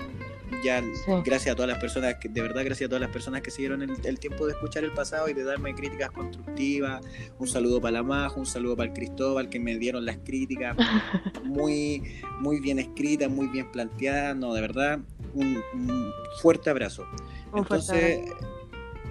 Ya, 0.65 0.83
Sí. 0.83 1.13
gracias 1.25 1.53
a 1.53 1.55
todas 1.55 1.71
las 1.71 1.79
personas, 1.79 2.17
que, 2.17 2.29
de 2.29 2.43
verdad, 2.43 2.65
gracias 2.65 2.89
a 2.89 2.91
todas 2.91 3.01
las 3.01 3.13
personas 3.13 3.41
que 3.43 3.53
se 3.53 3.63
dieron 3.63 3.81
el, 3.83 3.93
el 4.05 4.19
tiempo 4.19 4.47
de 4.47 4.53
escuchar 4.53 4.83
el 4.83 4.91
pasado 4.91 5.29
y 5.29 5.33
de 5.33 5.45
darme 5.45 5.73
críticas 5.77 6.11
constructivas. 6.11 7.01
Un 7.39 7.47
saludo 7.47 7.81
para 7.81 7.93
la 7.93 8.03
Majo, 8.03 8.41
un 8.41 8.47
saludo 8.47 8.77
para 8.77 8.89
el 8.89 8.93
Cristóbal, 8.95 9.49
que 9.49 9.61
me 9.61 9.79
dieron 9.79 10.05
las 10.05 10.19
críticas 10.19 10.77
muy, 11.45 12.03
muy 12.41 12.59
bien 12.61 12.81
escritas, 12.81 13.31
muy 13.31 13.47
bien 13.47 13.71
planteadas. 13.71 14.37
No, 14.37 14.53
de 14.53 14.61
verdad, 14.61 14.99
un, 15.33 15.63
un 15.75 16.13
fuerte 16.43 16.69
abrazo. 16.71 17.05
Un 17.53 17.65
fuerte 17.65 18.17
Entonces, 18.17 18.33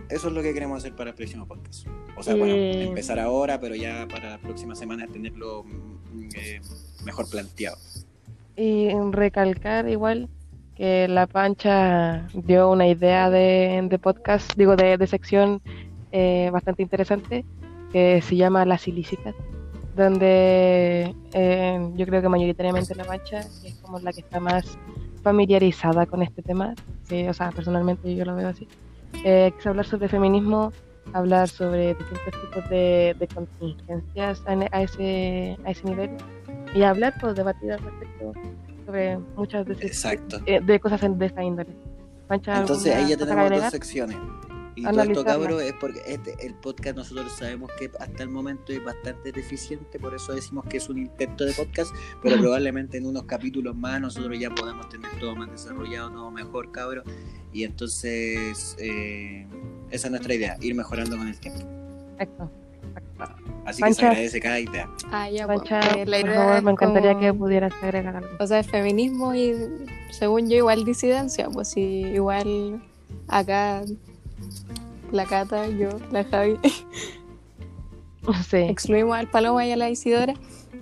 eso 0.09 0.27
es 0.27 0.33
lo 0.33 0.41
que 0.41 0.53
queremos 0.53 0.79
hacer 0.79 0.93
para 0.95 1.11
el 1.11 1.15
próximo 1.15 1.47
podcast. 1.47 1.87
O 2.20 2.24
sea, 2.24 2.36
bueno, 2.36 2.53
empezar 2.53 3.17
ahora, 3.17 3.61
pero 3.61 3.76
ya 3.76 4.05
para 4.09 4.32
la 4.32 4.38
próxima 4.39 4.76
semana 4.76 5.07
tenerlo 5.07 5.63
mm, 5.63 6.30
eh, 6.36 6.61
mejor 7.05 7.30
planteado. 7.30 7.78
Y 8.57 8.89
recalcar 9.11 9.88
igual 9.88 10.28
que 10.76 11.07
la 11.07 11.28
Pancha 11.28 12.28
dio 12.34 12.72
una 12.72 12.88
idea 12.88 13.30
de, 13.30 13.88
de 13.89 13.99
podcast, 13.99 14.53
digo, 14.57 14.76
de, 14.76 14.97
de 14.97 15.07
sección 15.07 15.61
eh, 16.11 16.49
bastante 16.51 16.82
interesante, 16.84 17.45
que 17.91 18.22
se 18.22 18.36
llama 18.36 18.65
Las 18.65 18.88
Ilícitas, 18.88 19.36
donde 19.95 21.15
eh, 21.34 21.89
yo 21.95 22.05
creo 22.05 22.22
que 22.22 22.30
mayoritariamente 22.30 22.95
la 22.95 23.05
Pancha 23.05 23.39
es 23.39 23.76
como 23.82 23.99
la 23.99 24.11
que 24.11 24.22
está 24.22 24.39
más 24.39 24.78
familiarizada 25.22 26.05
con 26.05 26.22
este 26.22 26.41
tema, 26.41 26.76
que, 27.07 27.30
o 27.30 27.34
sea, 27.34 27.51
personalmente 27.51 28.13
yo 28.13 28.26
lo 28.26 28.36
veo 28.36 28.49
así, 28.49 28.67
eh, 29.24 29.51
que 29.53 29.59
es 29.59 29.67
hablar 29.67 29.86
sobre 29.86 30.07
feminismo, 30.07 30.74
hablar 31.14 31.47
sobre 31.49 31.95
distintos 31.95 32.41
tipos 32.41 32.70
de, 32.70 33.16
de 33.20 33.28
contingencias 33.28 34.41
a, 34.45 34.82
ese, 34.84 35.57
a 35.66 35.72
ese 35.72 35.84
nivel 35.86 36.12
y 36.74 36.84
hablar, 36.84 37.16
pues 37.20 37.36
debatir 37.36 37.72
al 37.74 37.80
respecto 37.80 38.34
sobre 38.86 39.18
muchas 39.36 39.66
de, 39.66 39.74
ese- 39.74 39.88
Exacto. 39.88 40.39
eh, 40.45 40.60
de 40.62 40.80
cosas 40.80 41.01
de 41.01 41.26
esta 41.26 41.43
índole. 41.43 41.70
Entonces 42.30 42.93
¿alguna 42.93 42.95
ahí 42.97 43.10
ya 43.10 43.18
tenemos 43.18 43.49
dos 43.49 43.72
secciones. 43.72 44.18
Y 44.76 44.84
todo 44.84 45.01
esto, 45.01 45.26
cabro, 45.26 45.60
es 45.60 45.74
porque 45.74 45.99
este, 46.07 46.36
el 46.45 46.53
podcast 46.53 46.95
nosotros 46.95 47.34
sabemos 47.34 47.70
que 47.78 47.91
hasta 47.99 48.24
el 48.24 48.30
momento 48.30 48.72
es 48.72 48.82
bastante 48.82 49.34
deficiente, 49.34 49.99
por 49.99 50.16
eso 50.16 50.34
decimos 50.34 50.64
que 50.70 50.78
es 50.78 50.88
un 50.88 50.99
intento 50.99 51.43
de 51.43 51.51
podcast, 51.51 51.93
pero 52.22 52.38
probablemente 52.39 52.97
en 52.97 53.05
unos 53.07 53.24
capítulos 53.24 53.76
más 53.76 53.99
nosotros 53.99 54.39
ya 54.39 54.49
podamos 54.51 54.88
tener 54.88 55.10
todo 55.20 55.36
más 55.36 55.51
desarrollado, 55.51 56.12
todo 56.12 56.32
mejor, 56.32 56.72
cabro. 56.72 57.03
Y 57.51 57.64
entonces, 57.66 58.78
eh, 58.80 59.45
esa 59.91 60.07
es 60.07 60.11
nuestra 60.11 60.33
idea, 60.33 60.57
ir 60.61 60.75
mejorando 60.75 61.17
con 61.17 61.27
el 61.27 61.37
tiempo. 61.39 61.61
Exacto. 62.17 62.49
Así 63.65 63.83
que 63.83 63.93
se 63.93 64.05
agradece 64.05 64.39
cada 64.39 64.59
idea. 64.59 64.89
Ah, 65.11 65.29
ya, 65.29 65.45
pues, 65.45 65.59
Pancha, 65.59 65.79
eh, 65.97 66.05
la 66.05 66.21
por 66.21 66.33
favor, 66.33 66.55
es 66.57 66.63
me 66.63 66.71
encantaría 66.71 67.09
como- 67.13 67.21
que 67.21 67.33
pudieras 67.33 67.73
agregar 67.81 68.15
algo. 68.15 68.29
O 68.39 68.47
sea, 68.47 68.59
el 68.59 68.65
feminismo 68.65 69.35
y, 69.35 69.53
según 70.11 70.49
yo, 70.49 70.57
igual 70.57 70.85
disidencia. 70.85 71.49
Pues 71.49 71.67
sí, 71.69 71.81
igual 72.13 72.81
acá 73.27 73.83
la 75.11 75.25
Cata, 75.25 75.67
yo, 75.67 75.89
la 76.11 76.23
Javi, 76.23 76.57
Sí, 78.49 78.57
excluimos 78.57 79.17
al 79.17 79.27
Paloma 79.29 79.65
y 79.65 79.71
a 79.71 79.75
la 79.77 79.89
Isidora. 79.89 80.33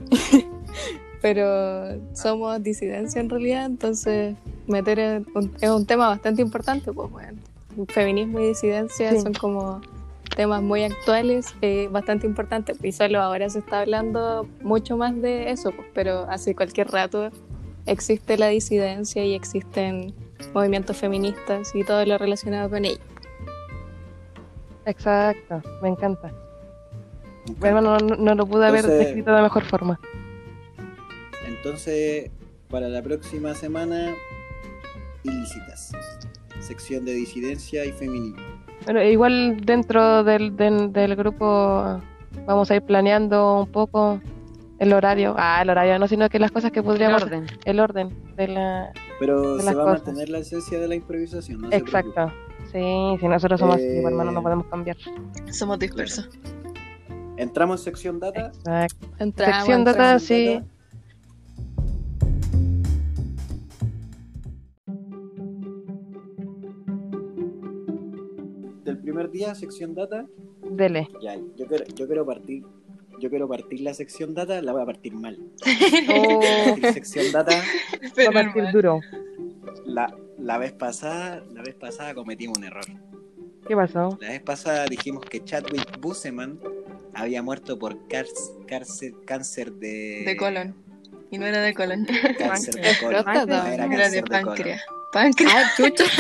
Pero 1.22 2.16
somos 2.16 2.62
disidencia 2.62 3.20
en 3.20 3.30
realidad, 3.30 3.66
entonces 3.66 4.36
meter 4.68 5.00
en 5.00 5.26
un- 5.34 5.52
es 5.60 5.70
un 5.70 5.86
tema 5.86 6.08
bastante 6.08 6.42
importante, 6.42 6.92
pues 6.94 7.10
bueno. 7.10 7.40
Feminismo 7.88 8.40
y 8.40 8.48
disidencia 8.48 9.12
Sí. 9.12 9.22
son 9.22 9.34
como 9.34 9.82
temas 10.36 10.62
muy 10.62 10.84
actuales, 10.84 11.56
eh, 11.62 11.88
bastante 11.92 12.28
importantes, 12.28 12.78
y 12.84 12.92
solo 12.92 13.22
ahora 13.22 13.50
se 13.50 13.60
está 13.60 13.82
hablando 13.82 14.48
mucho 14.62 14.96
más 14.98 15.20
de 15.22 15.52
eso, 15.52 15.72
pues, 15.72 15.88
pero 15.94 16.30
hace 16.30 16.56
cualquier 16.56 16.90
rato 16.90 17.30
existe 17.86 18.38
la 18.38 18.48
disidencia 18.48 19.24
y 19.26 19.34
existen 19.34 20.14
movimientos 20.54 20.98
feministas 20.98 21.74
y 21.74 21.84
todo 21.84 22.06
lo 22.06 22.18
relacionado 22.18 22.70
con 22.70 22.86
ello. 22.86 23.00
exacto, 24.86 25.62
me 25.82 25.90
encanta. 25.90 26.32
Bueno, 27.60 27.82
no, 27.82 27.98
no, 27.98 28.16
no 28.16 28.36
lo 28.36 28.46
pude 28.46 28.68
haber 28.68 28.86
descrito 28.86 29.34
de 29.34 29.42
mejor 29.42 29.64
forma. 29.64 30.00
Entonces, 31.46 32.30
para 32.70 32.88
la 32.90 33.02
próxima 33.02 33.54
semana, 33.56 34.14
ilícitas. 35.24 35.92
Sección 36.68 37.06
de 37.06 37.14
disidencia 37.14 37.86
y 37.86 37.92
feminismo. 37.92 38.42
Bueno, 38.86 39.02
igual 39.04 39.58
dentro 39.66 40.24
del, 40.24 40.56
del, 40.56 40.92
del 40.92 41.16
grupo 41.16 42.02
vamos 42.46 42.70
a 42.72 42.76
ir 42.76 42.82
planeando 42.82 43.62
un 43.62 43.72
poco 43.72 44.20
el 44.80 44.94
horario. 44.94 45.34
Ah, 45.38 45.62
el 45.62 45.70
horario 45.70 45.98
no, 45.98 46.08
sino 46.08 46.30
que 46.30 46.40
las 46.40 46.52
cosas 46.52 46.72
que 46.72 46.80
El 46.80 46.86
podríamos... 46.86 47.24
orden. 47.24 47.46
El 47.66 47.80
orden 47.80 48.10
de 48.36 48.48
la... 48.50 48.92
Pero 49.20 49.56
De 49.56 49.62
se 49.62 49.66
las 49.68 49.78
va 49.78 49.84
a 49.84 49.94
mantener 49.94 50.30
la 50.30 50.40
esencia 50.40 50.80
de 50.80 50.88
la 50.88 50.96
improvisación, 50.96 51.62
¿no? 51.62 51.70
Exacto. 51.72 52.32
Sí, 52.72 53.16
si 53.20 53.28
nosotros 53.28 53.60
somos 53.60 53.76
así, 53.78 53.86
Eh, 53.86 54.00
pues, 54.02 54.12
hermano, 54.12 54.32
no 54.32 54.44
podemos 54.44 54.66
cambiar. 54.68 54.98
Somos 55.52 55.80
dispersos. 55.80 56.30
Entramos 57.38 57.80
en 57.82 57.84
sección 57.86 58.20
data. 58.20 58.48
Exacto. 58.48 59.08
Entramos, 59.20 59.56
Sección 59.56 59.80
entramos. 59.80 59.98
data, 59.98 60.20
sí. 60.20 60.60
Primer 69.08 69.32
día, 69.32 69.56
sección 69.56 69.96
data. 69.96 70.26
Dele. 70.70 71.08
Ya, 71.22 71.36
yo 71.56 71.66
quiero, 71.66 71.86
yo 71.96 72.08
quiero 72.08 72.26
partir. 72.26 72.64
Yo 73.20 73.30
quiero 73.30 73.48
partir 73.48 73.80
la 73.82 73.94
sección 73.94 74.34
data, 74.36 74.62
la 74.62 74.74
voy 74.74 74.82
a 74.82 74.86
partir 74.86 75.14
mal. 75.14 75.38
Oh, 76.14 76.40
Partir 76.66 76.94
sección 76.94 77.32
data, 77.32 77.56
va 77.56 78.30
a 78.30 78.32
partir 78.44 78.64
duro. 78.72 79.00
la, 79.86 80.14
la 80.38 80.58
vez 80.58 80.74
pasada, 80.74 81.42
la 81.54 81.62
vez 81.64 81.74
pasada 81.76 82.14
cometimos 82.14 82.58
un 82.58 82.66
error. 82.66 82.84
¿Qué 83.66 83.76
pasó? 83.76 84.18
La 84.22 84.30
vez 84.30 84.42
pasada 84.42 84.86
dijimos 84.88 85.24
que 85.26 85.42
Chadwick 85.44 86.00
Boseman 86.02 86.60
había 87.14 87.42
muerto 87.42 87.80
por 87.80 87.98
cárcel- 88.10 89.16
cáncer 89.26 89.72
de 89.74 90.24
De 90.26 90.36
colon. 90.38 90.76
Y 91.32 91.38
no 91.38 91.46
era 91.46 91.62
de 91.62 91.74
colon. 91.74 92.06
Cáncer 92.38 92.76
de 92.76 92.92
colon. 93.00 93.26
No, 93.26 93.32
era 93.32 93.74
Era 93.74 93.90
cáncer 93.90 94.12
de 94.12 94.30
páncreas. 94.30 94.82
Páncreas. 95.14 95.54
Ah, 95.56 95.72
chucha. 95.78 96.04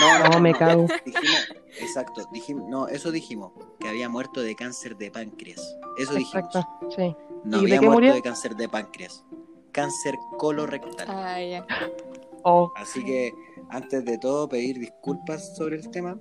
No, 0.00 0.28
No, 0.30 0.40
me 0.40 0.52
cago. 0.54 0.86
Dijimos, 1.04 1.48
exacto, 1.80 2.22
dijimos, 2.32 2.68
no, 2.68 2.88
eso 2.88 3.10
dijimos, 3.10 3.52
que 3.80 3.88
había 3.88 4.08
muerto 4.08 4.40
de 4.40 4.54
cáncer 4.54 4.96
de 4.96 5.10
páncreas. 5.10 5.76
Eso 5.98 6.14
dijimos. 6.14 6.44
Exacto, 6.54 6.90
sí. 6.96 7.16
No 7.44 7.62
¿Y 7.62 7.66
de 7.66 7.76
había 7.76 7.80
muerto 7.80 7.92
murió? 8.00 8.14
de 8.14 8.22
cáncer 8.22 8.54
de 8.56 8.68
páncreas. 8.68 9.24
Cáncer 9.72 10.14
colorectal. 10.38 11.06
Ah, 11.08 11.40
ya. 11.40 11.66
O 12.44 12.72
Así 12.76 13.04
que, 13.04 13.32
antes 13.70 14.04
de 14.04 14.18
todo, 14.18 14.48
pedir 14.48 14.78
disculpas 14.78 15.56
sobre 15.56 15.76
el 15.76 15.90
tema. 15.90 16.18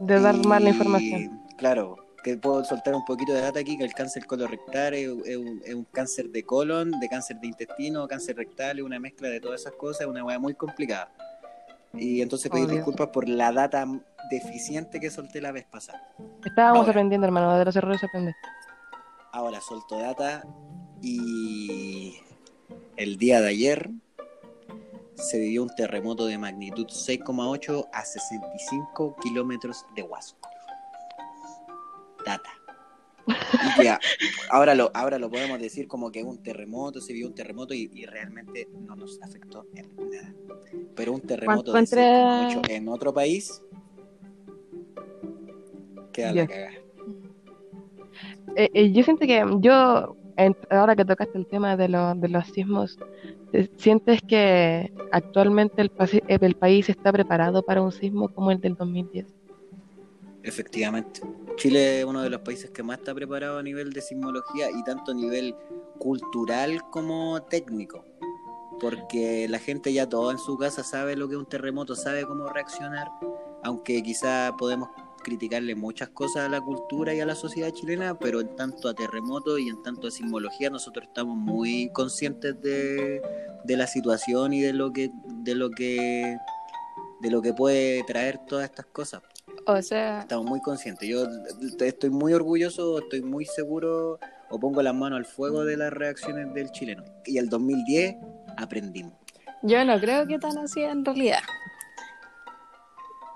de 0.00 0.20
dar 0.20 0.34
Y, 0.34 0.40
mala 0.46 0.68
información. 0.70 1.42
Claro, 1.56 1.96
que 2.24 2.36
puedo 2.36 2.64
soltar 2.64 2.94
un 2.94 3.04
poquito 3.04 3.32
de 3.32 3.40
data 3.40 3.60
aquí, 3.60 3.76
que 3.78 3.84
el 3.84 3.92
cáncer 3.94 4.26
colorectal 4.26 4.94
es, 4.94 5.08
es 5.26 5.36
un, 5.36 5.62
es 5.64 5.74
un 5.74 5.84
cáncer 5.92 6.30
de 6.30 6.42
colon, 6.44 6.90
de 6.98 7.08
cáncer 7.08 7.38
de 7.40 7.46
intestino, 7.48 8.06
cáncer 8.08 8.36
rectal, 8.36 8.78
es 8.78 8.84
una 8.84 8.98
mezcla 8.98 9.28
de 9.28 9.40
todas 9.40 9.60
esas 9.62 9.74
cosas, 9.74 10.02
es 10.02 10.06
una 10.08 10.24
hueá 10.24 10.38
muy 10.38 10.54
complicada. 10.54 11.10
Y 11.94 12.20
entonces 12.20 12.50
pedir 12.50 12.66
Obvio. 12.66 12.76
disculpas 12.76 13.08
por 13.08 13.28
la 13.28 13.50
data 13.52 13.86
deficiente 14.30 15.00
que 15.00 15.10
solté 15.10 15.40
la 15.40 15.52
vez 15.52 15.64
pasada. 15.66 16.02
Estábamos 16.44 16.80
ahora. 16.80 16.90
aprendiendo, 16.90 17.26
hermano, 17.26 17.58
de 17.58 17.64
los 17.64 17.76
errores 17.76 18.00
se 18.00 18.06
aprende. 18.06 18.34
Ahora 19.32 19.60
solto 19.60 19.98
data 19.98 20.44
y 21.02 22.16
el 22.96 23.16
día 23.16 23.40
de 23.40 23.48
ayer 23.48 23.90
se 25.14 25.38
vivió 25.38 25.62
un 25.64 25.74
terremoto 25.74 26.26
de 26.26 26.38
magnitud 26.38 26.86
6,8 26.86 27.88
a 27.92 28.04
65 28.04 29.16
kilómetros 29.20 29.84
de 29.94 30.02
Huasco. 30.02 30.48
Data. 32.24 32.50
Y 33.26 33.80
que 33.82 33.88
a- 33.90 34.00
ahora, 34.50 34.74
lo, 34.74 34.90
ahora 34.94 35.18
lo 35.18 35.30
podemos 35.30 35.58
decir 35.60 35.86
como 35.88 36.10
que 36.10 36.22
un 36.22 36.42
terremoto, 36.42 37.00
se 37.00 37.12
vio 37.12 37.26
un 37.26 37.34
terremoto 37.34 37.74
y, 37.74 37.90
y 37.92 38.06
realmente 38.06 38.68
no 38.86 38.96
nos 38.96 39.20
afectó 39.22 39.66
en 39.74 39.94
nada. 40.10 40.32
Pero 40.94 41.12
un 41.12 41.20
terremoto 41.20 41.64
de 41.64 41.72
¿Cuánto 41.72 41.96
entre- 41.96 42.62
6,8 42.62 42.70
en 42.70 42.88
otro 42.88 43.12
país 43.12 43.62
queda 46.12 46.28
la 46.28 46.34
Ya. 46.34 46.46
cagada. 46.46 46.70
Eh, 48.56 48.68
eh, 48.74 48.92
yo 48.92 49.02
siento 49.04 49.26
que 49.26 49.44
yo, 49.60 50.16
en- 50.36 50.56
ahora 50.70 50.96
que 50.96 51.04
tocaste 51.04 51.38
el 51.38 51.46
tema 51.46 51.76
de, 51.76 51.88
lo- 51.88 52.14
de 52.14 52.28
los 52.28 52.46
sismos, 52.48 52.98
eh, 53.52 53.68
¿sientes 53.76 54.20
que 54.26 54.90
actualmente 55.12 55.82
el, 55.82 55.92
eh, 56.28 56.38
el 56.40 56.54
país 56.54 56.88
está 56.88 57.12
preparado 57.12 57.62
para 57.62 57.82
un 57.82 57.92
sismo 57.92 58.28
como 58.28 58.50
el 58.50 58.60
del 58.60 58.74
2010? 58.74 59.26
Efectivamente. 60.42 61.20
Chile 61.56 62.00
es 62.00 62.04
uno 62.04 62.22
de 62.22 62.30
los 62.30 62.40
países 62.40 62.70
que 62.70 62.82
más 62.82 62.98
está 62.98 63.14
preparado 63.14 63.58
a 63.58 63.62
nivel 63.62 63.92
de 63.92 64.00
sismología 64.00 64.70
y 64.70 64.82
tanto 64.84 65.10
a 65.12 65.14
nivel 65.14 65.54
cultural 65.98 66.80
como 66.90 67.42
técnico. 67.42 68.04
Porque 68.80 69.46
la 69.48 69.58
gente 69.58 69.92
ya 69.92 70.08
todo 70.08 70.30
en 70.30 70.38
su 70.38 70.56
casa 70.56 70.84
sabe 70.84 71.16
lo 71.16 71.28
que 71.28 71.34
es 71.34 71.38
un 71.40 71.46
terremoto, 71.46 71.96
sabe 71.96 72.24
cómo 72.24 72.48
reaccionar, 72.48 73.08
aunque 73.64 74.00
quizá 74.04 74.54
podemos 74.56 74.88
criticarle 75.28 75.74
muchas 75.74 76.08
cosas 76.08 76.46
a 76.46 76.48
la 76.48 76.60
cultura 76.60 77.14
y 77.14 77.20
a 77.20 77.26
la 77.26 77.34
sociedad 77.34 77.70
chilena, 77.70 78.18
pero 78.18 78.40
en 78.40 78.56
tanto 78.56 78.88
a 78.88 78.94
terremotos 78.94 79.60
y 79.60 79.68
en 79.68 79.82
tanto 79.82 80.08
a 80.08 80.10
sismología 80.10 80.70
nosotros 80.70 81.06
estamos 81.06 81.36
muy 81.36 81.90
conscientes 81.92 82.60
de, 82.62 83.20
de 83.64 83.76
la 83.76 83.86
situación 83.86 84.52
y 84.52 84.60
de 84.60 84.72
lo 84.72 84.92
que 84.92 85.10
de 85.28 85.54
lo 85.54 85.70
que 85.70 86.38
de 87.20 87.30
lo 87.30 87.42
que 87.42 87.52
puede 87.52 88.02
traer 88.04 88.38
todas 88.46 88.64
estas 88.64 88.86
cosas. 88.86 89.22
O 89.66 89.82
sea, 89.82 90.20
Estamos 90.20 90.46
muy 90.46 90.60
conscientes. 90.60 91.08
Yo 91.08 91.26
estoy 91.80 92.10
muy 92.10 92.32
orgulloso, 92.32 93.00
estoy 93.00 93.22
muy 93.22 93.44
seguro 93.44 94.18
o 94.50 94.58
pongo 94.58 94.82
las 94.82 94.94
manos 94.94 95.18
al 95.18 95.26
fuego 95.26 95.64
de 95.64 95.76
las 95.76 95.92
reacciones 95.92 96.54
del 96.54 96.70
chileno. 96.70 97.04
Y 97.26 97.38
el 97.38 97.48
2010 97.50 98.16
aprendimos. 98.56 99.12
yo 99.62 99.84
no 99.84 100.00
creo 100.00 100.26
que 100.26 100.38
tan 100.38 100.56
así 100.58 100.82
en 100.82 101.04
realidad. 101.04 101.40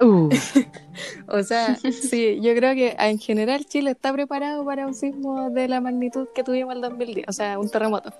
Uh, 0.02 0.28
O 1.28 1.42
sea, 1.42 1.76
sí, 1.76 2.40
yo 2.42 2.54
creo 2.54 2.74
que 2.74 2.94
en 2.98 3.18
general 3.18 3.64
Chile 3.64 3.92
está 3.92 4.12
preparado 4.12 4.64
para 4.64 4.86
un 4.86 4.94
sismo 4.94 5.50
de 5.50 5.68
la 5.68 5.80
magnitud 5.80 6.28
que 6.34 6.44
tuvimos 6.44 6.74
el 6.74 6.82
2010, 6.82 7.28
o 7.28 7.32
sea, 7.32 7.58
un 7.58 7.70
terremoto. 7.70 8.12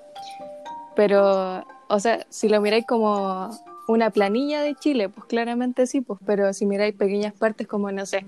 Pero, 0.96 1.64
o 1.88 2.00
sea, 2.00 2.24
si 2.30 2.48
lo 2.48 2.60
miráis 2.60 2.86
como 2.86 3.50
una 3.88 4.10
planilla 4.10 4.62
de 4.62 4.74
Chile, 4.74 5.08
pues 5.08 5.26
claramente 5.26 5.86
sí, 5.86 6.00
pues, 6.00 6.20
pero 6.24 6.52
si 6.52 6.66
miráis 6.66 6.94
pequeñas 6.94 7.34
partes 7.34 7.66
como, 7.66 7.90
no 7.92 8.06
sé, 8.06 8.24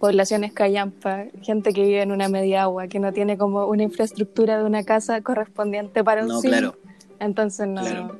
poblaciones 0.00 0.52
callampa, 0.52 1.26
gente 1.42 1.72
que 1.72 1.82
vive 1.82 2.02
en 2.02 2.12
una 2.12 2.28
media 2.28 2.62
agua, 2.62 2.88
que 2.88 2.98
no 2.98 3.12
tiene 3.12 3.38
como 3.38 3.66
una 3.66 3.82
infraestructura 3.82 4.58
de 4.58 4.64
una 4.64 4.84
casa 4.84 5.20
correspondiente 5.20 6.02
para 6.02 6.22
un 6.22 6.28
No, 6.28 6.40
sismo, 6.40 6.56
claro, 6.56 6.76
entonces 7.20 7.68
no, 7.68 7.82
claro. 7.82 8.18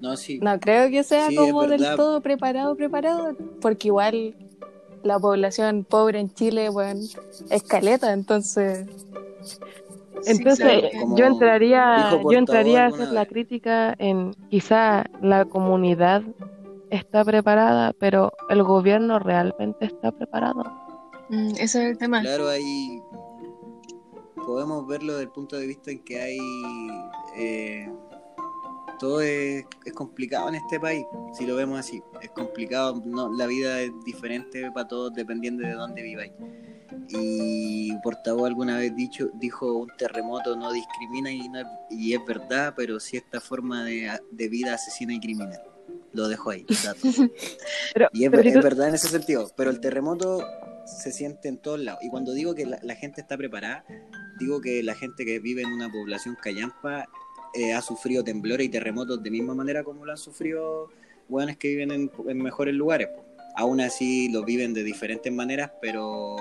No, 0.00 0.16
sí. 0.16 0.38
no 0.40 0.58
creo 0.58 0.90
que 0.90 1.02
sea 1.02 1.28
Sí, 1.28 1.36
como 1.36 1.66
del 1.66 1.84
todo 1.96 2.20
preparado, 2.20 2.74
preparado, 2.74 3.36
porque 3.60 3.88
igual 3.88 4.34
la 5.02 5.18
población 5.18 5.84
pobre 5.84 6.20
en 6.20 6.32
Chile, 6.32 6.68
bueno, 6.70 7.00
es 7.50 7.62
caleta, 7.62 8.12
entonces, 8.12 8.86
entonces, 10.26 10.66
Sí, 10.90 10.98
yo 11.16 11.24
entraría, 11.26 12.20
yo 12.22 12.38
entraría 12.38 12.84
a 12.84 12.86
hacer 12.88 13.10
la 13.10 13.26
crítica 13.26 13.94
en 13.98 14.34
quizá 14.50 15.04
la 15.22 15.44
comunidad 15.44 16.22
está 16.90 17.24
preparada, 17.24 17.92
pero 17.98 18.32
el 18.48 18.62
gobierno 18.62 19.18
realmente 19.18 19.86
está 19.86 20.12
preparado. 20.12 20.64
Mm, 21.28 21.50
ese 21.52 21.62
es 21.62 21.74
el 21.92 21.98
tema. 21.98 22.20
Claro, 22.20 22.48
ahí 22.48 23.00
podemos 24.34 24.86
verlo 24.86 25.12
desde 25.12 25.24
el 25.24 25.30
punto 25.30 25.56
de 25.56 25.66
vista 25.66 25.90
en 25.90 26.00
que 26.00 26.20
hay 26.20 26.38
eh, 27.36 27.92
todo 29.00 29.20
es, 29.22 29.64
es 29.84 29.92
complicado 29.94 30.48
en 30.50 30.54
este 30.56 30.78
país, 30.78 31.04
si 31.36 31.46
lo 31.46 31.56
vemos 31.56 31.80
así, 31.80 32.00
es 32.22 32.30
complicado, 32.30 33.02
no, 33.04 33.32
la 33.32 33.46
vida 33.46 33.80
es 33.80 33.90
diferente 34.04 34.70
para 34.70 34.86
todos 34.86 35.12
dependiendo 35.14 35.66
de 35.66 35.72
dónde 35.72 36.02
viváis. 36.02 36.32
Y 37.08 37.92
portavoz 38.02 38.46
alguna 38.46 38.76
vez 38.78 38.94
dicho, 38.94 39.28
dijo 39.34 39.72
un 39.72 39.88
terremoto 39.96 40.54
no 40.56 40.70
discrimina 40.72 41.30
y, 41.32 41.48
no 41.48 41.60
es- 41.60 41.66
y 41.90 42.14
es 42.14 42.20
verdad, 42.26 42.74
pero 42.76 43.00
sí 43.00 43.16
esta 43.16 43.40
forma 43.40 43.84
de, 43.84 44.10
de 44.30 44.48
vida 44.48 44.74
asesina 44.74 45.14
y 45.14 45.20
criminal. 45.20 45.60
Lo 46.12 46.28
dejo 46.28 46.50
ahí. 46.50 46.66
Pero, 47.94 48.08
Y 48.12 48.24
es, 48.24 48.30
pero 48.30 48.62
verdad 48.62 48.88
en 48.88 48.94
ese 48.94 49.08
sentido, 49.08 49.48
pero 49.56 49.70
el 49.70 49.80
terremoto 49.80 50.44
se 50.84 51.12
siente 51.12 51.48
en 51.48 51.58
todos 51.58 51.78
lados. 51.80 52.00
Y 52.02 52.08
cuando 52.08 52.32
digo 52.32 52.54
que 52.54 52.66
la, 52.66 52.78
la 52.82 52.94
gente 52.96 53.20
está 53.20 53.36
preparada, 53.36 53.84
digo 54.38 54.60
que 54.60 54.82
la 54.82 54.94
gente 54.94 55.24
que 55.24 55.38
vive 55.38 55.62
en 55.62 55.72
una 55.72 55.88
población 55.88 56.36
callampa 56.40 57.08
eh, 57.54 57.72
ha 57.72 57.82
sufrido 57.82 58.22
temblores 58.24 58.66
y 58.66 58.70
terremotos 58.70 59.22
de 59.22 59.30
misma 59.30 59.54
manera 59.54 59.82
como 59.82 60.04
lo 60.04 60.12
han 60.12 60.18
sufrido 60.18 60.88
hueones 61.28 61.56
que 61.56 61.68
viven 61.68 61.90
en, 61.90 62.10
en 62.28 62.42
mejores 62.42 62.74
lugares. 62.74 63.08
po. 63.08 63.24
Aún 63.56 63.80
así 63.80 64.30
lo 64.30 64.44
viven 64.44 64.74
de 64.74 64.84
diferentes 64.84 65.32
maneras, 65.32 65.72
pero 65.80 66.36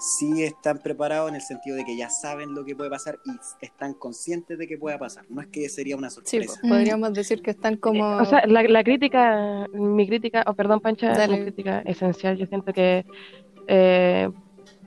sí 0.00 0.42
están 0.42 0.78
preparados 0.78 1.28
en 1.28 1.34
el 1.36 1.42
sentido 1.42 1.76
de 1.76 1.84
que 1.84 1.94
ya 1.94 2.08
saben 2.08 2.54
lo 2.54 2.64
que 2.64 2.74
puede 2.74 2.88
pasar 2.88 3.18
y 3.26 3.32
están 3.64 3.92
conscientes 3.92 4.56
de 4.56 4.66
que 4.66 4.78
pueda 4.78 4.98
pasar. 4.98 5.24
No 5.28 5.42
es 5.42 5.48
que 5.48 5.68
sería 5.68 5.96
una 5.96 6.08
sí, 6.08 6.16
sorpresa. 6.16 6.58
pues, 6.60 6.72
podríamos 6.72 7.12
decir 7.12 7.42
que 7.42 7.50
están 7.50 7.76
como... 7.76 8.16
O 8.16 8.24
sea, 8.24 8.46
la, 8.46 8.62
la 8.62 8.82
crítica, 8.82 9.66
mi 9.74 10.06
crítica, 10.06 10.42
o 10.46 10.54
perdón, 10.54 10.80
Pancha, 10.80 11.12
Dale. 11.12 11.36
mi 11.36 11.42
crítica 11.42 11.80
esencial, 11.80 12.38
yo 12.38 12.46
siento 12.46 12.72
que 12.72 13.04
eh, 13.68 14.30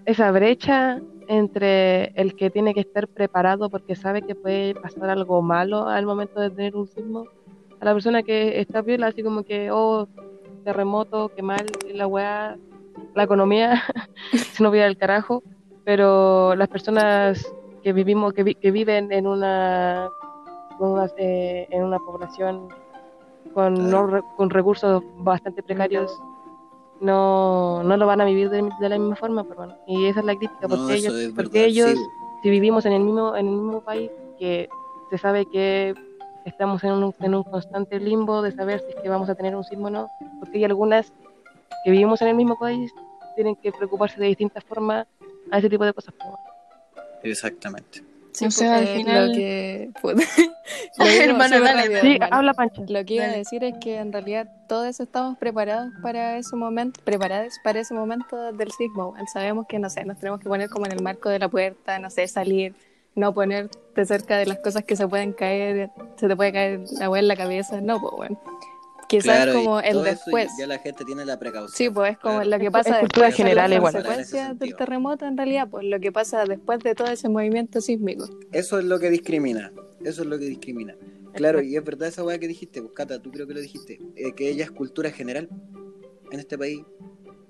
esa 0.06 0.32
brecha 0.32 1.00
entre 1.28 2.06
el 2.20 2.36
que 2.36 2.50
tiene 2.50 2.74
que 2.74 2.82
estar 2.82 3.08
preparado 3.08 3.70
porque 3.70 3.96
sabe 3.96 4.22
que 4.22 4.36
puede 4.36 4.76
pasar 4.76 5.10
algo 5.10 5.42
malo 5.42 5.88
al 5.88 6.06
momento 6.06 6.40
de 6.40 6.50
tener 6.50 6.76
un 6.76 6.88
sismo, 6.88 7.26
a 7.80 7.86
la 7.86 7.94
persona 7.94 8.24
que 8.24 8.60
está 8.60 8.82
viola, 8.82 9.08
así 9.08 9.24
como 9.24 9.44
que, 9.44 9.70
oh, 9.72 10.08
terremoto, 10.64 11.30
qué 11.36 11.42
mal, 11.42 11.66
la 11.94 12.08
weá, 12.08 12.58
la 13.16 13.24
economía 13.24 13.82
se 14.54 14.64
nos 14.64 14.72
viene 14.72 14.88
al 14.88 14.98
carajo, 14.98 15.44
pero 15.84 16.56
las 16.56 16.68
personas 16.70 17.46
que 17.84 17.92
vivimos, 17.94 18.34
que, 18.34 18.44
vi- 18.44 18.56
que 18.56 18.72
viven 18.72 19.12
en 19.12 19.28
una, 19.28 20.10
una, 20.80 21.06
eh, 21.18 21.68
en 21.70 21.84
una 21.84 22.00
población 22.00 22.70
con, 23.54 23.90
no 23.90 24.22
con 24.38 24.50
recursos 24.50 25.04
bastante 25.18 25.62
precarios 25.62 26.18
no, 27.04 27.84
no 27.84 27.98
lo 27.98 28.08
van 28.08 28.22
a 28.22 28.26
vivir 28.26 28.50
de, 28.50 28.68
de 28.80 28.90
la 28.90 28.98
misma 28.98 29.16
forma, 29.16 29.44
pero 29.44 29.56
bueno, 29.58 29.78
y 29.88 30.06
esa 30.06 30.22
es 30.22 30.26
la 30.26 30.36
crítica, 30.36 30.68
porque 30.68 30.96
ellos, 30.96 31.14
porque 31.36 31.66
ellos 31.66 31.92
sí. 31.92 32.06
si 32.44 32.50
vivimos 32.50 32.86
en 32.86 32.94
el 32.94 33.04
mismo 33.04 33.36
en 33.36 33.48
el 33.48 33.54
mismo 33.54 33.82
país 33.82 34.10
que 34.40 34.70
se 35.10 35.18
sabe 35.18 35.46
que 35.46 35.94
estamos 36.46 36.84
en 36.84 36.92
un, 36.92 37.14
en 37.20 37.36
un 37.36 37.44
constante 37.44 38.00
limbo 38.00 38.42
de 38.42 38.52
saber 38.52 38.80
si 38.80 38.96
es 38.96 38.96
que 38.96 39.10
vamos 39.10 39.30
a 39.30 39.36
tener 39.36 39.56
un 39.56 39.64
sismo 39.64 39.88
o 39.88 39.90
no, 39.90 40.08
porque 40.40 40.58
hay 40.58 40.64
algunas 40.64 41.12
que 41.84 41.92
vivimos 41.92 42.22
en 42.22 42.30
el 42.30 42.36
mismo 42.36 42.58
país 42.58 42.92
tienen 43.36 43.56
que 43.56 43.72
preocuparse 43.72 44.20
de 44.20 44.28
distintas 44.28 44.64
formas 44.64 45.08
a 45.52 45.58
ese 45.58 45.70
tipo 45.70 45.84
de 45.86 45.94
cosas. 45.94 46.14
bueno. 46.18 46.38
Exactamente. 47.24 48.04
Sí, 48.34 48.46
O 48.46 48.48
pues, 48.48 48.56
sea, 48.56 48.78
al 48.78 48.84
eh, 48.88 48.96
final- 48.96 49.28
lo 49.30 49.34
que... 49.36 49.90
puta, 50.02 50.24
lo 50.98 51.06
digo 51.06 51.24
Hermano, 51.24 51.60
dale, 51.62 51.82
rápido, 51.84 52.02
Sí, 52.02 52.14
hermano. 52.14 52.36
habla 52.36 52.54
Pancha. 52.54 52.82
Lo 52.88 53.06
que 53.06 53.14
iba 53.16 53.26
a 53.26 53.28
decir 53.32 53.64
es 53.64 53.76
que 53.80 53.98
en 53.98 54.12
realidad 54.12 54.50
todos 54.68 55.00
estamos 55.00 55.38
preparados 55.38 55.92
para 56.02 56.38
ese 56.38 56.56
momento, 56.56 57.00
preparados 57.04 57.54
para 57.64 57.80
ese 57.80 57.94
momento 57.94 58.52
del 58.54 58.72
sismo. 58.72 59.14
Sabemos 59.32 59.68
que, 59.68 59.78
no 59.80 59.90
sé, 59.90 60.04
nos 60.06 60.18
tenemos 60.20 60.40
que 60.40 60.50
poner 60.50 60.70
como 60.70 60.86
en 60.88 60.94
el 60.94 61.02
marco 61.04 61.30
de 61.30 61.40
la 61.40 61.48
puerta, 61.48 62.00
no 62.00 62.10
sé, 62.10 62.28
salir, 62.28 62.74
no 63.16 63.34
ponerte 63.34 64.06
cerca 64.06 64.38
de 64.38 64.48
las 64.48 64.58
cosas 64.60 64.84
que 64.84 64.96
se 64.96 65.08
pueden 65.08 65.34
caer, 65.34 65.92
se 66.16 66.28
te 66.28 66.36
puede 66.36 66.52
caer 66.52 66.80
la 67.00 67.10
weá 67.10 67.20
en 67.22 67.28
la 67.28 67.36
cabeza, 67.36 67.80
no, 67.82 68.02
pues 68.02 68.14
bueno. 68.18 68.42
Quizás 69.22 69.36
Claro, 69.44 69.52
y 69.52 69.64
como 69.64 69.80
el 69.80 69.92
todo 69.94 70.06
eso 70.06 70.12
después. 70.16 70.52
ya 70.58 70.68
la 70.68 70.80
gente 70.80 71.06
tiene 71.06 71.26
la 71.26 71.38
precaución. 71.40 71.76
Sí, 71.76 71.90
pues 71.90 72.12
es 72.14 72.18
como 72.18 72.36
Claro. 72.42 72.50
lo 72.50 72.60
que 72.60 72.72
pasa 72.72 72.90
es 72.96 73.00
cultura 73.02 73.28
después, 73.28 73.36
general 73.36 73.70
las 73.70 73.78
igual. 73.78 73.94
consecuencias 73.94 74.60
del 74.60 74.76
terremoto 74.76 75.26
en 75.26 75.38
realidad, 75.38 75.68
pues 75.70 75.86
lo 75.86 76.00
que 76.00 76.12
pasa 76.12 76.46
después 76.46 76.80
de 76.80 76.96
todo 76.96 77.08
ese 77.08 77.30
movimiento 77.30 77.80
sísmico. 77.82 78.26
Eso 78.52 78.80
es 78.80 78.86
lo 78.86 79.00
que 79.00 79.10
discrimina. 79.10 79.72
Eso 80.04 80.22
es 80.24 80.28
lo 80.28 80.38
que 80.40 80.46
discrimina. 80.46 80.96
Claro, 81.34 81.62
y 81.62 81.76
es 81.76 81.84
verdad 81.84 82.08
esa 82.10 82.24
weá 82.24 82.38
que 82.38 82.48
dijiste, 82.48 82.82
pues, 82.82 82.94
Cata, 82.94 83.20
tú 83.20 83.32
creo 83.32 83.48
que 83.48 83.54
lo 83.54 83.60
dijiste, 83.60 84.00
eh, 84.16 84.34
que 84.34 84.50
ella 84.50 84.66
es 84.66 84.72
cultura 84.72 85.10
general 85.12 85.50
en 86.32 86.40
este 86.40 86.58
país. 86.58 86.82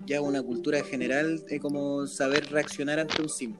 Ya 0.05 0.21
una 0.21 0.41
cultura 0.41 0.81
general 0.83 1.43
es 1.49 1.59
como 1.61 2.07
saber 2.07 2.49
reaccionar 2.51 2.99
ante 2.99 3.21
un 3.21 3.29
sismo. 3.29 3.57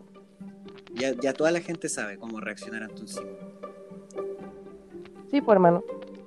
Ya, 0.96 1.12
ya 1.14 1.34
toda 1.34 1.52
la 1.52 1.60
gente 1.62 1.90
sabe 1.90 2.18
cómo 2.18 2.40
reaccionar 2.40 2.84
ante 2.84 3.02
un 3.02 3.08
sismo. 3.08 3.32
Sí, 5.32 5.42
pues 5.42 5.56
hermano, 5.56 5.84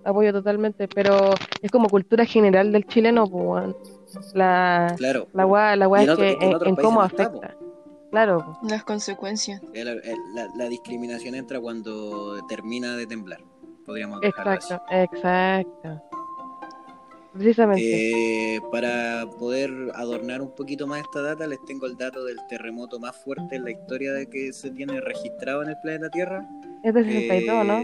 apoyo 0.07 0.33
totalmente, 0.33 0.89
pero 0.89 1.35
es 1.63 1.71
como 1.71 1.89
cultura 1.89 2.25
general 2.25 2.73
del 2.73 2.87
chileno, 2.87 3.27
pues 3.27 3.45
weón. 3.45 3.77
la 4.35 4.95
Claro. 4.97 5.27
la 5.33 5.47
weá, 5.47 5.77
la 5.77 5.87
es 6.03 6.09
otro- 6.09 6.17
que 6.17 6.33
en 6.33 6.43
en, 6.43 6.55
otros 6.55 6.69
en 6.71 6.77
cómo 6.77 7.05
está, 7.05 7.25
afecta. 7.25 7.57
Claro, 8.11 8.59
Las 8.63 8.85
consecuencias. 8.85 9.61
La, 9.75 9.81
el- 9.93 10.03
la- 10.35 10.49
la 10.57 10.69
discriminación 10.69 11.35
entra 11.35 11.61
cuando 11.61 12.37
termina 12.49 12.97
de 12.97 13.07
temblar. 13.07 13.41
Podríamos 13.85 14.19
así. 14.19 14.29
exacto, 14.29 14.81
exacto. 14.91 16.03
Precisamente. 17.35 18.55
Eh, 18.55 18.61
para 18.73 19.27
poder 19.39 19.71
adornar 19.95 20.41
un 20.41 20.55
poquito 20.55 20.87
más 20.87 21.01
esta 21.03 21.21
data, 21.21 21.47
les 21.47 21.63
tengo 21.67 21.85
el 21.87 21.97
dato 21.97 22.25
del 22.25 22.39
terremoto 22.49 22.99
más 22.99 23.15
fuerte 23.15 23.57
en 23.57 23.65
la 23.65 23.73
historia 23.73 24.13
de 24.15 24.27
que 24.31 24.53
se 24.55 24.71
tiene 24.71 25.01
registrado 25.03 25.63
en 25.63 25.69
el 25.71 25.77
planeta 25.83 26.09
Tierra. 26.09 26.49
es 26.83 26.95
de 26.95 27.05
62, 27.05 27.67
¿no? 27.67 27.83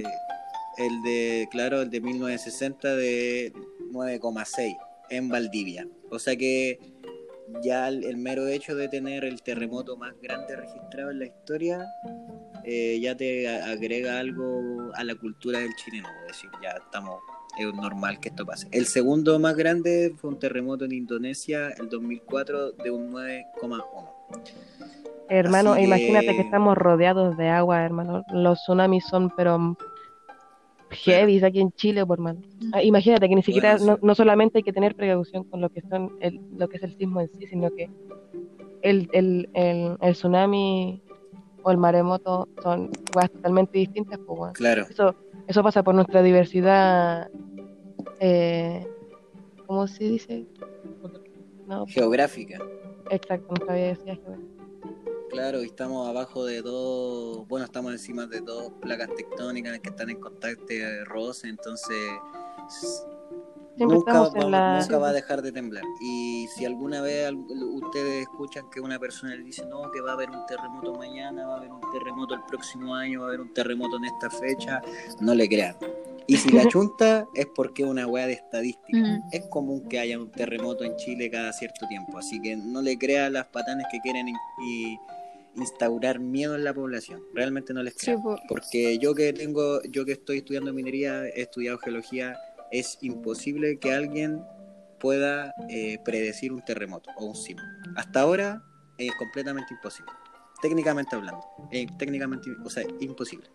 El 0.78 1.02
de, 1.02 1.48
claro, 1.50 1.82
el 1.82 1.90
de 1.90 2.00
1960 2.00 2.96
de 2.96 3.52
9,6 3.92 4.76
en 5.10 5.28
Valdivia. 5.28 5.86
O 6.10 6.18
sea 6.18 6.36
que 6.36 6.78
ya 7.62 7.88
el, 7.88 8.04
el 8.04 8.16
mero 8.16 8.46
hecho 8.46 8.74
de 8.74 8.88
tener 8.88 9.24
el 9.24 9.42
terremoto 9.42 9.96
más 9.96 10.14
grande 10.22 10.56
registrado 10.56 11.10
en 11.10 11.18
la 11.18 11.26
historia 11.26 11.84
eh, 12.64 12.98
ya 13.00 13.16
te 13.16 13.48
agrega 13.48 14.18
algo 14.20 14.90
a 14.94 15.04
la 15.04 15.14
cultura 15.14 15.58
del 15.58 15.74
chileno. 15.74 16.08
Es 16.22 16.28
decir, 16.36 16.50
ya 16.62 16.70
estamos, 16.70 17.20
es 17.58 17.74
normal 17.74 18.20
que 18.20 18.28
esto 18.28 18.46
pase. 18.46 18.68
El 18.70 18.86
segundo 18.86 19.38
más 19.38 19.56
grande 19.56 20.14
fue 20.16 20.30
un 20.30 20.38
terremoto 20.38 20.84
en 20.84 20.92
Indonesia 20.92 21.68
el 21.78 21.88
2004 21.88 22.72
de 22.72 22.90
un 22.90 23.12
9,1. 23.12 23.84
Hermano, 25.28 25.72
así 25.72 25.80
que- 25.80 25.86
imagínate 25.86 26.36
que 26.36 26.42
estamos 26.42 26.76
rodeados 26.78 27.36
de 27.36 27.48
agua, 27.48 27.84
hermano. 27.84 28.22
Los 28.32 28.60
tsunamis 28.60 29.04
son, 29.06 29.30
pero 29.36 29.76
heavy 30.92 31.44
aquí 31.44 31.60
en 31.60 31.72
Chile, 31.72 32.04
por 32.06 32.18
hermano. 32.18 32.40
Ah, 32.72 32.82
imagínate 32.82 33.28
que 33.28 33.34
ni 33.34 33.42
siquiera, 33.42 33.76
Bueno, 33.76 33.92
no, 33.92 33.96
sí. 33.96 34.06
no 34.06 34.14
solamente 34.14 34.58
hay 34.58 34.62
que 34.62 34.72
tener 34.72 34.94
precaución 34.94 35.44
con 35.44 35.60
lo 35.60 35.68
que 35.70 35.80
son 35.82 36.12
el, 36.20 36.40
lo 36.56 36.68
que 36.68 36.76
es 36.76 36.82
el 36.82 36.96
sismo 36.96 37.20
en 37.20 37.28
sí, 37.38 37.46
sino 37.46 37.70
que 37.70 37.90
el, 38.82 39.08
el, 39.12 39.48
el, 39.54 39.96
el 40.00 40.12
tsunami 40.14 41.02
o 41.62 41.70
el 41.70 41.78
maremoto 41.78 42.48
son 42.62 42.90
weas 43.14 43.30
totalmente 43.30 43.78
distintas, 43.78 44.18
pues. 44.26 44.52
Claro. 44.54 44.86
Eso, 44.90 45.14
eso 45.46 45.62
pasa 45.62 45.82
por 45.82 45.94
nuestra 45.94 46.22
diversidad, 46.22 47.28
eh, 48.20 48.86
¿cómo 49.66 49.86
se 49.86 50.04
dice? 50.04 50.46
No, 51.66 51.86
Geográfica. 51.86 52.58
exacto, 53.10 53.46
nuestra 53.50 53.74
diversidad 53.74 54.14
geográfica. 54.16 54.51
Claro, 55.32 55.62
y 55.62 55.66
estamos 55.66 56.06
abajo 56.06 56.44
de 56.44 56.60
dos, 56.60 57.48
bueno, 57.48 57.64
estamos 57.64 57.90
encima 57.92 58.26
de 58.26 58.40
dos 58.40 58.70
placas 58.82 59.08
tectónicas 59.16 59.80
que 59.80 59.88
están 59.88 60.10
en 60.10 60.20
contacto 60.20 60.66
de 60.66 61.04
roce, 61.06 61.48
entonces 61.48 62.10
Siempre 63.76 63.96
nunca, 63.96 64.12
en 64.12 64.44
va, 64.44 64.50
la... 64.50 64.80
nunca 64.80 64.98
va 64.98 65.08
a 65.08 65.12
dejar 65.12 65.40
de 65.40 65.50
temblar. 65.50 65.84
Y 66.02 66.46
si 66.54 66.66
alguna 66.66 67.00
vez 67.00 67.32
ustedes 67.32 68.22
escuchan 68.22 68.68
que 68.70 68.80
una 68.80 68.98
persona 68.98 69.34
le 69.34 69.42
dice, 69.42 69.64
no, 69.64 69.90
que 69.90 70.02
va 70.02 70.10
a 70.10 70.14
haber 70.14 70.30
un 70.30 70.44
terremoto 70.46 70.94
mañana, 70.94 71.46
va 71.46 71.54
a 71.54 71.56
haber 71.56 71.72
un 71.72 71.80
terremoto 71.92 72.34
el 72.34 72.42
próximo 72.42 72.94
año, 72.94 73.20
va 73.20 73.26
a 73.26 73.28
haber 73.28 73.40
un 73.40 73.54
terremoto 73.54 73.96
en 73.96 74.04
esta 74.04 74.28
fecha, 74.28 74.82
no 75.20 75.34
le 75.34 75.48
crean. 75.48 75.76
Y 76.26 76.36
si 76.36 76.50
la 76.50 76.66
chunta 76.68 77.26
es 77.34 77.46
porque 77.54 77.82
es 77.82 77.88
una 77.88 78.06
weá 78.06 78.26
de 78.26 78.34
estadística. 78.34 78.98
Mm. 78.98 79.22
Es 79.32 79.46
común 79.46 79.88
que 79.88 79.98
haya 79.98 80.18
un 80.18 80.30
terremoto 80.30 80.84
en 80.84 80.94
Chile 80.96 81.30
cada 81.30 81.52
cierto 81.54 81.88
tiempo, 81.88 82.18
así 82.18 82.40
que 82.40 82.54
no 82.54 82.82
le 82.82 82.98
crean 82.98 83.32
las 83.32 83.46
patanes 83.46 83.86
que 83.90 84.00
quieren 84.00 84.28
y 84.28 84.98
instaurar 85.56 86.18
miedo 86.18 86.54
en 86.54 86.64
la 86.64 86.72
población. 86.74 87.22
Realmente 87.34 87.72
no 87.74 87.82
les 87.82 87.94
Sí, 87.96 88.14
po. 88.22 88.36
Porque 88.48 88.98
yo 88.98 89.14
que 89.14 89.32
tengo, 89.32 89.82
yo 89.84 90.04
que 90.04 90.12
estoy 90.12 90.38
estudiando 90.38 90.72
minería, 90.72 91.24
he 91.26 91.42
estudiado 91.42 91.78
geología, 91.78 92.38
es 92.70 92.98
imposible 93.02 93.78
que 93.78 93.92
alguien 93.92 94.42
pueda 94.98 95.52
eh, 95.68 95.98
predecir 96.04 96.52
un 96.52 96.62
terremoto 96.64 97.10
o 97.16 97.26
un 97.26 97.34
sismo. 97.34 97.62
Hasta 97.96 98.20
ahora 98.20 98.62
es 98.98 99.12
completamente 99.16 99.74
imposible. 99.74 100.12
Técnicamente 100.62 101.16
hablando. 101.16 101.44
Eh, 101.72 101.86
técnicamente, 101.98 102.50
o 102.64 102.70
sea, 102.70 102.84
imposible. 103.00 103.48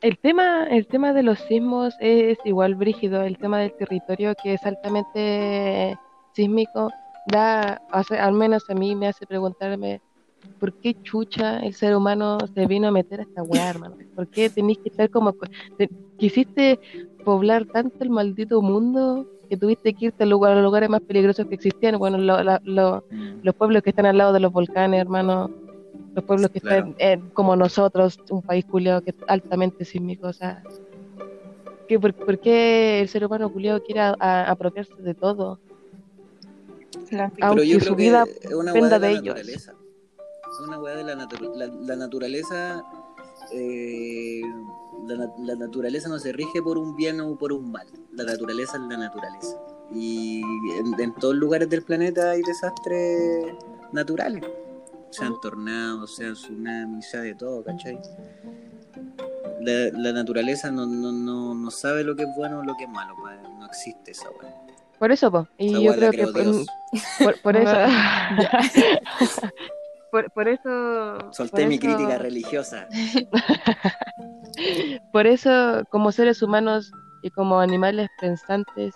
El 0.00 0.16
tema, 0.18 0.64
el 0.70 0.86
tema 0.86 1.12
de 1.12 1.22
los 1.24 1.38
sismos 1.40 1.94
es 2.00 2.38
igual 2.44 2.74
brígido, 2.76 3.22
el 3.22 3.36
tema 3.36 3.58
del 3.60 3.72
territorio 3.76 4.32
que 4.40 4.54
es 4.54 4.64
altamente 4.64 5.98
sísmico, 6.34 6.90
da, 7.26 7.82
hace- 7.90 8.18
al 8.18 8.32
menos 8.32 8.64
a 8.70 8.74
mí 8.74 8.94
me 8.94 9.08
hace 9.08 9.26
preguntarme 9.26 10.00
¿por 10.58 10.72
qué 10.80 10.94
chucha 11.02 11.58
el 11.60 11.74
ser 11.74 11.94
humano 11.96 12.38
se 12.54 12.66
vino 12.66 12.88
a 12.88 12.90
meter 12.90 13.20
a 13.20 13.22
esta 13.24 13.42
weá, 13.42 13.70
hermano? 13.70 13.96
¿Por 14.14 14.26
qué 14.28 14.50
tenéis 14.50 14.78
que 14.78 14.88
estar 14.88 15.08
como... 15.10 15.34
te- 15.76 15.88
quisiste 16.16 16.78
poblar 17.24 17.64
tanto 17.66 17.96
el 18.00 18.10
maldito 18.10 18.60
mundo 18.62 19.26
que 19.48 19.56
tuviste 19.56 19.94
que 19.94 20.06
irte 20.06 20.24
a, 20.24 20.26
lugar- 20.26 20.52
a 20.52 20.54
los 20.56 20.64
lugares 20.64 20.88
más 20.88 21.00
peligrosos 21.00 21.46
que 21.46 21.54
existían? 21.54 21.98
Bueno, 21.98 22.18
lo- 22.18 22.42
la- 22.42 22.60
lo- 22.64 23.04
los 23.42 23.54
pueblos 23.54 23.82
que 23.82 23.90
están 23.90 24.06
al 24.06 24.18
lado 24.18 24.32
de 24.32 24.40
los 24.40 24.52
volcanes, 24.52 25.00
hermano, 25.00 25.48
los 26.14 26.24
pueblos 26.24 26.50
que 26.50 26.60
Claro. 26.60 26.88
están 26.88 26.94
eh, 26.98 27.22
como 27.34 27.54
nosotros, 27.54 28.18
un 28.30 28.42
país 28.42 28.64
culiado 28.64 29.00
que 29.02 29.10
es 29.10 29.16
altamente 29.28 29.84
sísmico, 29.84 30.26
o 30.28 30.32
sea, 30.32 30.60
¿qué, 31.86 31.98
por, 32.00 32.12
por 32.14 32.38
qué 32.40 33.00
el 33.00 33.08
ser 33.08 33.24
humano 33.24 33.48
culiado 33.50 33.80
quiere 33.80 34.00
a- 34.00 34.16
a- 34.18 34.50
apropiarse 34.50 34.92
de 35.00 35.14
todo? 35.14 35.60
La- 37.10 37.30
Pero 37.30 37.46
Aunque 37.48 37.68
yo 37.68 37.78
su 37.78 37.94
creo 37.94 37.96
vida 37.96 38.24
que 38.24 38.48
es 38.48 38.54
una 38.54 38.72
dependa 38.72 38.98
de, 38.98 39.10
ellos. 39.12 39.24
naturaleza. 39.36 39.74
Es 40.58 40.66
una 40.66 40.78
weá 40.78 40.96
de 40.96 41.04
la, 41.04 41.14
natu- 41.14 41.54
la, 41.54 41.66
la 41.66 41.96
naturaleza. 41.96 42.82
eh, 43.52 44.42
la, 45.06 45.30
la 45.38 45.54
naturaleza 45.54 46.08
no 46.08 46.18
se 46.18 46.32
rige 46.32 46.60
por 46.62 46.76
un 46.78 46.96
bien 46.96 47.20
o 47.20 47.36
por 47.36 47.52
un 47.52 47.70
mal. 47.70 47.86
La 48.12 48.24
naturaleza 48.24 48.76
es 48.76 48.82
la 48.82 48.96
naturaleza. 48.96 49.56
Y 49.94 50.42
en, 50.78 50.98
en 51.00 51.14
todos 51.14 51.34
lugares 51.34 51.68
del 51.70 51.82
planeta 51.82 52.30
hay 52.32 52.42
desastres 52.42 53.54
naturales. 53.92 54.44
Sean 55.10 55.40
tornados, 55.40 56.16
sean 56.16 56.34
tsunamis, 56.34 57.08
sea 57.08 57.20
de 57.22 57.34
todo, 57.34 57.64
¿cachai? 57.64 57.98
La, 59.62 59.88
la 59.98 60.12
naturaleza 60.12 60.70
no, 60.70 60.84
no, 60.84 61.10
no, 61.12 61.54
no 61.54 61.70
sabe 61.70 62.04
lo 62.04 62.14
que 62.14 62.24
es 62.24 62.28
bueno 62.36 62.58
o 62.58 62.62
lo 62.64 62.76
que 62.76 62.84
es 62.84 62.90
malo, 62.90 63.14
pa, 63.22 63.34
no 63.58 63.64
existe 63.66 64.10
esa 64.10 64.28
weá. 64.30 64.54
Por 64.98 65.10
eso, 65.12 65.30
po, 65.30 65.46
y 65.56 65.68
Esa 65.70 65.80
yo 65.80 65.92
creo 65.94 66.10
que 66.10 66.24
por, 66.24 66.34
Dios. 66.42 66.66
por- 67.24 67.40
por 67.40 67.56
eso... 67.56 67.72
por, 70.10 70.30
por 70.32 70.48
eso... 70.48 71.18
Solté 71.32 71.62
por 71.62 71.68
mi 71.68 71.74
eso- 71.76 71.86
crítica 71.86 72.18
religiosa. 72.18 72.88
Por 75.12 75.26
eso, 75.26 75.84
como 75.90 76.10
seres 76.12 76.42
humanos 76.42 76.90
y 77.22 77.30
como 77.30 77.60
animales 77.60 78.08
pensantes, 78.20 78.92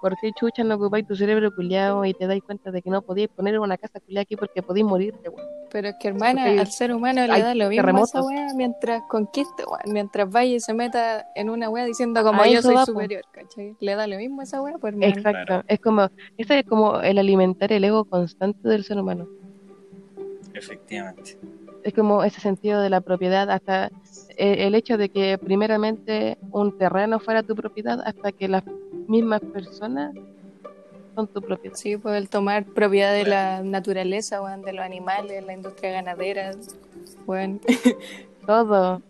¿por 0.00 0.16
qué 0.20 0.30
chucha 0.38 0.62
no 0.64 0.76
ocupáis 0.76 1.06
tu 1.06 1.16
cerebro 1.16 1.50
culiado 1.54 2.04
y 2.04 2.14
te 2.14 2.26
dais 2.26 2.42
cuenta 2.44 2.70
de 2.70 2.82
que 2.82 2.90
no 2.90 3.02
podíais 3.02 3.28
poner 3.30 3.58
una 3.58 3.76
casa 3.76 3.98
culiada 4.00 4.22
aquí 4.22 4.36
porque 4.36 4.62
podéis 4.62 4.86
morirte, 4.86 5.28
weón? 5.28 5.46
Pero 5.70 5.88
es 5.88 5.94
que, 5.98 6.08
hermana, 6.08 6.44
Porque 6.44 6.60
al 6.60 6.66
ser 6.68 6.92
humano 6.92 7.26
le 7.26 7.42
da 7.42 7.54
lo 7.54 7.68
mismo 7.68 7.98
a 7.98 8.02
esa 8.02 8.22
wea 8.22 8.46
mientras 8.54 9.02
conquiste, 9.08 9.64
weón. 9.64 9.80
Mientras 9.92 10.30
vaya 10.30 10.54
y 10.54 10.60
se 10.60 10.74
meta 10.74 11.24
en 11.34 11.50
una 11.50 11.68
wea 11.70 11.84
diciendo 11.84 12.22
como 12.22 12.42
A 12.42 12.46
yo 12.46 12.60
soy 12.62 12.74
va, 12.76 12.84
superior, 12.86 13.22
¿cachai? 13.32 13.76
Le 13.80 13.94
da 13.96 14.06
lo 14.06 14.16
mismo 14.18 14.40
a 14.42 14.44
esa 14.44 14.62
wea, 14.62 14.76
pues, 14.78 14.92
hermano. 14.92 15.12
Exacto, 15.16 15.44
Claro. 15.46 15.64
es 15.66 15.80
como, 15.80 16.08
ese 16.36 16.58
es 16.60 16.64
como 16.66 17.00
el 17.00 17.18
alimentar 17.18 17.72
el 17.72 17.82
ego 17.84 18.04
constante 18.04 18.68
del 18.68 18.84
ser 18.84 18.98
humano. 18.98 19.26
Efectivamente. 20.54 21.38
Es 21.82 21.94
como 21.94 22.22
ese 22.22 22.40
sentido 22.40 22.80
de 22.80 22.90
la 22.90 23.00
propiedad, 23.00 23.50
hasta 23.50 23.86
eh, 24.36 24.66
el 24.66 24.74
hecho 24.74 24.96
de 24.96 25.08
que 25.08 25.38
primeramente 25.38 26.38
un 26.50 26.76
terreno 26.78 27.18
fuera 27.18 27.42
tu 27.42 27.54
propiedad 27.54 28.00
hasta 28.04 28.32
que 28.32 28.48
las 28.48 28.62
mismas 29.08 29.40
personas 29.40 30.14
son 31.14 31.28
tu 31.28 31.42
propiedad. 31.42 31.76
Sí, 31.76 31.96
pues 31.96 32.16
el 32.16 32.28
tomar 32.28 32.64
propiedad 32.64 33.12
de 33.12 33.24
la 33.24 33.62
naturaleza, 33.62 34.40
de 34.58 34.72
los 34.72 34.84
animales, 34.84 35.44
la 35.44 35.52
industria 35.52 35.92
ganadera, 35.92 36.52
weón. 37.26 37.60
Todo, 38.46 39.00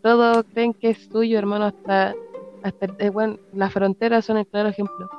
todo 0.00 0.44
creen 0.44 0.72
que 0.72 0.90
es 0.90 1.08
tuyo, 1.08 1.40
hermano, 1.40 1.64
hasta, 1.64 2.14
hasta 2.62 2.86
eh, 3.00 3.10
bueno, 3.10 3.36
las 3.52 3.72
fronteras 3.72 4.24
son 4.24 4.36
el 4.36 4.46
claro 4.46 4.68
ejemplo. 4.68 5.10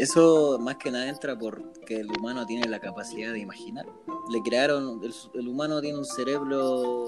Eso 0.00 0.58
más 0.58 0.76
que 0.76 0.90
nada 0.90 1.06
entra 1.08 1.38
porque 1.38 2.00
el 2.00 2.10
humano 2.18 2.46
tiene 2.46 2.66
la 2.66 2.80
capacidad 2.80 3.34
de 3.34 3.40
imaginar. 3.40 3.84
Le 4.30 4.40
crearon, 4.40 4.98
el, 5.04 5.12
el 5.34 5.46
humano 5.46 5.78
tiene 5.82 5.98
un 5.98 6.06
cerebro 6.06 7.04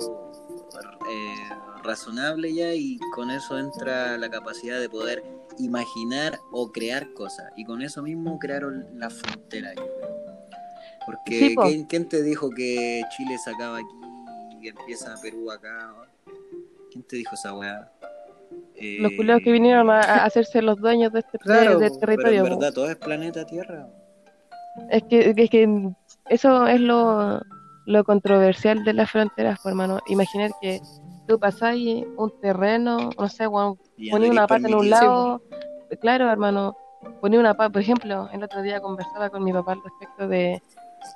eh, 1.11 1.35
razonable 1.83 2.53
ya 2.53 2.75
y 2.75 2.99
con 3.15 3.31
eso 3.31 3.59
entra 3.59 4.19
la 4.19 4.29
capacidad 4.29 4.79
de 4.79 4.91
poder 4.91 5.25
imaginar 5.59 6.39
o 6.51 6.71
crear 6.71 7.15
cosas. 7.15 7.51
Y 7.57 7.65
con 7.65 7.81
eso 7.81 8.03
mismo 8.03 8.39
crearon 8.39 8.87
la 8.99 9.09
frontera. 9.09 9.73
yo 9.75 9.85
creo. 9.85 10.13
Porque 11.07 11.39
Sí, 11.49 11.55
po. 11.55 11.63
¿quién, 11.63 11.85
quién 11.87 12.09
te 12.11 12.23
dijo 12.23 12.51
que 12.51 13.03
Chile 13.17 13.39
se 13.43 13.53
acaba 13.53 13.79
aquí 13.79 14.61
y 14.61 14.69
empieza 14.69 15.15
Perú 15.23 15.51
acá? 15.51 15.95
¿Quién 16.91 17.03
te 17.05 17.17
dijo 17.17 17.35
esa 17.35 17.55
weá? 17.55 17.91
Eh, 18.77 18.97
Los 19.01 19.13
culeos 19.13 19.41
que 19.43 19.53
vinieron 19.53 19.91
a, 19.91 20.01
a 20.01 20.25
hacerse 20.25 20.63
los 20.63 20.79
dueños 20.79 21.13
de 21.13 21.21
este, 21.21 21.39
Claro, 21.39 21.79
de- 21.79 21.91
pero 21.91 22.01
territorio. 22.01 22.39
en 22.47 22.49
po. 22.53 22.59
verdad 22.59 22.73
todo 22.75 22.91
es 22.91 22.97
planeta 22.97 23.45
Tierra. 23.45 23.87
Es 24.91 25.03
que, 25.05 25.35
es 25.37 25.51
que 25.51 25.91
eso 26.31 26.67
es 26.67 26.81
lo, 26.81 27.41
lo 27.87 28.05
controversial 28.05 28.83
de 28.85 28.95
las 28.95 29.11
fronteras, 29.11 29.59
pues, 29.63 29.73
hermano. 29.73 30.01
Imaginar 30.09 30.51
que 30.61 30.81
tú 31.29 31.39
pasáis 31.39 32.05
un 32.17 32.33
terreno, 32.41 33.11
no 33.19 33.29
sé, 33.29 33.47
ponía 33.49 33.77
andaréis 34.13 34.31
una 34.33 34.47
pata 34.47 34.67
en 34.69 34.75
un 34.75 34.91
lado, 34.91 35.43
claro, 36.01 36.31
hermano, 36.31 36.75
ponía 37.21 37.39
una 37.39 37.55
pata, 37.55 37.71
por 37.71 37.83
ejemplo, 37.83 38.29
el 38.33 38.43
otro 38.43 38.63
día 38.63 38.81
conversaba 38.81 39.29
con 39.31 39.45
mi 39.45 39.53
papá 39.53 39.73
al 39.73 39.83
respecto 39.83 40.27
de, 40.27 40.63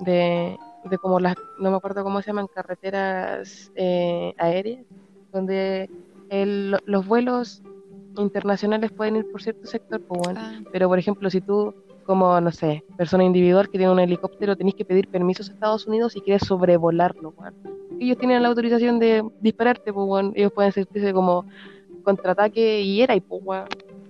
de, 0.01 0.57
de 0.85 0.99
como 0.99 1.19
las, 1.19 1.35
no 1.59 1.71
me 1.71 1.77
acuerdo 1.77 2.05
cómo 2.05 2.21
se 2.21 2.27
llaman, 2.29 2.47
carreteras 2.55 3.73
eh, 3.75 4.33
aéreas, 4.39 4.85
donde 5.33 5.89
el- 6.31 6.77
los 6.87 7.07
vuelos 7.07 7.62
internacionales 8.16 8.91
pueden 8.93 9.16
ir 9.16 9.31
por 9.31 9.43
cierto 9.43 9.66
sector, 9.66 10.01
pues 10.07 10.20
bueno, 10.24 10.41
Ah, 10.43 10.61
pero 10.72 10.89
por 10.89 10.99
ejemplo, 10.99 11.29
si 11.31 11.41
tú 11.41 11.74
como, 12.05 12.41
no 12.41 12.53
sé, 12.53 12.85
persona 12.97 13.24
individual 13.24 13.68
que 13.68 13.79
tiene 13.79 13.93
un 13.93 13.99
helicóptero, 13.99 14.55
tenés 14.57 14.74
que 14.74 14.85
pedir 14.85 15.09
permisos 15.09 15.51
a 15.51 15.53
Estados 15.55 15.87
Unidos 15.89 16.12
si 16.12 16.20
quieres 16.20 16.47
sobrevolarlo. 16.47 17.35
Ellos 17.99 18.16
tienen 18.18 18.43
la 18.43 18.49
autorización 18.49 18.99
de 19.01 19.24
dispararte, 19.41 19.93
pues. 19.93 20.24
Ellos 20.35 20.53
pueden 20.53 20.70
sentirse 20.72 21.12
como 21.12 21.45
contraataque 22.05 22.81
y 22.83 23.03
era 23.03 23.14
y 23.16 23.20
pues. 23.20 23.43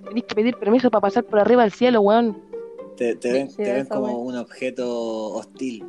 Tenés 0.08 0.24
que 0.24 0.34
pedir 0.34 0.56
permiso 0.56 0.90
para 0.90 1.00
pasar 1.00 1.24
por 1.24 1.38
arriba 1.40 1.62
del 1.62 1.72
cielo, 1.72 2.00
weón. 2.02 2.36
Te, 2.96 3.16
te 3.16 3.32
ven, 3.32 3.48
te 3.54 3.86
como 3.88 4.18
un 4.20 4.36
objeto 4.36 4.86
hostil. 5.34 5.84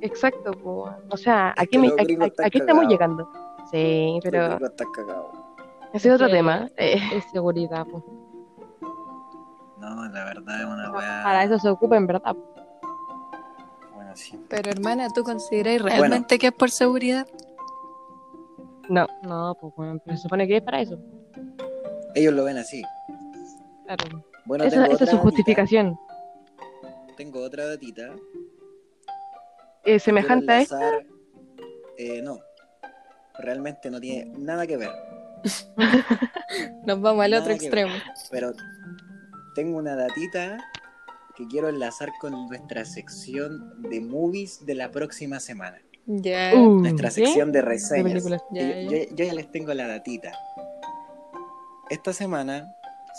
Exacto, 0.00 0.52
pues. 0.52 0.92
O 1.10 1.16
sea, 1.16 1.52
aquí, 1.56 1.78
me- 1.78 1.88
aquí, 1.98 2.16
aquí 2.42 2.58
estamos 2.58 2.86
llegando. 2.88 3.28
Sí, 3.70 4.18
pero 4.22 4.48
Pero 4.56 4.66
estás 4.66 4.86
cagado. 4.94 5.32
Ese 5.92 6.08
es 6.08 6.14
otro 6.14 6.28
tema. 6.28 6.68
Eh, 6.76 6.98
Es 7.14 7.24
seguridad, 7.32 7.86
po. 7.86 8.04
No, 9.78 10.06
la 10.08 10.24
verdad 10.24 10.60
es 10.60 10.66
una 10.66 10.90
weá. 10.92 11.20
Para 11.24 11.44
eso 11.44 11.58
se 11.58 11.68
ocupa, 11.68 11.96
en 11.96 12.06
verdad. 12.06 12.36
Bueno, 13.94 14.12
sí. 14.14 14.38
pero 14.48 14.70
hermana, 14.70 15.08
¿tú 15.08 15.22
consideras 15.24 15.80
realmente 15.82 16.38
que 16.38 16.48
es 16.48 16.52
por 16.52 16.70
seguridad? 16.70 17.26
no, 18.88 19.06
No, 19.22 19.56
pues 19.60 19.72
bueno, 19.76 20.00
pero 20.04 20.16
se 20.16 20.22
supone 20.24 20.46
que 20.48 20.56
es 20.58 20.62
para 20.62 20.80
eso. 20.80 20.98
Ellos 22.14 22.34
lo 22.34 22.44
ven 22.44 22.58
así. 22.58 22.82
Claro. 23.86 24.24
Bueno, 24.44 24.64
esa, 24.64 24.84
es 24.86 24.98
su 24.98 25.04
datita. 25.04 25.16
justificación. 25.22 25.98
Tengo 27.16 27.40
otra 27.42 27.66
datita 27.66 28.10
eh, 29.84 29.98
semejante 29.98 30.52
a 30.52 30.60
enlazar- 30.62 31.06
eh, 31.98 32.20
no, 32.22 32.38
realmente 33.38 33.90
no 33.90 34.00
tiene 34.00 34.32
nada 34.38 34.66
que 34.66 34.76
ver. 34.76 34.90
Nos 36.86 37.00
vamos 37.00 37.24
al 37.24 37.30
Nada 37.32 37.42
otro 37.42 37.54
extremo. 37.54 37.92
Pero 38.30 38.52
tengo 39.54 39.78
una 39.78 39.94
datita 39.96 40.58
que 41.36 41.46
quiero 41.46 41.68
enlazar 41.68 42.10
con 42.20 42.32
nuestra 42.48 42.84
sección 42.84 43.80
de 43.90 44.00
movies 44.00 44.64
de 44.66 44.74
la 44.74 44.90
próxima 44.90 45.40
semana. 45.40 45.78
Ya. 46.06 46.52
Uh, 46.54 46.80
Nuestra 46.80 47.08
¿qué? 47.08 47.14
sección 47.26 47.52
de 47.52 47.62
reseñas. 47.62 48.24
yo, 48.24 48.38
ya. 48.52 48.80
yo- 48.82 49.14
yo 49.14 49.24
ya 49.24 49.34
les 49.34 49.50
tengo 49.50 49.72
la 49.74 49.86
datita. 49.86 50.32
Esta 51.88 52.12
semana 52.12 52.72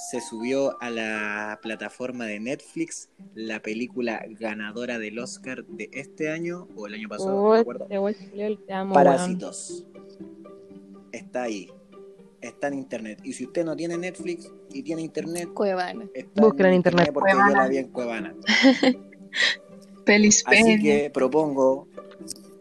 se 0.09 0.21
subió 0.21 0.81
a 0.81 0.89
la 0.89 1.59
plataforma 1.61 2.25
de 2.25 2.39
Netflix 2.39 3.09
la 3.35 3.61
película 3.61 4.23
ganadora 4.39 4.97
del 4.99 5.19
Oscar 5.19 5.65
de 5.65 5.89
este 5.93 6.31
año 6.31 6.67
o 6.75 6.87
el 6.87 6.93
año 6.95 7.09
pasado, 7.09 7.31
no 7.31 7.43
Oh, 7.43 7.53
me 7.53 7.59
acuerdo. 7.59 7.87
te 8.65 8.73
amo. 8.73 8.93
Parásitos. 8.93 9.85
Está 11.11 11.43
ahí. 11.43 11.69
Está 12.41 12.67
en 12.67 12.73
internet. 12.75 13.19
Y 13.23 13.33
si 13.33 13.45
usted 13.45 13.63
no 13.63 13.75
tiene 13.75 13.97
Netflix 13.97 14.51
y 14.73 14.81
tiene 14.81 15.03
internet, 15.03 15.49
Cuevana. 15.53 16.05
Búsquela 16.35 16.69
en 16.69 16.75
internet. 16.75 17.11
porque 17.13 17.31
yo 17.31 17.37
Cuevana. 17.37 17.63
la 17.63 17.69
vi 17.69 17.77
en 17.77 17.87
Cuevana. 17.89 18.35
Pelis 20.05 20.43
Así 20.47 20.81
que 20.81 21.11
propongo 21.13 21.87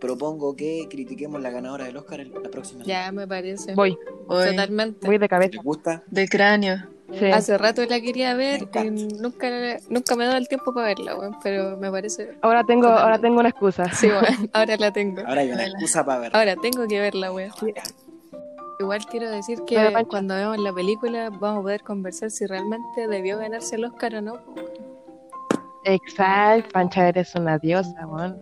propongo 0.01 0.57
que 0.57 0.87
critiquemos 0.91 1.41
la 1.43 1.51
ganadora 1.51 1.85
del 1.85 1.97
Oscar 1.97 2.27
la 2.27 2.51
próxima 2.51 2.85
semana. 2.85 3.05
Ya 3.07 3.13
me 3.13 3.29
parece. 3.29 3.75
Voy, 3.75 3.97
Voy 4.27 4.47
Totalmente. 4.49 5.07
voy 5.07 5.19
de 5.19 5.29
cabeza. 5.29 5.53
¿Les 5.53 5.63
gusta? 5.63 6.03
de 6.11 6.29
cráneo. 6.29 6.77
Sí. 7.19 7.27
Hace 7.27 7.59
rato 7.59 7.85
la 7.87 8.01
quería 8.01 8.35
ver 8.35 8.69
y 8.85 8.91
nunca, 8.91 9.51
nunca 9.89 10.17
me 10.17 10.25
he 10.25 10.27
dado 10.27 10.39
el 10.39 10.47
tiempo 10.47 10.73
para 10.73 10.87
verla, 10.87 11.17
weón, 11.17 11.37
pero 11.43 11.77
me 11.77 11.91
parece... 11.91 12.39
Ahora 12.41 12.63
tengo, 12.63 12.87
ahora 12.87 13.19
tengo 13.19 13.41
una 13.41 13.49
excusa. 13.49 13.93
Sí, 13.93 14.07
weón, 14.07 14.49
ahora 14.53 14.77
la 14.77 14.93
tengo. 14.93 15.21
Ahora 15.27 15.41
hay 15.41 15.51
una 15.51 15.67
excusa 15.67 16.05
para 16.05 16.21
verla. 16.21 16.39
Ahora 16.39 16.57
tengo 16.57 16.87
que 16.87 17.01
verla, 17.01 17.33
weón. 17.33 17.51
Igual 18.81 19.05
quiero 19.05 19.31
decir 19.31 19.59
que 19.67 19.93
cuando 20.09 20.35
veamos 20.35 20.57
la 20.59 20.73
película 20.73 21.29
vamos 21.29 21.59
a 21.59 21.63
poder 21.63 21.83
conversar 21.83 22.31
si 22.31 22.47
realmente 22.47 23.07
debió 23.09 23.37
ganarse 23.37 23.77
el 23.77 23.85
Oscar 23.85 24.15
o 24.15 24.23
no. 24.23 24.39
Exacto, 25.85 26.71
Pancha, 26.73 27.07
eres 27.09 27.35
una 27.35 27.59
diosa, 27.59 28.07
weón. 28.07 28.39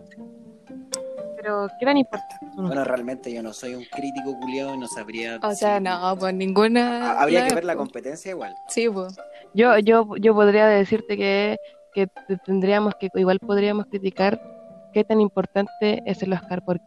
Pero, 1.35 1.67
¿qué 1.77 1.85
tan 1.85 1.97
importante? 1.97 2.35
Bueno, 2.55 2.85
realmente 2.85 3.33
yo 3.33 3.43
no 3.43 3.51
soy 3.51 3.75
un 3.75 3.83
crítico 3.83 4.39
culiado 4.39 4.75
y 4.75 4.77
no 4.77 4.87
sabría. 4.87 5.39
O 5.43 5.51
sea, 5.53 5.77
si- 5.77 5.83
no, 5.83 6.15
pues 6.17 6.33
ninguna... 6.33 7.11
Ha- 7.11 7.21
Habría 7.23 7.45
que 7.45 7.55
ver 7.55 7.65
la 7.65 7.75
competencia 7.75 8.31
igual. 8.31 8.55
Sí, 8.69 8.87
pues. 8.89 9.17
Yo, 9.53 9.77
yo, 9.79 10.07
yo 10.21 10.33
podría 10.33 10.67
decirte 10.67 11.17
que, 11.17 11.57
que 11.93 12.07
te- 12.07 12.37
tendríamos 12.45 12.93
que, 12.97 13.09
igual 13.15 13.39
podríamos 13.39 13.87
criticar 13.87 14.39
qué 14.93 15.03
tan 15.03 15.19
importante 15.19 16.01
es 16.05 16.23
el 16.23 16.31
Oscar, 16.31 16.63
por 16.63 16.79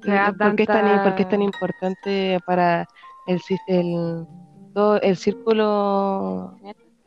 qué, 0.00 0.08
Le 0.10 0.14
da 0.16 0.32
por 0.32 0.56
qué 0.56 0.62
es 0.62 0.66
tan, 0.68 0.84
tanta- 0.84 1.02
por 1.04 1.14
qué 1.14 1.22
es 1.22 1.28
tan 1.28 1.42
importante 1.42 2.38
para 2.46 2.86
el, 3.26 3.40
el, 3.66 4.26
todo 4.74 5.00
el 5.00 5.16
círculo 5.16 6.54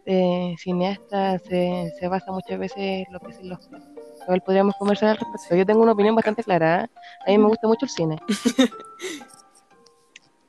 de 0.05 0.55
cineastas 0.59 1.41
se, 1.43 1.91
se 1.99 2.07
basa 2.07 2.31
muchas 2.31 2.59
veces 2.59 2.77
en 2.77 3.13
lo 3.13 3.19
que 3.19 3.31
es 3.31 3.39
el 3.39 3.51
Oscar. 3.53 3.81
Igual 4.23 4.41
podríamos 4.41 4.75
conversar 4.75 5.09
al 5.09 5.17
respecto. 5.17 5.55
Yo 5.55 5.65
tengo 5.65 5.81
una 5.81 5.91
opinión 5.93 6.15
bastante 6.15 6.43
clara. 6.43 6.83
¿eh? 6.83 6.87
A 7.27 7.31
mí 7.31 7.37
me 7.37 7.47
gusta 7.47 7.67
mucho 7.67 7.85
el 7.85 7.89
cine. 7.89 8.17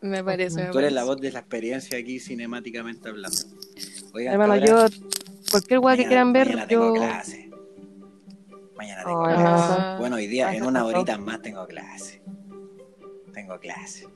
Me 0.01 0.23
parece. 0.23 0.61
me 0.61 0.71
Tú 0.71 0.79
eres 0.81 0.93
la 0.93 1.05
voz 1.05 1.19
de 1.19 1.33
la 1.33 1.39
experiencia 1.39 1.97
aquí 1.97 2.21
cinemáticamente 2.21 3.09
hablando. 3.09 3.39
Oigan, 4.13 4.35
Hermano, 4.35 4.57
yo, 4.57 4.87
cualquier 5.51 5.79
weá 5.79 5.97
que 5.97 6.07
quieran 6.07 6.33
ver, 6.35 6.69
yo... 6.69 6.93
clase. 6.93 7.51
Mañana 8.85 9.05
tengo 9.05 9.23
clase. 9.25 9.75
Ah, 9.79 9.97
Bueno, 9.99 10.17
hoy 10.17 10.27
día, 10.27 10.51
en 10.51 10.57
Eso 10.57 10.69
una 10.69 10.81
pasó. 10.85 10.97
horita 10.97 11.19
más 11.19 11.43
tengo 11.43 11.67
clase. 11.67 12.23
Tengo 13.33 13.59
clase. 13.59 14.07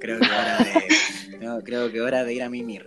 Creo 0.00 0.18
que 0.20 0.26
hora 0.26 0.58
de, 0.58 1.38
no, 1.46 1.60
creo 1.62 1.92
que 1.92 2.00
hora 2.00 2.24
de 2.24 2.34
ir 2.34 2.42
a 2.42 2.48
mimir. 2.48 2.86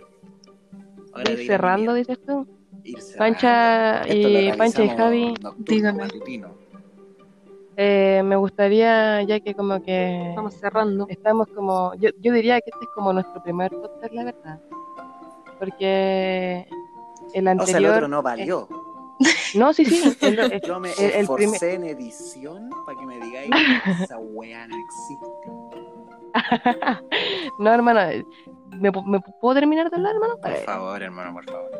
Hora 1.14 1.24
de 1.34 1.44
Ir 1.44 1.50
a 1.50 1.54
cerrando, 1.54 1.92
mimir. 1.92 2.06
dices 2.06 2.24
tú. 2.26 2.46
Ir 2.84 3.00
cerrando. 3.00 3.18
Pancha 3.18 4.02
y 4.08 4.52
Pancha 4.56 4.84
y 4.84 4.88
Javi, 4.88 5.34
matutino. 5.42 6.54
Eh, 7.76 8.20
me 8.24 8.36
gustaría, 8.36 9.22
ya 9.22 9.40
que 9.40 9.54
como 9.54 9.82
que 9.82 10.28
Estamos 10.30 10.54
cerrando. 10.54 11.06
estamos 11.08 11.48
como, 11.48 11.94
yo, 11.94 12.10
yo 12.20 12.32
diría 12.32 12.60
que 12.60 12.70
este 12.70 12.84
es 12.84 12.90
como 12.94 13.12
nuestro 13.12 13.42
primer 13.42 13.70
podcast, 13.70 14.12
la 14.12 14.24
verdad. 14.24 14.60
Porque 15.58 16.66
el 17.32 17.46
O 17.46 17.50
anterior... 17.50 17.66
sea, 17.68 17.78
el 17.78 17.86
otro 17.86 18.08
no 18.08 18.22
valió. 18.22 18.68
No, 19.54 19.72
sí, 19.72 19.84
sí. 19.84 20.02
el- 20.22 20.38
el- 20.38 20.60
Yo 20.62 20.80
me 20.80 20.92
el- 20.92 21.04
el 21.04 21.10
esforcé 21.20 21.58
primer- 21.58 21.74
en 21.74 21.84
edición 21.84 22.70
para 22.86 22.98
que 22.98 23.06
me 23.06 23.20
digáis 23.20 23.50
esa 24.02 24.18
weá 24.18 24.66
no 24.66 24.76
existe. 24.76 25.26
no, 27.58 27.72
hermano, 27.72 28.00
¿me, 28.70 28.92
pu- 28.92 29.04
me 29.04 29.20
puedo 29.40 29.54
terminar 29.54 29.90
de 29.90 29.96
hablar, 29.96 30.14
hermano? 30.14 30.36
Por 30.38 30.54
favor, 30.58 31.02
hermano, 31.02 31.32
por 31.34 31.44
favor. 31.44 31.70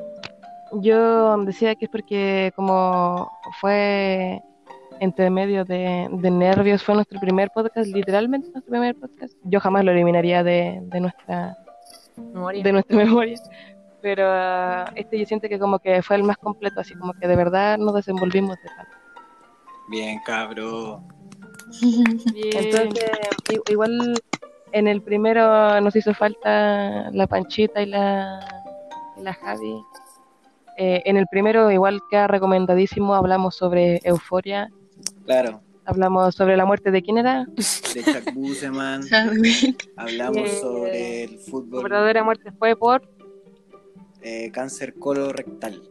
Yo 0.82 1.36
decía 1.45 1.74
que 1.74 1.86
es 1.86 1.91
porque 1.91 2.53
como 2.55 3.30
fue 3.61 4.41
entre 5.01 5.30
medio 5.30 5.64
de, 5.64 6.09
de 6.12 6.30
nervios, 6.30 6.82
fue 6.84 6.95
nuestro 6.95 7.18
primer 7.20 7.51
podcast, 7.51 7.88
literalmente 7.91 8.51
nuestro 8.51 8.70
primer 8.70 8.95
podcast. 8.97 9.32
Yo 9.45 9.59
jamás 9.61 9.84
lo 9.84 9.93
eliminaría 9.93 10.45
de, 10.45 10.78
de 10.82 11.01
nuestra 11.01 11.57
Memoria. 12.16 12.62
de 12.62 12.72
nuestra 12.72 12.97
memoria. 12.97 13.36
Pero 14.03 14.24
ah, 14.26 14.90
este 14.94 15.18
yo 15.18 15.26
siento 15.26 15.48
que 15.48 15.59
como 15.59 15.78
que 15.78 16.03
fue 16.03 16.16
el 16.16 16.22
más 16.24 16.36
completo, 16.38 16.80
así 16.80 16.94
como 16.94 17.12
que 17.14 17.28
de 17.28 17.36
verdad 17.36 17.76
nos 17.78 17.94
desenvolvimos 17.94 18.57
de 18.62 18.68
tal. 18.76 18.86
Bien, 19.88 20.20
cabro. 20.24 21.03
Entonces, 22.34 23.11
i- 23.51 23.72
igual 23.72 24.14
en 24.72 24.88
el 24.88 25.03
primero 25.03 25.80
nos 25.80 25.94
hizo 25.96 26.14
falta 26.14 27.11
la 27.11 27.26
Panchita 27.26 27.82
y 27.82 27.86
la, 27.86 28.62
y 29.16 29.22
la 29.22 29.34
Javi. 29.34 29.82
Eh, 30.78 31.03
en 31.05 31.16
el 31.16 31.26
primero 31.26 31.70
igual 31.70 32.01
queda 32.11 32.26
recomendadísimo, 32.26 33.14
hablamos 33.14 33.57
sobre 33.57 34.01
euforia, 34.05 34.68
Claro, 35.26 35.61
hablamos 35.84 36.34
sobre 36.34 36.57
la 36.57 36.64
muerte 36.64 36.90
de 36.90 37.03
quién 37.03 37.18
era, 37.18 37.44
de 37.57 38.03
Chuck 38.05 38.32
Buseman. 38.32 39.03
Hablamos 39.96 40.48
Eh, 40.48 40.57
sobre 40.61 41.24
el 41.24 41.38
fútbol, 41.40 41.82
verdadera 41.82 42.24
muerte 42.24 42.51
fue 42.59 42.74
por. 42.76 43.03
Eh, 44.22 44.50
cáncer 44.52 44.94
colorectal. 44.94 45.82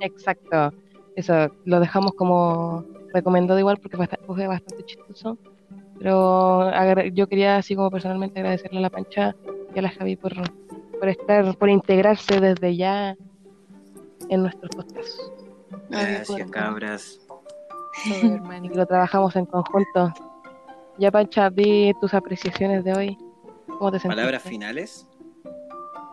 exacto, 0.00 0.72
eso 1.16 1.48
lo 1.64 1.80
dejamos 1.80 2.14
como 2.14 2.84
recomendado 3.12 3.58
igual 3.58 3.78
porque 3.78 3.96
fue 3.96 4.46
bastante 4.46 4.84
chistoso. 4.84 5.38
Pero 5.98 6.70
yo 7.12 7.28
quería 7.28 7.56
así 7.56 7.76
como 7.76 7.90
personalmente 7.90 8.40
agradecerle 8.40 8.78
a 8.78 8.82
la 8.82 8.90
Pancha 8.90 9.34
y 9.74 9.78
a 9.78 9.82
la 9.82 9.90
Javi 9.90 10.16
por, 10.16 10.32
por 10.98 11.08
estar, 11.08 11.56
por 11.56 11.68
integrarse 11.70 12.40
desde 12.40 12.76
ya 12.76 13.16
en 14.28 14.42
nuestros 14.42 14.70
podcasts. 14.74 15.32
Gracias, 15.88 16.50
cabras. 16.50 17.20
todo, 17.28 18.54
y 18.62 18.68
que 18.68 18.74
lo 18.74 18.86
trabajamos 18.86 19.36
en 19.36 19.46
conjunto. 19.46 20.12
Ya 20.98 21.10
Pancha, 21.10 21.50
di 21.50 21.92
tus 22.00 22.12
apreciaciones 22.14 22.84
de 22.84 22.92
hoy. 22.92 23.18
¿Cómo 23.66 23.90
te 23.90 23.98
sentiste? 23.98 24.08
Palabras 24.08 24.42
finales. 24.42 25.08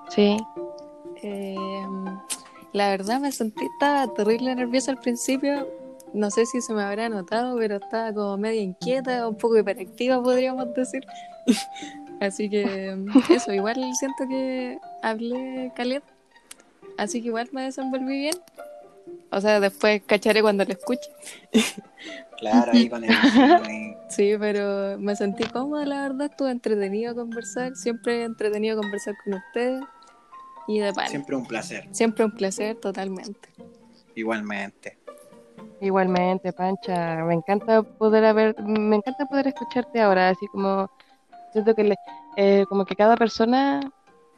Sí. 0.10 0.38
Eh, 1.24 1.86
la 2.74 2.90
verdad 2.90 3.20
me 3.20 3.32
sentí, 3.32 3.66
estaba 3.66 4.14
terrible 4.14 4.56
nerviosa 4.56 4.92
al 4.92 5.00
principio. 5.00 5.68
No 6.14 6.30
sé 6.30 6.46
si 6.46 6.62
se 6.62 6.74
me 6.74 6.84
habrá 6.84 7.10
notado, 7.10 7.58
pero 7.58 7.78
estaba 7.78 8.14
como 8.14 8.38
media 8.38 8.62
inquieta, 8.62 9.28
un 9.28 9.36
poco 9.36 9.58
hiperactiva, 9.58 10.22
podríamos 10.22 10.74
decir. 10.74 11.06
Así 12.20 12.50
que 12.50 12.96
eso, 13.30 13.52
igual 13.52 13.78
siento 13.98 14.28
que 14.30 14.78
hablé 15.02 15.72
caliente. 15.76 16.08
Así 16.98 17.22
que 17.22 17.30
igual 17.30 17.50
me 17.52 17.64
desenvolví 17.64 18.20
bien. 18.20 18.36
O 19.32 19.42
sea, 19.42 19.60
después 19.60 20.02
cacharé 20.06 20.42
cuando 20.42 20.66
lo 20.66 20.72
escuche. 20.72 21.10
Claro, 22.38 22.72
ahí 22.74 22.90
con 22.90 23.04
el. 23.04 23.12
Sí, 24.10 24.34
pero 24.40 24.98
me 24.98 25.16
sentí 25.16 25.44
cómoda, 25.44 25.86
la 25.86 26.02
verdad. 26.02 26.26
Estuve 26.32 26.50
entretenido 26.50 27.14
conversar. 27.14 27.76
Siempre 27.76 28.24
entretenido 28.24 28.82
conversar 28.82 29.14
con 29.24 29.36
ustedes. 29.36 29.84
Y 30.76 30.80
de 30.80 30.94
pan. 30.94 31.08
Siempre 31.10 31.36
un 31.36 31.46
placer. 31.46 31.88
Siempre 31.92 32.26
un 32.26 32.32
placer, 32.32 32.76
totalmente. 32.78 33.50
Igualmente. 34.16 34.98
Igualmente, 35.80 36.54
Pancha. 36.54 37.24
Me 37.26 37.34
encanta 37.34 37.82
poder 37.84 38.26
haber, 38.26 38.60
me 38.62 38.96
encanta 38.98 39.26
poder 39.26 39.48
escucharte 39.48 40.00
ahora, 40.02 40.30
así 40.30 40.46
como 40.48 40.90
siento 41.52 41.74
que 41.76 41.84
le- 41.84 41.96
eh, 42.38 42.66
como 42.70 42.86
que 42.86 42.96
cada 42.96 43.18
persona 43.18 43.80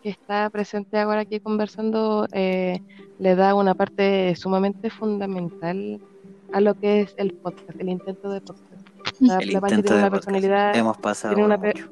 que 0.01 0.09
está 0.09 0.49
presente 0.49 0.97
ahora 0.99 1.21
aquí 1.21 1.39
conversando 1.39 2.27
eh, 2.31 2.81
le 3.19 3.35
da 3.35 3.55
una 3.55 3.73
parte 3.75 4.35
sumamente 4.35 4.89
fundamental 4.89 5.99
a 6.53 6.59
lo 6.61 6.73
que 6.75 7.01
es 7.01 7.13
el 7.17 7.33
podcast, 7.33 7.79
el 7.79 7.89
intento 7.89 8.29
de 8.31 8.41
podcast. 8.41 8.87
La, 9.19 9.37
El 9.37 9.53
la 9.53 9.61
Pancha 9.61 9.75
tiene 9.81 9.89
de 9.89 9.95
una 9.95 10.09
podcast. 10.09 10.25
personalidad 10.25 10.75
Hemos 10.75 10.97
pasado 10.97 11.33
tiene 11.35 11.45
una 11.45 11.57
por 11.57 11.67
mucho. 11.67 11.89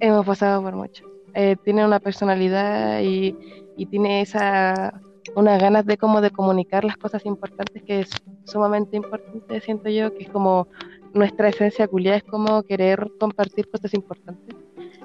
Hemos 0.00 0.26
pasado 0.26 0.62
por 0.62 0.74
mucho. 0.74 1.04
Eh, 1.34 1.56
tiene 1.64 1.84
una 1.84 2.00
personalidad 2.00 3.00
y, 3.02 3.36
y 3.76 3.86
tiene 3.86 4.20
esa 4.22 5.00
unas 5.34 5.60
ganas 5.60 5.84
de 5.84 5.96
como 5.98 6.20
de 6.20 6.30
comunicar 6.30 6.84
las 6.84 6.96
cosas 6.96 7.26
importantes 7.26 7.82
que 7.82 8.00
es 8.00 8.10
sumamente 8.44 8.96
importante 8.96 9.60
siento 9.60 9.88
yo 9.90 10.14
que 10.14 10.24
es 10.24 10.30
como 10.30 10.68
nuestra 11.14 11.48
esencia 11.48 11.88
culia 11.88 12.14
es 12.16 12.22
como 12.24 12.62
querer 12.62 13.10
compartir 13.18 13.68
cosas 13.70 13.92
importantes. 13.94 14.54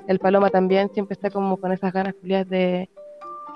El 0.08 0.20
Paloma 0.20 0.50
también 0.50 0.90
siempre 0.94 1.14
está 1.14 1.30
como 1.30 1.58
con 1.58 1.72
esas 1.72 1.92
ganas 1.94 2.14
culias 2.16 2.48
de, 2.50 2.90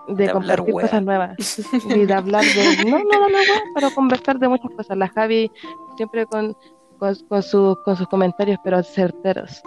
de, 0.07 0.25
De 0.25 0.31
compartir 0.31 0.73
wea. 0.73 0.85
cosas 0.85 1.03
nuevas 1.03 1.37
y 1.89 2.05
de 2.05 2.13
hablar 2.13 2.43
de, 2.43 2.89
no, 2.89 2.97
no, 2.99 3.03
no, 3.03 3.29
no, 3.29 3.37
wea, 3.37 3.61
pero 3.73 3.91
conversar 3.91 4.39
de 4.39 4.47
muchas 4.47 4.71
cosas. 4.75 4.97
La 4.97 5.07
Javi 5.09 5.51
siempre 5.97 6.25
con, 6.25 6.55
con, 6.97 7.15
con, 7.27 7.43
sus- 7.43 7.77
con 7.83 7.95
sus 7.95 8.07
comentarios, 8.07 8.57
pero 8.63 8.81
certeros. 8.83 9.61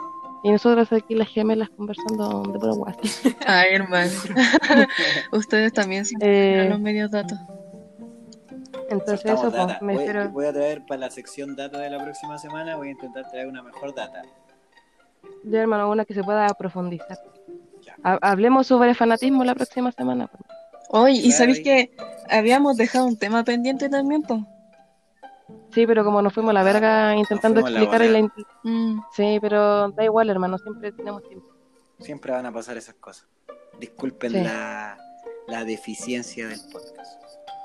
Y 0.44 0.52
nosotros 0.52 0.92
aquí 0.92 1.14
las 1.14 1.28
gemelas 1.28 1.68
conversando 1.70 2.42
de 2.42 2.58
puro 2.58 2.74
guas. 2.76 2.96
Ay, 3.46 3.74
hermano. 3.74 4.10
Ustedes 5.32 5.72
también 5.72 6.04
siempre 6.04 6.66
Eh, 6.66 6.68
los 6.68 6.80
medios 6.80 7.10
datos. 7.10 7.38
Entonces 8.90 9.20
Soltamos 9.20 9.54
eso, 9.54 9.66
pues, 9.66 9.82
me 9.82 9.94
voy, 9.94 10.28
voy 10.28 10.46
a 10.46 10.52
traer 10.52 10.86
para 10.86 11.00
la 11.00 11.10
sección 11.10 11.54
data 11.56 11.78
de 11.78 11.90
la 11.90 12.02
próxima 12.02 12.38
semana, 12.38 12.76
voy 12.76 12.88
a 12.88 12.90
intentar 12.92 13.28
traer 13.30 13.46
una 13.46 13.62
mejor 13.62 13.94
data. 13.94 14.22
Ya, 15.44 15.60
hermano, 15.60 15.90
una 15.90 16.04
que 16.04 16.14
se 16.14 16.22
pueda 16.22 16.48
profundizar. 16.54 17.18
Hablemos 18.02 18.66
sobre 18.66 18.94
fanatismo 18.94 19.44
la 19.44 19.54
próxima 19.54 19.92
semana. 19.92 20.26
pues. 20.28 20.42
Oye, 20.90 21.20
¿y 21.20 21.32
sabéis 21.32 21.60
que 21.60 21.90
habíamos 22.30 22.76
dejado 22.76 23.06
un 23.06 23.18
tema 23.18 23.44
pendiente 23.44 23.88
también, 23.90 24.22
po? 24.22 24.46
Sí, 25.72 25.86
pero 25.86 26.04
como 26.04 26.20
nos 26.22 26.32
fuimos 26.32 26.50
a 26.50 26.54
la 26.54 26.62
verga 26.62 27.14
intentando 27.16 27.60
la 27.62 27.68
explicar 27.70 28.02
y 28.02 28.08
la 28.08 28.18
in- 28.18 28.32
Mm, 28.64 29.00
Sí, 29.12 29.38
pero 29.40 29.90
da 29.90 30.04
igual, 30.04 30.28
hermano, 30.30 30.58
siempre 30.58 30.92
tenemos 30.92 31.22
tiempo. 31.28 31.48
Siempre 32.00 32.32
van 32.32 32.46
a 32.46 32.52
pasar 32.52 32.76
esas 32.76 32.94
cosas. 32.96 33.26
Disculpen 33.80 34.32
Sí. 34.32 34.42
la, 34.42 34.98
la 35.46 35.64
deficiencia 35.64 36.48
del 36.48 36.60
podcast. 36.72 37.20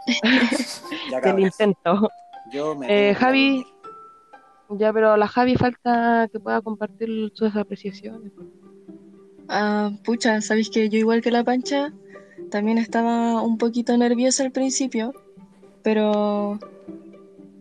ya 1.11 1.19
Del 1.21 1.39
intento. 1.39 2.09
Yo 2.51 2.75
me 2.75 3.09
Eh, 3.11 3.15
Javi. 3.15 3.65
Ya, 4.69 4.91
pero 4.91 5.11
a 5.11 5.17
la 5.17 5.27
Javi 5.27 5.55
falta 5.55 6.27
que 6.31 6.39
pueda 6.39 6.61
compartir 6.61 7.31
sus 7.35 7.55
apreciaciones. 7.55 8.31
Ah, 9.49 9.91
pucha, 10.03 10.41
sabéis 10.41 10.69
que 10.69 10.89
yo 10.89 10.97
igual 10.97 11.21
que 11.21 11.31
la 11.31 11.43
pancha, 11.43 11.93
también 12.49 12.77
estaba 12.77 13.41
un 13.41 13.57
poquito 13.57 13.95
nerviosa 13.97 14.43
al 14.43 14.51
principio, 14.51 15.13
pero 15.83 16.59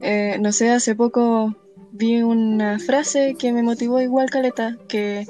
eh, 0.02 0.36
no 0.40 0.52
sé, 0.52 0.70
hace 0.70 0.94
poco 0.94 1.54
vi 1.92 2.22
una 2.22 2.78
frase 2.78 3.36
que 3.38 3.52
me 3.52 3.62
motivó 3.62 4.00
igual 4.00 4.30
caleta, 4.30 4.76
que 4.88 5.26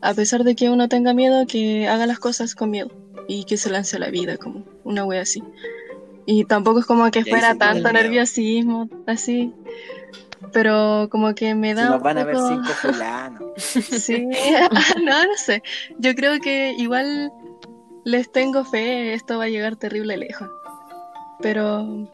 a 0.00 0.14
pesar 0.14 0.42
de 0.44 0.54
que 0.54 0.70
uno 0.70 0.88
tenga 0.88 1.12
miedo, 1.14 1.46
que 1.46 1.86
haga 1.88 2.06
las 2.06 2.18
cosas 2.18 2.54
con 2.54 2.70
miedo 2.70 2.90
y 3.28 3.44
que 3.44 3.56
se 3.56 3.70
lance 3.70 3.96
a 3.96 4.00
la 4.00 4.10
vida, 4.10 4.36
como 4.36 4.64
una 4.84 5.04
wea 5.04 5.22
así. 5.22 5.42
Y 6.24 6.44
tampoco 6.44 6.80
es 6.80 6.86
como 6.86 7.10
que 7.10 7.24
fuera 7.24 7.54
tanto 7.54 7.92
nerviosismo, 7.92 8.88
así, 9.06 9.52
pero 10.52 11.08
como 11.10 11.34
que 11.34 11.54
me 11.54 11.74
da 11.74 11.84
Si 11.84 11.90
nos 11.90 12.02
van 12.02 12.18
a 12.18 12.24
ver 12.24 12.36
cinco 12.36 12.68
fulanos. 12.80 13.42
Sí, 13.56 14.26
no, 15.04 15.26
no 15.26 15.36
sé. 15.36 15.62
Yo 15.98 16.14
creo 16.14 16.40
que 16.40 16.74
igual 16.76 17.32
les 18.04 18.30
tengo 18.30 18.64
fe, 18.64 19.14
esto 19.14 19.38
va 19.38 19.44
a 19.44 19.48
llegar 19.48 19.76
terrible 19.76 20.16
lejos. 20.16 20.48
Pero, 21.40 22.08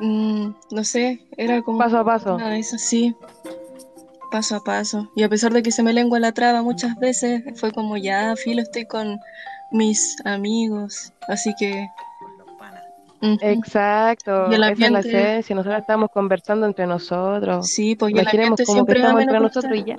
mm, 0.00 0.48
no 0.70 0.84
sé, 0.84 1.26
era 1.36 1.62
como 1.62 1.78
Paso 1.78 1.98
a 1.98 2.04
paso. 2.04 2.38
sí, 2.62 3.14
paso 4.30 4.56
a 4.56 4.64
paso. 4.64 5.10
Y 5.14 5.22
a 5.22 5.28
pesar 5.28 5.52
de 5.52 5.62
que 5.62 5.70
se 5.70 5.82
me 5.82 5.92
lengua 5.92 6.18
la 6.18 6.32
traba 6.32 6.62
muchas 6.62 6.96
veces, 6.98 7.42
fue 7.56 7.72
como 7.72 7.96
ya, 7.96 8.34
filo, 8.36 8.62
estoy 8.62 8.86
con 8.86 9.20
mis 9.70 10.16
amigos, 10.24 11.12
así 11.28 11.54
que... 11.58 11.88
Exacto. 13.22 14.50
Y 14.50 14.54
el 14.54 14.64
Esa 14.64 14.86
es 14.86 14.90
la 14.90 14.98
esencia. 14.98 15.54
Nosotros 15.54 15.80
estamos 15.80 16.10
conversando 16.10 16.66
entre 16.66 16.88
nosotros. 16.88 17.68
Sí, 17.68 17.94
pues 17.94 18.12
el 18.12 18.20
Imaginemos 18.20 18.60
ambiente 18.60 18.64
como 18.64 18.84
que 18.84 18.92
siempre 18.94 19.00
va 19.00 19.06
estamos 19.06 19.22
entre 19.22 19.40
nosotros 19.40 19.76
y 19.76 19.84
ya. 19.84 19.96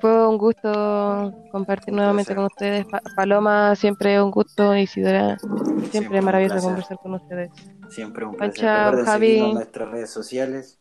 Fue 0.00 0.28
un 0.28 0.38
gusto 0.38 1.32
compartir 1.50 1.92
nuevamente 1.94 2.34
con 2.34 2.44
ustedes. 2.44 2.86
Pa- 2.86 3.02
Paloma, 3.16 3.74
siempre 3.74 4.20
un 4.22 4.30
gusto. 4.30 4.74
Isidora, 4.76 5.38
siempre, 5.38 5.88
Siempre 5.90 6.22
maravilloso 6.22 6.60
conversar 6.62 6.98
con 7.02 7.14
ustedes. 7.14 7.50
Siempre 7.88 8.24
un 8.26 8.34
placer. 8.36 8.52
Pancha, 8.54 8.84
Recuerden 8.90 9.06
Javi. 9.06 9.38
en 9.38 9.54
nuestras 9.54 9.90
redes 9.90 10.10
sociales. 10.10 10.78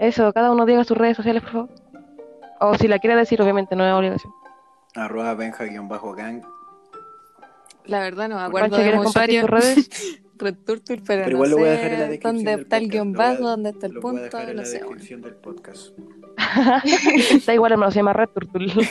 Eso, 0.00 0.32
cada 0.32 0.50
uno 0.52 0.64
diga 0.64 0.84
sus 0.84 0.96
redes 0.96 1.16
sociales, 1.16 1.42
por 1.42 1.52
favor. 1.52 1.70
O 2.60 2.74
si 2.76 2.88
la 2.88 2.98
quiere 2.98 3.16
decir, 3.16 3.40
obviamente, 3.42 3.76
no 3.76 3.86
es 3.86 3.92
obligación. 3.92 4.32
Arroba 4.94 5.34
benja-gang. 5.34 6.42
La 7.86 8.00
verdad 8.00 8.28
no 8.28 8.36
me 8.36 8.42
acuerdo 8.42 8.68
Pancha, 8.70 8.76
de 8.78 8.82
¿quieres 8.82 8.98
mi 9.00 9.04
compartir 9.04 9.40
tus 9.42 9.50
redes? 9.50 10.20
Red 10.38 10.54
Turtle, 10.64 11.02
pero, 11.04 11.24
Pero 11.24 11.24
no 11.24 11.30
igual 11.32 11.50
lo 11.50 11.56
voy 11.58 11.68
a 11.68 11.72
dejar 11.72 11.90
en 11.92 11.98
la 12.00 12.06
descripción 12.08 12.44
dónde 12.44 12.62
está 12.62 12.76
el 12.76 12.88
guion 12.90 13.12
bajo, 13.12 13.42
dónde 13.42 13.70
está 13.70 13.86
el 13.86 13.92
Lo 13.94 14.00
voy 14.00 14.10
a 14.10 14.12
punto, 14.20 14.24
dejar 14.36 14.50
en 14.50 14.56
no 14.56 14.62
la 14.62 14.68
sé. 14.68 14.78
bueno. 14.78 14.86
descripción 14.94 15.20
del 15.22 15.34
podcast. 15.34 15.98
da 17.46 17.54
igual, 17.54 17.72
hermano, 17.72 17.90
se 17.90 17.96
llama 17.98 18.12
Red 18.12 18.28
Turtle. 18.30 18.72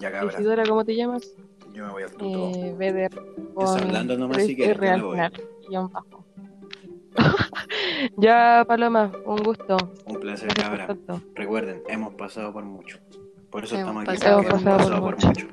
Ya. 0.00 0.24
Isidora, 0.24 0.62
¿cómo 0.64 0.84
te 0.84 0.94
llamas? 0.94 1.34
Yo 1.74 1.84
me 1.86 1.90
voy 1.90 2.04
al 2.04 2.12
tuto. 2.12 2.50
Eh, 2.54 2.72
Beder. 2.78 3.10
Hablando 3.56 4.16
nomás 4.16 4.44
si 4.44 4.54
quieres, 4.54 4.76
yo 4.76 4.80
real 4.80 5.00
me 5.00 5.06
voy. 5.06 5.18
guion 5.68 5.90
bajo. 5.90 6.24
ya, 8.16 8.64
Paloma, 8.68 9.10
un 9.26 9.42
gusto. 9.42 9.76
Un 10.06 10.20
placer, 10.20 10.50
Gracias 10.54 10.68
por 10.68 11.04
cabra. 11.04 11.22
Recuerden, 11.34 11.82
hemos 11.88 12.14
pasado 12.14 12.52
por 12.52 12.62
mucho. 12.64 12.98
Por 13.50 13.64
eso 13.64 13.74
Hemos 13.76 13.88
estamos 14.04 14.08
aquí. 14.08 14.18
pasado 14.18 14.36
porque 14.36 14.50
por 14.50 14.60
hemos 14.60 14.76
pasado 14.78 15.00
mucho. 15.02 15.16
por 15.16 15.26
mucho. 15.26 15.46